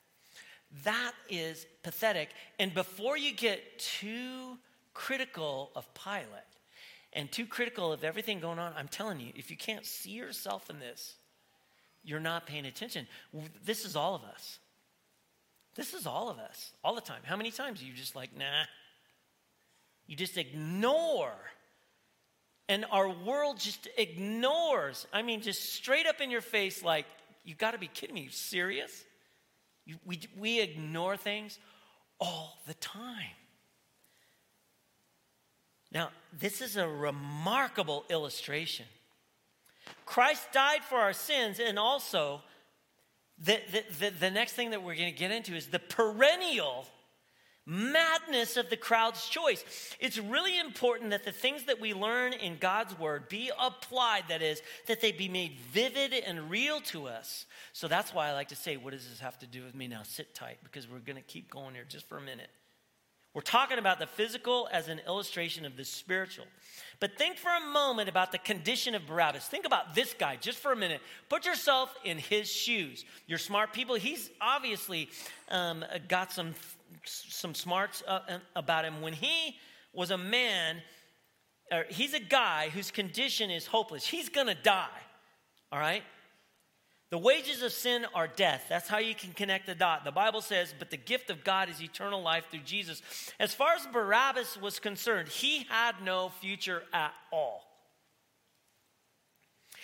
That 0.84 1.14
is 1.30 1.66
pathetic. 1.84 2.30
And 2.60 2.74
before 2.74 3.18
you 3.18 3.34
get 3.34 3.80
too 3.80 4.58
critical 4.94 5.72
of 5.76 5.88
Pilate, 5.94 6.53
and 7.14 7.32
too 7.32 7.46
critical 7.46 7.94
of 7.94 8.04
everything 8.04 8.40
going 8.40 8.60
on, 8.60 8.74
I'm 8.76 8.88
telling 8.88 9.20
you, 9.20 9.32
if 9.36 9.52
you 9.52 9.58
can't 9.58 9.86
see 9.86 10.12
yourself 10.12 10.70
in 10.70 10.80
this, 10.80 11.16
you're 12.04 12.20
not 12.20 12.46
paying 12.46 12.66
attention. 12.66 13.08
This 13.64 13.86
is 13.86 13.96
all 13.96 14.16
of 14.16 14.24
us. 14.24 14.60
This 15.76 15.94
is 15.94 16.06
all 16.06 16.30
of 16.30 16.38
us, 16.38 16.74
all 16.84 16.96
the 16.96 17.02
time. 17.02 17.22
How 17.24 17.36
many 17.36 17.50
times 17.50 17.82
are 17.82 17.86
you 17.86 17.94
just 17.94 18.16
like, 18.16 18.38
nah? 18.38 18.64
You 20.06 20.16
just 20.16 20.38
ignore. 20.38 21.34
And 22.70 22.86
our 22.92 23.10
world 23.10 23.60
just 23.60 23.88
ignores. 23.98 25.08
I 25.12 25.22
mean, 25.22 25.42
just 25.42 25.74
straight 25.74 26.06
up 26.06 26.22
in 26.22 26.30
your 26.30 26.42
face, 26.42 26.84
like, 26.84 27.06
you 27.44 27.56
got 27.56 27.72
to 27.72 27.78
be 27.78 27.88
kidding 27.88 28.16
me. 28.16 28.22
You 28.22 28.30
serious? 28.30 29.04
You, 29.86 29.96
we, 30.06 30.20
we 30.38 30.62
ignore 30.62 31.18
things 31.18 31.60
all 32.20 32.62
the 32.68 32.74
time. 32.76 33.36
Now, 35.94 36.10
this 36.38 36.62
is 36.62 36.76
a 36.76 36.88
remarkable 36.88 38.06
illustration. 38.10 38.86
Christ 40.06 40.52
died 40.52 40.84
for 40.84 40.98
our 40.98 41.14
sins, 41.14 41.60
and 41.60 41.78
also, 41.78 42.42
the, 43.38 43.60
the, 43.72 43.84
the, 44.00 44.10
the 44.20 44.32
next 44.32 44.54
thing 44.54 44.72
that 44.72 44.82
we're 44.82 44.96
going 44.96 45.14
to 45.14 45.18
get 45.18 45.32
into 45.32 45.54
is 45.54 45.68
the 45.68 45.80
perennial 45.80 46.86
madness 47.66 48.58
of 48.58 48.70
the 48.70 48.76
crowd's 48.78 49.28
choice. 49.30 49.64
It's 50.00 50.18
really 50.18 50.60
important 50.60 51.12
that 51.12 51.24
the 51.24 51.32
things 51.32 51.66
that 51.66 51.80
we 51.80 51.94
learn 51.94 52.34
in 52.34 52.58
God's 52.58 52.98
word 53.00 53.30
be 53.30 53.52
applied, 53.58 54.24
that 54.30 54.42
is, 54.42 54.62
that 54.88 55.00
they 55.00 55.12
be 55.12 55.30
made 55.30 55.58
vivid 55.72 56.14
and 56.14 56.50
real 56.50 56.82
to 56.82 57.08
us. 57.08 57.46
So 57.72 57.88
that's 57.88 58.14
why 58.14 58.28
I 58.28 58.34
like 58.34 58.50
to 58.50 58.56
say, 58.56 58.78
what 58.78 58.92
does 58.92 59.08
this 59.10 59.20
have 59.22 59.40
to 59.40 59.48
do 59.48 59.64
with 59.64 59.76
me 59.76 59.88
now? 59.88 60.04
Sit 60.04 60.36
tight 60.36 60.58
because 60.64 60.90
we're 60.90 61.00
going 61.00 61.16
to 61.16 61.22
keep 61.22 61.50
going 61.50 61.76
here 61.76 61.86
just 61.88 62.08
for 62.10 62.18
a 62.18 62.22
minute. 62.22 62.50
We're 63.34 63.42
talking 63.42 63.80
about 63.80 63.98
the 63.98 64.06
physical 64.06 64.70
as 64.72 64.90
an 64.90 65.00
illustration 65.08 65.66
of 65.66 65.76
the 65.76 65.84
spiritual. 65.84 66.46
But 67.00 67.18
think 67.18 67.38
for 67.38 67.50
a 67.50 67.66
moment 67.72 68.08
about 68.08 68.32
the 68.32 68.38
condition 68.38 68.94
of 68.94 69.08
Barabbas. 69.08 69.48
Think 69.48 69.66
about 69.66 69.96
this 69.96 70.14
guy 70.14 70.36
just 70.36 70.60
for 70.60 70.72
a 70.72 70.76
minute. 70.76 71.02
Put 71.30 71.46
yourself 71.46 71.96
in 72.04 72.20
his 72.20 72.48
shoes. 72.52 73.06
You're 73.26 73.40
smart 73.40 73.74
people. 73.74 73.96
He's 73.96 74.30
obviously 74.40 75.10
um, 75.50 75.84
got 76.08 76.32
some, 76.32 76.54
some 77.06 77.56
smarts 77.56 78.04
uh, 78.08 78.38
about 78.56 78.86
him. 78.86 79.02
When 79.02 79.14
he 79.14 79.58
was 79.94 80.12
a 80.12 80.18
man, 80.18 80.78
he's 81.90 82.14
a 82.14 82.20
guy 82.20 82.70
whose 82.70 82.92
condition 82.92 83.50
is 83.50 83.66
hopeless. 83.66 84.06
He's 84.06 84.30
going 84.30 84.48
to 84.48 84.56
die, 84.56 84.88
all 85.72 85.80
right? 85.80 86.04
The 87.14 87.20
wages 87.20 87.62
of 87.62 87.72
sin 87.72 88.08
are 88.16 88.26
death. 88.26 88.66
That's 88.68 88.90
how 88.90 88.98
you 88.98 89.14
can 89.14 89.34
connect 89.34 89.68
the 89.68 89.76
dot. 89.76 90.04
The 90.04 90.12
Bible 90.12 90.42
says, 90.42 90.74
but 90.80 90.90
the 90.90 90.98
gift 90.98 91.30
of 91.30 91.44
God 91.44 91.70
is 91.70 91.80
eternal 91.80 92.24
life 92.24 92.46
through 92.50 92.62
Jesus. 92.62 93.04
As 93.40 93.54
far 93.54 93.76
as 93.76 93.86
Barabbas 93.86 94.60
was 94.60 94.80
concerned, 94.80 95.30
he 95.30 95.68
had 95.70 96.02
no 96.04 96.32
future 96.42 96.82
at 96.92 97.14
all. 97.32 97.68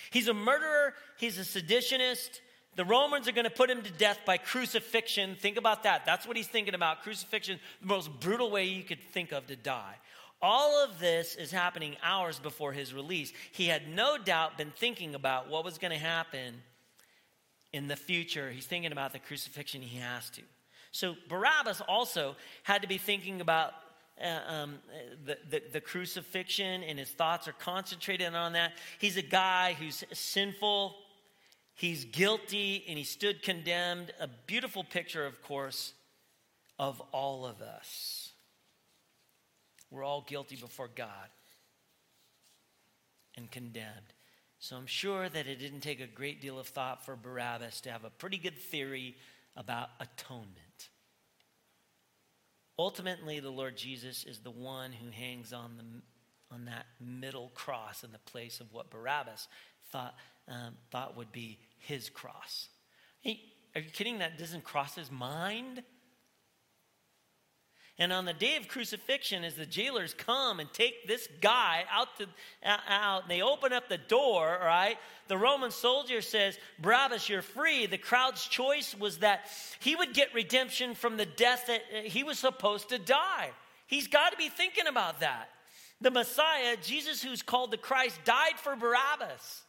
He's 0.09 0.27
a 0.27 0.33
murderer, 0.33 0.95
he's 1.19 1.37
a 1.37 1.43
seditionist. 1.43 2.39
The 2.75 2.83
Romans 2.83 3.27
are 3.27 3.31
going 3.31 3.43
to 3.43 3.51
put 3.51 3.69
him 3.69 3.83
to 3.83 3.91
death 3.91 4.21
by 4.25 4.37
crucifixion. 4.37 5.35
Think 5.35 5.57
about 5.57 5.83
that. 5.83 6.07
That's 6.07 6.25
what 6.25 6.35
he's 6.35 6.47
thinking 6.47 6.73
about. 6.73 7.03
Crucifixion, 7.03 7.59
the 7.79 7.87
most 7.89 8.09
brutal 8.19 8.49
way 8.49 8.65
you 8.65 8.81
could 8.81 9.03
think 9.13 9.33
of 9.33 9.45
to 9.45 9.55
die. 9.55 9.97
All 10.41 10.83
of 10.83 10.97
this 10.97 11.35
is 11.35 11.51
happening 11.51 11.95
hours 12.01 12.39
before 12.39 12.73
his 12.73 12.91
release. 12.91 13.31
He 13.51 13.67
had 13.67 13.87
no 13.87 14.17
doubt 14.17 14.57
been 14.57 14.71
thinking 14.71 15.13
about 15.13 15.47
what 15.47 15.63
was 15.63 15.77
going 15.77 15.93
to 15.93 15.99
happen 15.99 16.63
in 17.73 17.87
the 17.87 17.95
future, 17.95 18.49
he's 18.49 18.65
thinking 18.65 18.91
about 18.91 19.13
the 19.13 19.19
crucifixion 19.19 19.81
he 19.81 19.99
has 19.99 20.29
to. 20.31 20.41
So 20.91 21.15
Barabbas 21.27 21.81
also 21.87 22.35
had 22.63 22.81
to 22.81 22.87
be 22.87 22.97
thinking 22.97 23.41
about 23.41 23.73
uh, 24.21 24.51
um, 24.51 24.75
the, 25.25 25.37
the, 25.49 25.61
the, 25.73 25.81
crucifixion, 25.81 26.83
and 26.83 26.99
his 26.99 27.09
thoughts 27.09 27.47
are 27.47 27.53
concentrated 27.53 28.33
on 28.33 28.53
that. 28.53 28.73
He's 28.99 29.15
a 29.15 29.21
guy 29.21 29.77
who's 29.79 30.03
sinful, 30.11 30.95
he's 31.73 32.03
guilty, 32.05 32.83
and 32.89 32.97
he 32.97 33.05
stood 33.05 33.41
condemned. 33.43 34.11
A 34.19 34.27
beautiful 34.27 34.83
picture, 34.83 35.25
of 35.25 35.41
course, 35.41 35.93
of 36.77 37.01
all 37.13 37.45
of 37.45 37.61
us. 37.61 38.31
We're 39.89 40.03
all 40.03 40.25
guilty 40.27 40.57
before 40.57 40.89
God 40.93 41.29
and 43.37 43.49
condemned. 43.49 44.13
So 44.59 44.75
I'm 44.75 44.87
sure 44.87 45.29
that 45.29 45.47
it 45.47 45.55
didn't 45.55 45.81
take 45.81 46.01
a 46.01 46.07
great 46.07 46.41
deal 46.41 46.59
of 46.59 46.67
thought 46.67 47.05
for 47.05 47.15
Barabbas 47.15 47.81
to 47.81 47.91
have 47.91 48.03
a 48.03 48.09
pretty 48.09 48.37
good 48.37 48.57
theory 48.57 49.15
about 49.55 49.89
atonement. 50.01 50.89
Ultimately, 52.77 53.39
the 53.39 53.49
Lord 53.49 53.77
Jesus 53.77 54.25
is 54.25 54.39
the 54.39 54.51
one 54.51 54.91
who 54.91 55.11
hangs 55.11 55.53
on, 55.53 55.71
the, 55.77 56.55
on 56.55 56.65
that 56.65 56.85
middle 56.99 57.51
cross 57.55 58.03
in 58.03 58.11
the 58.11 58.19
place 58.19 58.59
of 58.59 58.73
what 58.73 58.89
Barabbas 58.89 59.47
thought, 59.91 60.15
um, 60.47 60.75
thought 60.91 61.15
would 61.15 61.31
be 61.31 61.59
his 61.77 62.09
cross. 62.09 62.67
Hey, 63.21 63.41
are 63.75 63.81
you 63.81 63.89
kidding? 63.89 64.19
That 64.19 64.37
doesn't 64.37 64.63
cross 64.65 64.95
his 64.95 65.09
mind? 65.09 65.83
And 67.99 68.13
on 68.13 68.23
the 68.23 68.33
day 68.33 68.55
of 68.55 68.69
crucifixion, 68.69 69.43
as 69.43 69.55
the 69.55 69.65
jailers 69.65 70.13
come 70.13 70.61
and 70.61 70.71
take 70.71 71.05
this 71.05 71.27
guy 71.41 71.83
out, 71.91 72.07
to, 72.17 72.27
out, 72.63 73.23
and 73.23 73.29
they 73.29 73.41
open 73.41 73.73
up 73.73 73.89
the 73.89 73.97
door, 73.97 74.57
right? 74.63 74.97
The 75.27 75.37
Roman 75.37 75.69
soldier 75.69 76.21
says, 76.21 76.57
Barabbas, 76.79 77.27
you're 77.27 77.41
free. 77.41 77.87
The 77.87 77.97
crowd's 77.97 78.47
choice 78.47 78.95
was 78.97 79.17
that 79.17 79.41
he 79.81 79.97
would 79.97 80.13
get 80.13 80.33
redemption 80.33 80.95
from 80.95 81.17
the 81.17 81.25
death 81.25 81.65
that 81.67 81.81
uh, 81.93 82.01
he 82.03 82.23
was 82.23 82.39
supposed 82.39 82.87
to 82.89 82.99
die. 82.99 83.49
He's 83.85 84.07
got 84.07 84.31
to 84.31 84.37
be 84.37 84.47
thinking 84.47 84.87
about 84.87 85.19
that. 85.19 85.49
The 85.99 86.11
Messiah, 86.11 86.77
Jesus, 86.81 87.21
who's 87.21 87.41
called 87.41 87.71
the 87.71 87.77
Christ, 87.77 88.17
died 88.23 88.57
for 88.57 88.77
Barabbas. 88.77 89.63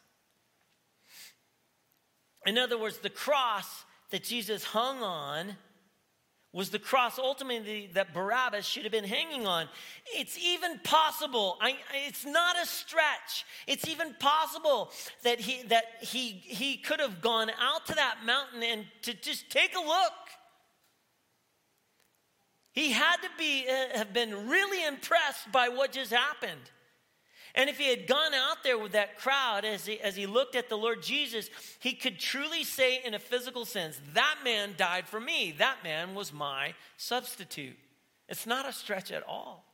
In 2.46 2.58
other 2.58 2.78
words, 2.78 2.98
the 2.98 3.10
cross 3.10 3.84
that 4.10 4.22
Jesus 4.22 4.62
hung 4.62 5.02
on 5.02 5.56
was 6.52 6.70
the 6.70 6.78
cross 6.78 7.18
ultimately 7.18 7.90
that 7.94 8.12
Barabbas 8.12 8.66
should 8.66 8.82
have 8.82 8.90
been 8.90 9.04
hanging 9.04 9.46
on. 9.46 9.68
It's 10.06 10.36
even 10.36 10.80
possible, 10.80 11.56
I, 11.60 11.76
it's 12.06 12.26
not 12.26 12.56
a 12.60 12.66
stretch. 12.66 13.44
It's 13.68 13.86
even 13.86 14.14
possible 14.18 14.90
that 15.22 15.38
he, 15.38 15.62
that 15.68 15.84
he, 16.00 16.30
he 16.44 16.76
could 16.76 16.98
have 16.98 17.20
gone 17.20 17.50
out 17.60 17.86
to 17.86 17.94
that 17.94 18.18
mountain 18.24 18.64
and 18.64 18.84
to 19.02 19.14
just 19.14 19.48
take 19.50 19.76
a 19.76 19.80
look. 19.80 20.12
He 22.72 22.90
had 22.90 23.16
to 23.16 23.28
be, 23.38 23.66
uh, 23.68 23.98
have 23.98 24.12
been 24.12 24.48
really 24.48 24.84
impressed 24.84 25.52
by 25.52 25.68
what 25.68 25.92
just 25.92 26.12
happened. 26.12 26.70
And 27.54 27.68
if 27.68 27.78
he 27.78 27.88
had 27.88 28.06
gone 28.06 28.34
out 28.34 28.62
there 28.62 28.78
with 28.78 28.92
that 28.92 29.18
crowd 29.18 29.64
as 29.64 29.86
he, 29.86 30.00
as 30.00 30.16
he 30.16 30.26
looked 30.26 30.54
at 30.54 30.68
the 30.68 30.78
Lord 30.78 31.02
Jesus, 31.02 31.50
he 31.80 31.94
could 31.94 32.18
truly 32.18 32.64
say, 32.64 33.00
in 33.04 33.14
a 33.14 33.18
physical 33.18 33.64
sense, 33.64 34.00
that 34.14 34.36
man 34.44 34.74
died 34.76 35.08
for 35.08 35.20
me. 35.20 35.54
That 35.58 35.78
man 35.82 36.14
was 36.14 36.32
my 36.32 36.74
substitute. 36.96 37.76
It's 38.28 38.46
not 38.46 38.68
a 38.68 38.72
stretch 38.72 39.10
at 39.10 39.26
all. 39.26 39.64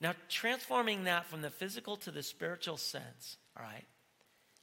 Now, 0.00 0.14
transforming 0.28 1.04
that 1.04 1.26
from 1.26 1.42
the 1.42 1.50
physical 1.50 1.96
to 1.98 2.10
the 2.10 2.22
spiritual 2.22 2.76
sense, 2.76 3.36
all 3.56 3.62
right, 3.62 3.84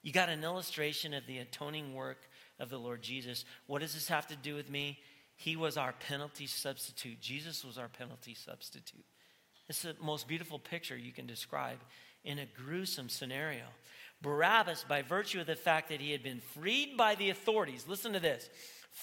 you 0.02 0.12
got 0.12 0.30
an 0.30 0.44
illustration 0.44 1.14
of 1.14 1.26
the 1.28 1.40
atoning 1.40 1.94
work 1.94 2.30
of 2.60 2.70
the 2.70 2.78
Lord 2.78 3.02
Jesus. 3.02 3.46
What 3.66 3.82
does 3.82 3.94
this 3.94 4.08
have 4.08 4.28
to 4.28 4.36
do 4.36 4.56
with 4.56 4.70
me? 4.70 5.00
He 5.36 5.56
was 5.56 5.78
our 5.78 5.94
penalty 5.94 6.48
substitute. 6.48 7.20
Jesus 7.20 7.64
was 7.64 7.78
our 7.78 7.90
penalty 7.90 8.34
substitute. 8.34 9.06
It's 9.70 9.82
the 9.82 9.96
most 10.02 10.28
beautiful 10.28 10.60
picture 10.60 10.98
you 10.98 11.12
can 11.12 11.28
describe 11.28 11.80
in 12.24 12.40
a 12.40 12.46
gruesome 12.46 13.10
scenario. 13.10 13.66
Barabbas, 14.22 14.86
by 14.88 15.02
virtue 15.02 15.42
of 15.42 15.48
the 15.48 15.56
fact 15.56 15.90
that 15.90 16.02
he 16.02 16.12
had 16.12 16.24
been 16.24 16.40
freed 16.40 16.98
by 16.98 17.16
the 17.16 17.30
authorities, 17.30 17.86
listen 17.88 18.14
to 18.14 18.20
this 18.20 18.50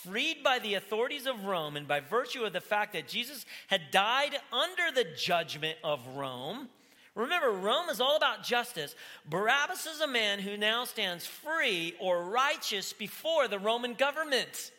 freed 0.03 0.43
by 0.43 0.59
the 0.59 0.75
authorities 0.75 1.27
of 1.27 1.45
Rome, 1.45 1.77
and 1.77 1.87
by 1.87 2.01
virtue 2.01 2.43
of 2.43 2.53
the 2.53 2.61
fact 2.61 2.95
that 2.95 3.07
Jesus 3.07 3.47
had 3.69 3.93
died 3.93 4.37
under 4.53 4.93
the 4.93 5.07
judgment 5.17 5.79
of 5.85 6.05
Rome. 6.17 6.69
Remember, 7.15 7.53
Rome 7.53 7.89
is 7.89 8.01
all 8.01 8.17
about 8.17 8.43
justice. 8.43 8.97
Barabbas 9.31 9.87
is 9.87 10.01
a 10.01 10.07
man 10.09 10.41
who 10.41 10.57
now 10.57 10.85
stands 10.85 11.27
free 11.27 11.95
or 12.01 12.25
righteous 12.25 12.93
before 12.93 13.47
the 13.47 13.61
Roman 13.61 13.95
government. 13.95 14.73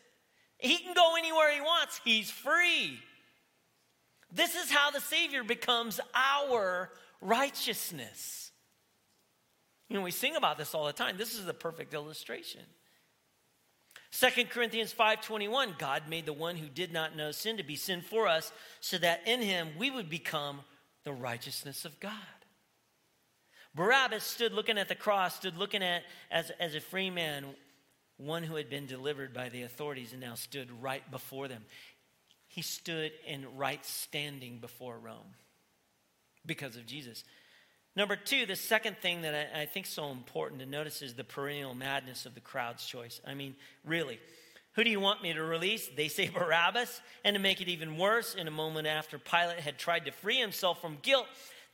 He 0.57 0.77
can 0.79 0.93
go 0.93 1.15
anywhere 1.17 1.53
he 1.53 1.61
wants, 1.61 2.01
he's 2.03 2.29
free. 2.29 2.99
This 4.35 4.55
is 4.55 4.69
how 4.69 4.91
the 4.91 4.99
Savior 4.99 5.43
becomes 5.45 6.01
our 6.13 6.91
righteousness. 7.21 8.51
You 9.87 9.95
know, 9.95 10.01
we 10.01 10.11
sing 10.11 10.35
about 10.35 10.57
this 10.57 10.75
all 10.75 10.85
the 10.85 10.93
time. 10.93 11.15
This 11.17 11.35
is 11.35 11.45
the 11.45 11.53
perfect 11.53 11.93
illustration. 11.93 12.61
2 14.11 14.49
Corinthians 14.49 14.93
5:21 14.93 15.77
God 15.77 16.09
made 16.09 16.25
the 16.25 16.33
one 16.33 16.57
who 16.57 16.67
did 16.67 16.91
not 16.91 17.15
know 17.15 17.31
sin 17.31 17.57
to 17.57 17.63
be 17.63 17.77
sin 17.77 18.01
for 18.01 18.27
us 18.27 18.51
so 18.81 18.97
that 18.97 19.25
in 19.25 19.41
him 19.41 19.69
we 19.77 19.89
would 19.89 20.09
become 20.09 20.61
the 21.05 21.13
righteousness 21.13 21.85
of 21.85 21.99
God. 22.01 22.11
Barabbas 23.73 24.23
stood 24.23 24.53
looking 24.53 24.77
at 24.77 24.89
the 24.89 24.95
cross, 24.95 25.35
stood 25.35 25.57
looking 25.57 25.83
at 25.83 26.03
as, 26.31 26.49
as 26.59 26.75
a 26.75 26.81
free 26.81 27.09
man, 27.09 27.55
one 28.17 28.43
who 28.43 28.55
had 28.55 28.69
been 28.69 28.85
delivered 28.85 29.33
by 29.33 29.49
the 29.49 29.63
authorities 29.63 30.13
and 30.13 30.21
now 30.21 30.35
stood 30.35 30.71
right 30.81 31.09
before 31.11 31.49
them 31.49 31.65
he 32.55 32.61
stood 32.61 33.11
in 33.27 33.45
right 33.57 33.85
standing 33.85 34.59
before 34.59 34.97
Rome 34.97 35.35
because 36.45 36.77
of 36.77 36.85
Jesus. 36.85 37.25
Number 37.97 38.15
two, 38.15 38.45
the 38.45 38.55
second 38.55 38.95
thing 39.01 39.23
that 39.23 39.49
I, 39.53 39.63
I 39.63 39.65
think 39.65 39.85
so 39.85 40.09
important 40.09 40.61
to 40.61 40.65
notice 40.65 41.01
is 41.01 41.15
the 41.15 41.25
perennial 41.25 41.75
madness 41.75 42.25
of 42.25 42.33
the 42.33 42.39
crowd's 42.39 42.85
choice. 42.85 43.19
I 43.27 43.33
mean, 43.33 43.55
really, 43.83 44.21
who 44.71 44.85
do 44.85 44.89
you 44.89 45.01
want 45.01 45.21
me 45.21 45.33
to 45.33 45.43
release? 45.43 45.89
They 45.97 46.07
say 46.07 46.29
Barabbas. 46.33 47.01
And 47.25 47.33
to 47.33 47.41
make 47.41 47.59
it 47.59 47.67
even 47.67 47.97
worse, 47.97 48.35
in 48.35 48.47
a 48.47 48.51
moment 48.51 48.87
after 48.87 49.19
Pilate 49.19 49.59
had 49.59 49.77
tried 49.77 50.05
to 50.05 50.11
free 50.13 50.39
himself 50.39 50.79
from 50.79 50.97
guilt, 51.01 51.27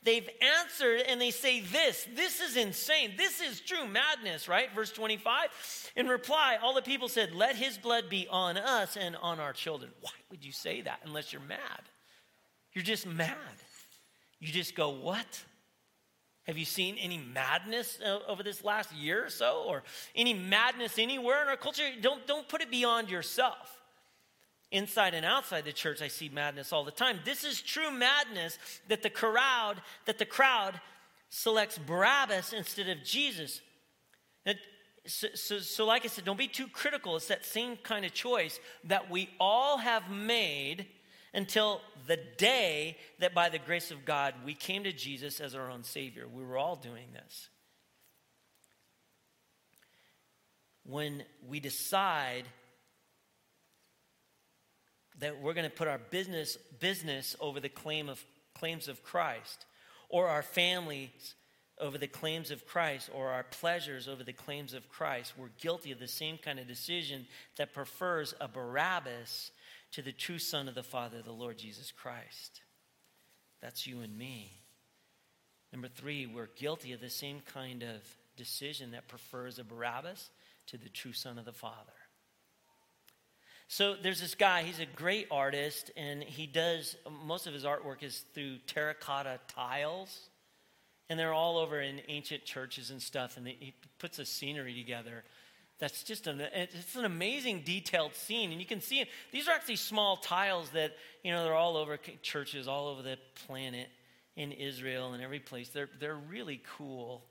they've 0.04 0.28
answered 0.60 1.02
and 1.08 1.20
they 1.20 1.30
say 1.30 1.60
this 1.60 2.06
this 2.14 2.40
is 2.40 2.56
insane. 2.56 3.14
This 3.16 3.40
is 3.40 3.60
true 3.60 3.86
madness 3.86 4.48
right? 4.48 4.68
Verse 4.74 4.92
25 4.92 5.92
in 5.96 6.08
reply 6.08 6.58
all 6.62 6.74
the 6.74 6.82
people 6.82 7.08
said 7.08 7.34
let 7.34 7.56
his 7.56 7.78
blood 7.78 8.08
be 8.08 8.26
on 8.30 8.56
us 8.56 8.96
and 8.96 9.16
on 9.16 9.40
our 9.40 9.52
children. 9.52 9.90
Why 10.00 10.10
would 10.30 10.44
you 10.44 10.52
say 10.52 10.82
that 10.82 11.00
unless 11.04 11.32
you're 11.32 11.42
mad? 11.42 11.82
You're 12.72 12.84
just 12.84 13.06
mad. 13.06 13.36
You 14.40 14.48
just 14.52 14.74
go 14.74 14.90
what? 14.90 15.44
Have 16.44 16.58
you 16.58 16.64
seen 16.64 16.96
any 16.98 17.18
madness 17.18 17.98
uh, 18.04 18.18
over 18.26 18.42
this 18.42 18.64
last 18.64 18.92
year 18.92 19.26
or 19.26 19.30
so? 19.30 19.64
Or 19.68 19.84
any 20.16 20.34
madness 20.34 20.98
anywhere 20.98 21.42
in 21.42 21.48
our 21.48 21.56
culture? 21.56 21.84
Don't 22.00 22.26
don't 22.26 22.48
put 22.48 22.60
it 22.62 22.70
beyond 22.70 23.10
yourself 23.10 23.81
inside 24.72 25.14
and 25.14 25.24
outside 25.24 25.64
the 25.64 25.72
church 25.72 26.02
i 26.02 26.08
see 26.08 26.28
madness 26.28 26.72
all 26.72 26.84
the 26.84 26.90
time. 26.90 27.20
This 27.24 27.44
is 27.44 27.60
true 27.60 27.90
madness 27.90 28.58
that 28.88 29.02
the 29.02 29.10
crowd 29.10 29.80
that 30.06 30.18
the 30.18 30.26
crowd 30.26 30.80
selects 31.28 31.78
barabbas 31.78 32.52
instead 32.52 32.88
of 32.88 33.04
jesus. 33.04 33.60
So, 35.04 35.26
so, 35.34 35.58
so, 35.58 35.84
like 35.84 36.04
i 36.04 36.08
said 36.08 36.24
don't 36.24 36.38
be 36.38 36.48
too 36.48 36.68
critical. 36.68 37.16
It's 37.16 37.26
that 37.28 37.44
same 37.44 37.76
kind 37.76 38.04
of 38.04 38.12
choice 38.14 38.60
that 38.84 39.10
we 39.10 39.28
all 39.38 39.78
have 39.78 40.10
made 40.10 40.86
until 41.34 41.80
the 42.06 42.18
day 42.36 42.98
that 43.18 43.34
by 43.34 43.48
the 43.48 43.58
grace 43.58 43.90
of 43.90 44.04
god 44.04 44.34
we 44.44 44.54
came 44.54 44.84
to 44.84 44.92
jesus 44.92 45.40
as 45.40 45.54
our 45.54 45.70
own 45.70 45.84
savior. 45.84 46.26
We 46.32 46.44
were 46.44 46.56
all 46.56 46.76
doing 46.76 47.08
this. 47.12 47.48
When 50.84 51.24
we 51.46 51.60
decide 51.60 52.44
that 55.22 55.40
we're 55.40 55.54
going 55.54 55.68
to 55.68 55.74
put 55.74 55.88
our 55.88 56.00
business 56.10 56.56
business 56.80 57.36
over 57.40 57.60
the 57.60 57.68
claim 57.68 58.08
of 58.08 58.22
claims 58.54 58.88
of 58.88 59.02
Christ 59.02 59.66
or 60.08 60.28
our 60.28 60.42
families 60.42 61.34
over 61.80 61.96
the 61.96 62.06
claims 62.06 62.50
of 62.50 62.66
Christ 62.66 63.08
or 63.14 63.30
our 63.30 63.44
pleasures 63.44 64.08
over 64.08 64.22
the 64.22 64.32
claims 64.32 64.74
of 64.74 64.88
Christ, 64.88 65.32
we're 65.36 65.48
guilty 65.60 65.90
of 65.92 65.98
the 65.98 66.08
same 66.08 66.38
kind 66.38 66.58
of 66.58 66.68
decision 66.68 67.26
that 67.56 67.72
prefers 67.72 68.34
a 68.40 68.48
Barabbas 68.48 69.50
to 69.92 70.02
the 70.02 70.12
true 70.12 70.38
Son 70.38 70.68
of 70.68 70.74
the 70.74 70.82
Father, 70.82 71.22
the 71.22 71.32
Lord 71.32 71.58
Jesus 71.58 71.92
Christ. 71.92 72.60
That's 73.60 73.86
you 73.86 74.00
and 74.00 74.16
me. 74.16 74.50
Number 75.72 75.88
three, 75.88 76.26
we're 76.26 76.50
guilty 76.56 76.92
of 76.92 77.00
the 77.00 77.10
same 77.10 77.40
kind 77.52 77.82
of 77.82 78.02
decision 78.36 78.90
that 78.90 79.08
prefers 79.08 79.58
a 79.58 79.64
Barabbas 79.64 80.30
to 80.66 80.76
the 80.76 80.88
true 80.88 81.12
Son 81.12 81.38
of 81.38 81.44
the 81.44 81.52
Father. 81.52 81.92
So 83.72 83.94
there's 83.94 84.20
this 84.20 84.34
guy, 84.34 84.64
he's 84.64 84.80
a 84.80 84.84
great 84.84 85.28
artist, 85.30 85.92
and 85.96 86.22
he 86.22 86.46
does 86.46 86.94
most 87.24 87.46
of 87.46 87.54
his 87.54 87.64
artwork 87.64 88.02
is 88.02 88.22
through 88.34 88.58
terracotta 88.66 89.40
tiles. 89.48 90.28
And 91.08 91.18
they're 91.18 91.32
all 91.32 91.56
over 91.56 91.80
in 91.80 92.02
ancient 92.08 92.44
churches 92.44 92.90
and 92.90 93.00
stuff, 93.00 93.38
and 93.38 93.48
he 93.48 93.72
puts 93.98 94.18
a 94.18 94.26
scenery 94.26 94.74
together 94.74 95.24
that's 95.78 96.02
just 96.04 96.26
an 96.26 96.40
it's 96.52 96.94
an 96.96 97.06
amazing 97.06 97.62
detailed 97.64 98.14
scene 98.14 98.52
and 98.52 98.60
you 98.60 98.66
can 98.66 98.80
see 98.80 99.00
it 99.00 99.08
these 99.32 99.48
are 99.48 99.50
actually 99.52 99.74
small 99.74 100.16
tiles 100.16 100.70
that 100.70 100.92
you 101.24 101.32
know 101.32 101.42
they're 101.42 101.54
all 101.54 101.76
over 101.76 101.96
churches 102.22 102.68
all 102.68 102.86
over 102.86 103.02
the 103.02 103.18
planet 103.46 103.88
in 104.36 104.52
israel 104.52 105.12
and 105.12 105.20
every 105.20 105.40
place 105.40 105.70
they're, 105.70 105.88
they're 105.98 106.14
really 106.14 106.62
cool 106.76 107.24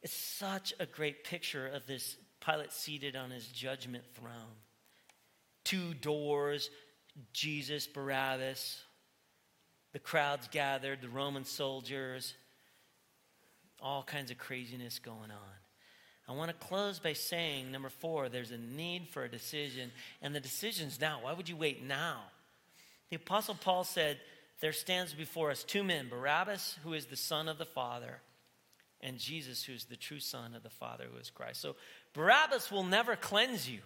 it's 0.00 0.14
such 0.14 0.72
a 0.80 0.86
great 0.86 1.22
picture 1.22 1.66
of 1.66 1.86
this 1.86 2.16
pilate 2.40 2.72
seated 2.72 3.14
on 3.14 3.30
his 3.30 3.46
judgment 3.48 4.04
throne 4.14 4.56
two 5.72 5.94
doors, 5.94 6.68
Jesus, 7.32 7.86
Barabbas. 7.86 8.82
The 9.94 9.98
crowds 9.98 10.48
gathered, 10.50 11.00
the 11.00 11.08
Roman 11.08 11.44
soldiers, 11.44 12.34
All 13.80 14.02
kinds 14.02 14.30
of 14.30 14.38
craziness 14.38 14.98
going 14.98 15.30
on. 15.30 15.52
I 16.28 16.32
want 16.32 16.50
to 16.50 16.66
close 16.66 16.98
by 16.98 17.14
saying 17.14 17.72
number 17.72 17.88
four, 17.88 18.28
there's 18.28 18.52
a 18.52 18.58
need 18.58 19.08
for 19.08 19.24
a 19.24 19.30
decision, 19.30 19.90
and 20.20 20.34
the 20.34 20.40
decision's 20.40 21.00
now. 21.00 21.20
Why 21.22 21.32
would 21.32 21.48
you 21.48 21.56
wait 21.56 21.82
now? 21.82 22.20
The 23.10 23.16
Apostle 23.16 23.56
Paul 23.56 23.84
said, 23.84 24.18
There 24.60 24.72
stands 24.72 25.14
before 25.14 25.50
us 25.50 25.64
two 25.64 25.82
men 25.82 26.08
Barabbas, 26.08 26.78
who 26.84 26.92
is 26.92 27.06
the 27.06 27.16
Son 27.16 27.48
of 27.48 27.58
the 27.58 27.64
Father, 27.64 28.20
and 29.00 29.18
Jesus, 29.18 29.64
who 29.64 29.72
is 29.72 29.84
the 29.84 29.96
true 29.96 30.20
Son 30.20 30.54
of 30.54 30.62
the 30.62 30.70
Father, 30.70 31.06
who 31.10 31.18
is 31.18 31.30
Christ. 31.30 31.60
So 31.60 31.76
Barabbas 32.12 32.70
will 32.70 32.84
never 32.84 33.16
cleanse 33.16 33.68
you. 33.68 33.80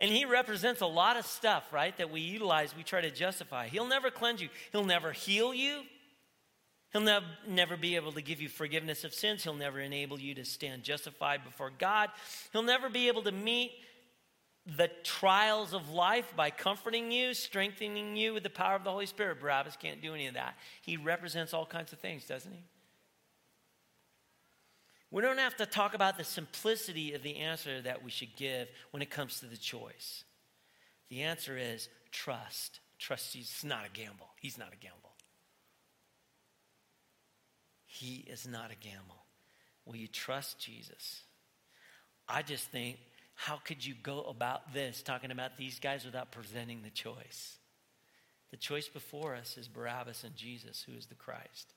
And 0.00 0.10
he 0.10 0.24
represents 0.24 0.80
a 0.80 0.86
lot 0.86 1.16
of 1.16 1.24
stuff, 1.24 1.72
right, 1.72 1.96
that 1.98 2.10
we 2.10 2.20
utilize, 2.20 2.76
we 2.76 2.82
try 2.82 3.00
to 3.00 3.10
justify. 3.10 3.68
He'll 3.68 3.86
never 3.86 4.10
cleanse 4.10 4.42
you, 4.42 4.48
he'll 4.72 4.84
never 4.84 5.12
heal 5.12 5.54
you. 5.54 5.82
He'll 6.92 7.02
nev- 7.02 7.24
never 7.48 7.76
be 7.76 7.96
able 7.96 8.12
to 8.12 8.22
give 8.22 8.40
you 8.40 8.48
forgiveness 8.48 9.02
of 9.02 9.12
sins. 9.12 9.42
He'll 9.42 9.52
never 9.52 9.80
enable 9.80 10.20
you 10.20 10.32
to 10.36 10.44
stand 10.44 10.84
justified 10.84 11.44
before 11.44 11.72
God. 11.76 12.08
He'll 12.52 12.62
never 12.62 12.88
be 12.88 13.08
able 13.08 13.22
to 13.22 13.32
meet 13.32 13.72
the 14.64 14.88
trials 15.02 15.74
of 15.74 15.90
life 15.90 16.32
by 16.36 16.50
comforting 16.50 17.10
you, 17.10 17.34
strengthening 17.34 18.16
you 18.16 18.32
with 18.32 18.44
the 18.44 18.50
power 18.50 18.76
of 18.76 18.84
the 18.84 18.92
Holy 18.92 19.06
Spirit. 19.06 19.40
Barabbas 19.40 19.76
can't 19.76 20.00
do 20.00 20.14
any 20.14 20.28
of 20.28 20.34
that. 20.34 20.54
He 20.82 20.96
represents 20.96 21.52
all 21.52 21.66
kinds 21.66 21.92
of 21.92 21.98
things, 21.98 22.26
doesn't 22.26 22.52
he? 22.52 22.62
We 25.14 25.22
don't 25.22 25.38
have 25.38 25.54
to 25.58 25.66
talk 25.66 25.94
about 25.94 26.18
the 26.18 26.24
simplicity 26.24 27.14
of 27.14 27.22
the 27.22 27.36
answer 27.36 27.80
that 27.82 28.02
we 28.02 28.10
should 28.10 28.34
give 28.34 28.66
when 28.90 29.00
it 29.00 29.10
comes 29.10 29.38
to 29.38 29.46
the 29.46 29.56
choice. 29.56 30.24
The 31.08 31.22
answer 31.22 31.56
is 31.56 31.88
trust. 32.10 32.80
Trust 32.98 33.32
Jesus. 33.32 33.62
Not 33.62 33.86
a 33.86 33.90
gamble. 33.90 34.26
He's 34.40 34.58
not 34.58 34.72
a 34.72 34.76
gamble. 34.76 35.12
He 37.86 38.24
is 38.26 38.44
not 38.48 38.72
a 38.72 38.74
gamble. 38.74 39.22
Will 39.86 39.94
you 39.94 40.08
trust 40.08 40.58
Jesus? 40.58 41.22
I 42.28 42.42
just 42.42 42.64
think, 42.70 42.98
how 43.36 43.60
could 43.64 43.86
you 43.86 43.94
go 44.02 44.22
about 44.22 44.74
this, 44.74 45.00
talking 45.00 45.30
about 45.30 45.56
these 45.56 45.78
guys, 45.78 46.04
without 46.04 46.32
presenting 46.32 46.82
the 46.82 46.90
choice? 46.90 47.58
The 48.50 48.56
choice 48.56 48.88
before 48.88 49.36
us 49.36 49.56
is 49.58 49.68
Barabbas 49.68 50.24
and 50.24 50.34
Jesus, 50.34 50.84
who 50.84 50.96
is 50.98 51.06
the 51.06 51.14
Christ. 51.14 51.73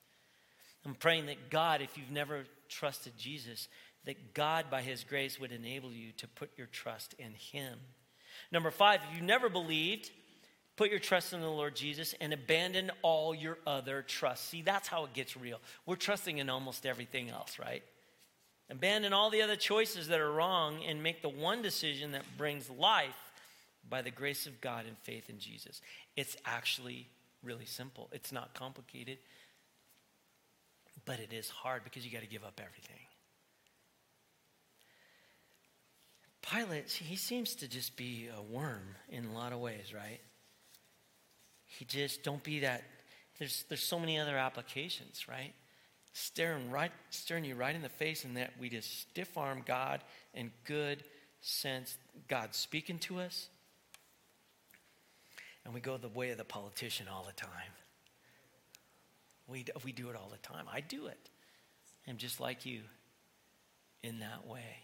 I'm 0.84 0.94
praying 0.94 1.26
that 1.26 1.50
God, 1.50 1.82
if 1.82 1.96
you've 1.96 2.10
never 2.10 2.44
trusted 2.68 3.12
Jesus, 3.18 3.68
that 4.04 4.34
God, 4.34 4.66
by 4.70 4.82
His 4.82 5.04
grace, 5.04 5.38
would 5.40 5.52
enable 5.52 5.92
you 5.92 6.12
to 6.18 6.28
put 6.28 6.50
your 6.56 6.68
trust 6.68 7.14
in 7.18 7.32
Him. 7.34 7.78
Number 8.52 8.70
five, 8.70 9.00
if 9.08 9.16
you 9.16 9.24
never 9.24 9.48
believed, 9.48 10.10
Put 10.78 10.90
your 10.90 11.00
trust 11.00 11.32
in 11.32 11.40
the 11.40 11.50
Lord 11.50 11.74
Jesus 11.74 12.14
and 12.20 12.32
abandon 12.32 12.92
all 13.02 13.34
your 13.34 13.58
other 13.66 14.02
trusts. 14.02 14.48
See, 14.48 14.62
that's 14.62 14.86
how 14.86 15.04
it 15.06 15.12
gets 15.12 15.36
real. 15.36 15.58
We're 15.86 15.96
trusting 15.96 16.38
in 16.38 16.48
almost 16.48 16.86
everything 16.86 17.30
else, 17.30 17.58
right? 17.58 17.82
Abandon 18.70 19.12
all 19.12 19.28
the 19.28 19.42
other 19.42 19.56
choices 19.56 20.06
that 20.06 20.20
are 20.20 20.30
wrong 20.30 20.84
and 20.86 21.02
make 21.02 21.20
the 21.20 21.28
one 21.28 21.62
decision 21.62 22.12
that 22.12 22.22
brings 22.36 22.70
life 22.70 23.18
by 23.90 24.02
the 24.02 24.12
grace 24.12 24.46
of 24.46 24.60
God 24.60 24.84
and 24.86 24.96
faith 24.98 25.28
in 25.28 25.40
Jesus. 25.40 25.80
It's 26.14 26.36
actually 26.44 27.08
really 27.42 27.66
simple, 27.66 28.08
it's 28.12 28.30
not 28.30 28.54
complicated, 28.54 29.18
but 31.08 31.20
it 31.20 31.32
is 31.32 31.48
hard 31.48 31.84
because 31.84 32.04
you 32.04 32.12
got 32.12 32.20
to 32.20 32.28
give 32.28 32.44
up 32.44 32.60
everything. 32.60 33.00
Pilate, 36.42 36.90
he 36.90 37.16
seems 37.16 37.54
to 37.56 37.66
just 37.66 37.96
be 37.96 38.28
a 38.36 38.42
worm 38.42 38.94
in 39.08 39.24
a 39.24 39.32
lot 39.32 39.54
of 39.54 39.58
ways, 39.58 39.94
right? 39.94 40.20
He 41.64 41.86
just 41.86 42.22
don't 42.22 42.42
be 42.42 42.60
that. 42.60 42.84
There's 43.38 43.64
there's 43.68 43.82
so 43.82 43.98
many 43.98 44.18
other 44.18 44.36
applications, 44.36 45.26
right? 45.28 45.54
Staring 46.12 46.70
right, 46.70 46.92
staring 47.08 47.44
you 47.44 47.54
right 47.54 47.74
in 47.74 47.80
the 47.80 47.88
face, 47.88 48.24
and 48.24 48.36
that 48.36 48.52
we 48.60 48.68
just 48.68 49.00
stiff 49.00 49.38
arm 49.38 49.62
God 49.64 50.02
and 50.34 50.50
good 50.66 51.04
sense. 51.40 51.96
God 52.28 52.54
speaking 52.54 52.98
to 53.00 53.20
us, 53.20 53.48
and 55.64 55.72
we 55.72 55.80
go 55.80 55.96
the 55.96 56.08
way 56.08 56.30
of 56.30 56.36
the 56.36 56.44
politician 56.44 57.06
all 57.10 57.24
the 57.26 57.32
time. 57.32 57.72
We 59.48 59.64
we 59.84 59.92
do 59.92 60.10
it 60.10 60.16
all 60.16 60.30
the 60.30 60.38
time. 60.38 60.66
I 60.72 60.80
do 60.80 61.06
it. 61.06 61.30
I'm 62.06 62.16
just 62.16 62.40
like 62.40 62.64
you 62.64 62.82
in 64.02 64.20
that 64.20 64.46
way. 64.46 64.78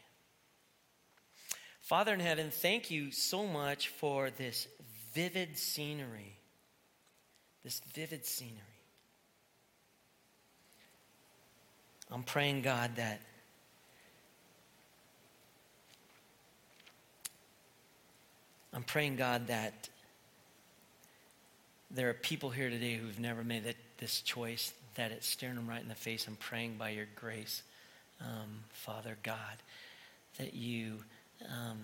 Father 1.81 2.15
in 2.15 2.21
heaven, 2.21 2.51
thank 2.51 2.91
you 2.91 3.11
so 3.11 3.47
much 3.47 3.89
for 3.89 4.31
this 4.31 4.67
vivid 5.15 5.57
scenery 5.57 6.39
this 7.65 7.81
vivid 7.95 8.27
scenery. 8.27 8.61
I'm 12.11 12.23
praying, 12.23 12.61
God, 12.61 12.97
that 12.97 13.21
I'm 18.73 18.83
praying, 18.83 19.17
God, 19.17 19.47
that 19.47 19.89
there 21.95 22.11
are 22.11 22.15
people 22.15 22.51
here 22.51 22.71
today 22.71 22.97
who've 22.97 23.21
never 23.21 23.45
made 23.45 23.65
that, 23.65 23.77
this 23.99 24.21
choice, 24.21 24.73
that 24.97 25.13
it's 25.13 25.27
staring 25.27 25.55
them 25.55 25.69
right 25.69 25.81
in 25.81 25.89
the 25.89 25.95
face. 25.95 26.27
I'm 26.27 26.37
praying 26.37 26.75
by 26.77 26.91
your 26.91 27.07
grace, 27.15 27.63
um, 28.21 28.65
Father 28.73 29.17
God, 29.23 29.37
that 30.39 30.55
you 30.55 31.05
um, 31.49 31.79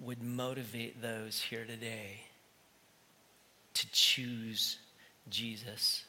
would 0.00 0.22
motivate 0.22 1.02
those 1.02 1.40
here 1.40 1.64
today 1.64 2.22
to 3.74 3.86
choose 3.92 4.78
Jesus 5.28 6.04